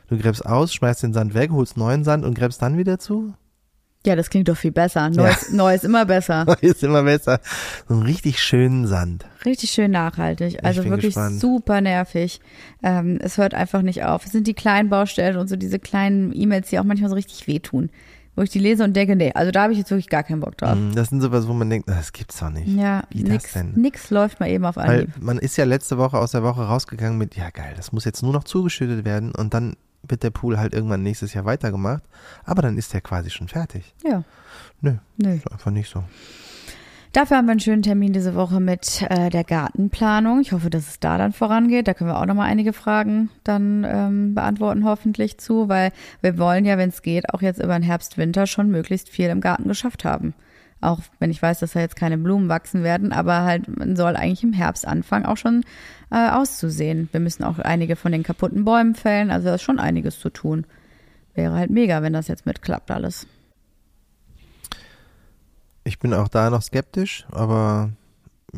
Du 0.08 0.18
gräbst 0.18 0.46
aus, 0.46 0.74
schmeißt 0.74 1.04
den 1.04 1.14
Sand 1.14 1.34
weg, 1.34 1.52
holst 1.52 1.78
neuen 1.78 2.04
Sand 2.04 2.24
und 2.24 2.36
gräbst 2.36 2.62
dann 2.62 2.78
wieder 2.78 2.98
zu? 3.00 3.34
Ja, 4.08 4.16
das 4.16 4.30
klingt 4.30 4.48
doch 4.48 4.58
viel 4.58 4.72
besser. 4.72 5.10
Neues, 5.10 5.52
Neues 5.52 5.84
immer 5.84 6.06
besser. 6.06 6.46
Ist 6.62 6.82
immer 6.84 7.04
besser. 7.04 7.40
So 7.88 7.94
einen 7.96 8.04
richtig 8.04 8.40
schönen 8.42 8.88
Sand. 8.88 9.26
Richtig 9.46 9.70
schön 9.72 9.92
nachhaltig. 9.92 10.64
Also 10.64 10.84
wirklich 10.86 11.14
gespannt. 11.14 11.40
super 11.40 11.82
nervig. 11.82 12.40
Ähm, 12.82 13.20
es 13.22 13.38
hört 13.38 13.54
einfach 13.54 13.82
nicht 13.82 14.04
auf. 14.06 14.26
Es 14.26 14.32
sind 14.32 14.48
die 14.48 14.54
kleinen 14.54 14.90
Baustellen 14.90 15.38
und 15.38 15.48
so 15.50 15.56
diese 15.58 15.78
kleinen 15.78 16.32
E-Mails, 16.34 16.70
die 16.70 16.80
auch 16.80 16.84
manchmal 16.86 17.10
so 17.10 17.16
richtig 17.16 17.48
wehtun. 17.48 17.90
Wo 18.38 18.44
ich 18.44 18.52
die 18.52 18.60
lese 18.60 18.84
und 18.84 18.94
denke, 18.96 19.16
nee, 19.16 19.32
also 19.34 19.52
da 19.52 19.64
habe 19.64 19.74
ich 19.74 19.80
jetzt 19.80 19.90
wirklich 19.90 20.10
gar 20.10 20.22
keinen 20.24 20.42
Bock 20.42 20.56
drauf. 20.58 20.76
Mm, 20.78 20.94
Das 20.94 21.10
sind 21.10 21.22
sowas, 21.22 21.48
wo 21.48 21.54
man 21.54 21.70
denkt, 21.72 21.90
das 21.90 22.14
gibt's 22.14 22.38
doch 22.40 22.52
nicht. 22.52 22.68
Ja, 22.68 23.04
Wie 23.10 23.24
das 23.24 23.32
nix, 23.32 23.54
denn? 23.54 23.72
nix 23.76 24.10
läuft 24.12 24.40
mal 24.40 24.48
eben 24.48 24.64
auf 24.64 24.76
Weil 24.76 24.90
Anhieb. 25.02 25.10
man 25.20 25.40
ist 25.40 25.58
ja 25.58 25.66
letzte 25.66 25.98
Woche 25.98 26.20
aus 26.20 26.32
der 26.34 26.44
Woche 26.44 26.62
rausgegangen 26.62 27.18
mit, 27.18 27.36
ja 27.36 27.50
geil, 27.50 27.74
das 27.76 27.92
muss 27.92 28.06
jetzt 28.06 28.22
nur 28.22 28.34
noch 28.34 28.44
zugeschüttet 28.44 29.06
werden 29.06 29.32
und 29.34 29.56
dann 29.56 29.76
wird 30.04 30.24
der 30.24 30.30
Pool 30.30 30.58
halt 30.58 30.74
irgendwann 30.74 31.04
nächstes 31.04 31.34
Jahr 31.34 31.46
weitergemacht. 31.46 32.04
Aber 32.44 32.62
dann 32.62 32.78
ist 32.78 32.94
der 32.94 33.02
quasi 33.02 33.30
schon 33.30 33.48
fertig. 33.48 33.94
Ja. 34.04 34.24
Nö, 34.82 34.96
Nö. 35.18 35.36
ist 35.36 35.52
einfach 35.52 35.72
nicht 35.72 35.90
so. 35.90 36.04
Dafür 37.14 37.38
haben 37.38 37.46
wir 37.46 37.54
einen 37.54 37.60
schönen 37.60 37.82
Termin 37.82 38.14
diese 38.14 38.36
Woche 38.36 38.60
mit 38.60 39.02
äh, 39.10 39.30
der 39.30 39.44
Gartenplanung. 39.44 40.42
Ich 40.42 40.52
hoffe, 40.52 40.70
dass 40.70 40.88
es 40.88 41.00
da 41.00 41.18
dann 41.18 41.32
vorangeht. 41.32 41.88
Da 41.88 41.94
können 41.94 42.10
wir 42.10 42.20
auch 42.20 42.26
nochmal 42.26 42.50
einige 42.50 42.74
Fragen 42.74 43.30
dann 43.44 43.86
ähm, 43.90 44.36
beantworten, 44.36 44.86
hoffentlich 44.86 45.40
zu, 45.40 45.68
weil 45.70 45.92
wir 46.22 46.38
wollen 46.38 46.66
ja, 46.66 46.78
wenn 46.78 46.90
es 46.90 47.02
geht, 47.02 47.34
auch 47.34 47.42
jetzt 47.42 47.60
über 47.60 47.74
den 47.74 47.82
Herbst, 47.82 48.18
Winter 48.18 48.46
schon 48.46 48.70
möglichst 48.70 49.10
viel 49.10 49.30
im 49.30 49.42
Garten 49.42 49.68
geschafft 49.68 50.06
haben. 50.06 50.34
Auch 50.80 51.00
wenn 51.20 51.32
ich 51.32 51.42
weiß, 51.42 51.60
dass 51.60 51.74
da 51.74 51.80
jetzt 51.80 51.96
keine 51.96 52.18
Blumen 52.18 52.50
wachsen 52.50 52.84
werden, 52.84 53.12
aber 53.12 53.44
halt, 53.44 53.68
man 53.78 53.96
soll 53.96 54.16
eigentlich 54.16 54.44
im 54.44 54.54
Herbst 54.54 54.88
anfangen, 54.88 55.26
auch 55.26 55.38
schon 55.38 55.64
äh, 56.12 56.30
auszusehen. 56.30 57.10
Wir 57.12 57.20
müssen 57.20 57.44
auch 57.44 57.58
einige 57.60 57.96
von 57.96 58.12
den 58.12 58.24
kaputten 58.24 58.64
Bäumen 58.64 58.94
fällen, 58.94 59.32
also 59.32 59.48
da 59.48 59.56
ist 59.56 59.64
schon 59.64 59.80
einiges 59.80 60.20
zu 60.20 60.30
tun. 60.30 60.66
Wäre 61.34 61.56
halt 61.56 61.72
mega, 61.72 62.02
wenn 62.02 62.14
das 62.14 62.28
jetzt 62.28 62.46
mitklappt 62.46 62.92
alles. 62.92 63.28
Ich 65.84 66.00
bin 66.00 66.14
auch 66.14 66.28
da 66.28 66.50
noch 66.50 66.62
skeptisch, 66.62 67.26
aber 67.32 67.92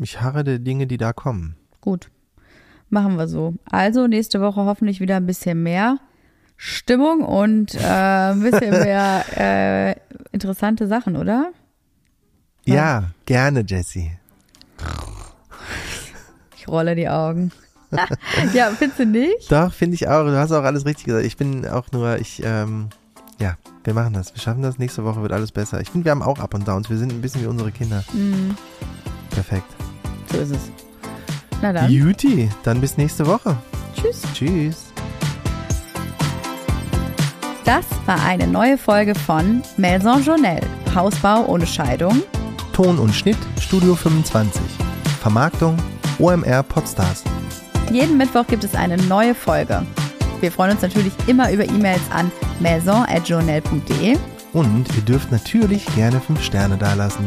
ich 0.00 0.20
harre 0.20 0.44
der 0.44 0.58
Dinge, 0.58 0.86
die 0.86 0.96
da 0.96 1.12
kommen. 1.12 1.56
Gut. 1.80 2.10
Machen 2.88 3.16
wir 3.16 3.28
so. 3.28 3.54
Also 3.70 4.08
nächste 4.08 4.40
Woche 4.40 4.64
hoffentlich 4.64 5.00
wieder 5.00 5.16
ein 5.16 5.26
bisschen 5.26 5.62
mehr 5.62 5.98
Stimmung 6.56 7.22
und 7.22 7.74
äh, 7.76 8.32
ein 8.32 8.40
bisschen 8.40 8.70
mehr 8.82 9.24
äh, 9.36 9.94
interessante 10.32 10.86
Sachen, 10.88 11.16
oder? 11.16 11.52
Ja. 12.70 13.00
Ja, 13.00 13.04
gerne, 13.26 13.64
Jessie. 13.66 14.12
Ich 16.56 16.68
rolle 16.68 16.94
die 16.94 17.08
Augen. 17.08 17.52
ja, 18.54 18.70
findest 18.70 19.00
du 19.00 19.06
nicht? 19.06 19.50
Doch, 19.50 19.72
finde 19.72 19.94
ich 19.96 20.08
auch. 20.08 20.24
Du 20.24 20.36
hast 20.38 20.52
auch 20.52 20.62
alles 20.62 20.86
richtig 20.86 21.06
gesagt. 21.06 21.26
Ich 21.26 21.36
bin 21.36 21.66
auch 21.66 21.90
nur, 21.92 22.18
ich, 22.18 22.40
ähm, 22.44 22.88
ja, 23.40 23.56
wir 23.84 23.94
machen 23.94 24.12
das. 24.12 24.32
Wir 24.34 24.40
schaffen 24.40 24.62
das. 24.62 24.78
Nächste 24.78 25.04
Woche 25.04 25.22
wird 25.22 25.32
alles 25.32 25.50
besser. 25.50 25.80
Ich 25.80 25.90
finde, 25.90 26.04
wir 26.04 26.12
haben 26.12 26.22
auch 26.22 26.38
Up 26.38 26.54
und 26.54 26.68
Downs. 26.68 26.88
Wir 26.88 26.98
sind 26.98 27.12
ein 27.12 27.20
bisschen 27.20 27.42
wie 27.42 27.46
unsere 27.46 27.72
Kinder. 27.72 28.04
Mhm, 28.12 28.56
Perfekt. 29.30 29.66
so 30.30 30.38
ist 30.38 30.50
es. 30.50 30.70
Na 31.62 31.72
dann, 31.72 31.88
Beauty. 31.88 32.48
Dann 32.62 32.80
bis 32.80 32.96
nächste 32.96 33.26
Woche. 33.26 33.56
tschüss. 33.94 34.22
Tschüss. 34.34 34.84
Das 37.64 37.84
war 38.06 38.22
eine 38.24 38.46
neue 38.46 38.78
Folge 38.78 39.14
von 39.14 39.62
Maison 39.76 40.22
Journelle. 40.22 40.66
Hausbau 40.94 41.46
ohne 41.46 41.66
Scheidung. 41.66 42.22
Ton 42.80 42.98
und 42.98 43.14
Schnitt 43.14 43.36
Studio 43.60 43.94
25. 43.94 44.58
Vermarktung 45.20 45.76
OMR 46.18 46.62
Podstars. 46.62 47.24
Jeden 47.92 48.16
Mittwoch 48.16 48.46
gibt 48.46 48.64
es 48.64 48.74
eine 48.74 48.96
neue 48.96 49.34
Folge. 49.34 49.86
Wir 50.40 50.50
freuen 50.50 50.70
uns 50.70 50.80
natürlich 50.80 51.12
immer 51.26 51.52
über 51.52 51.68
E-Mails 51.68 52.00
an 52.10 52.32
maison.journal.de 52.58 54.16
Und 54.54 54.86
ihr 54.96 55.02
dürft 55.02 55.30
natürlich 55.30 55.84
gerne 55.94 56.22
5 56.22 56.42
Sterne 56.42 56.78
dalassen. 56.78 57.26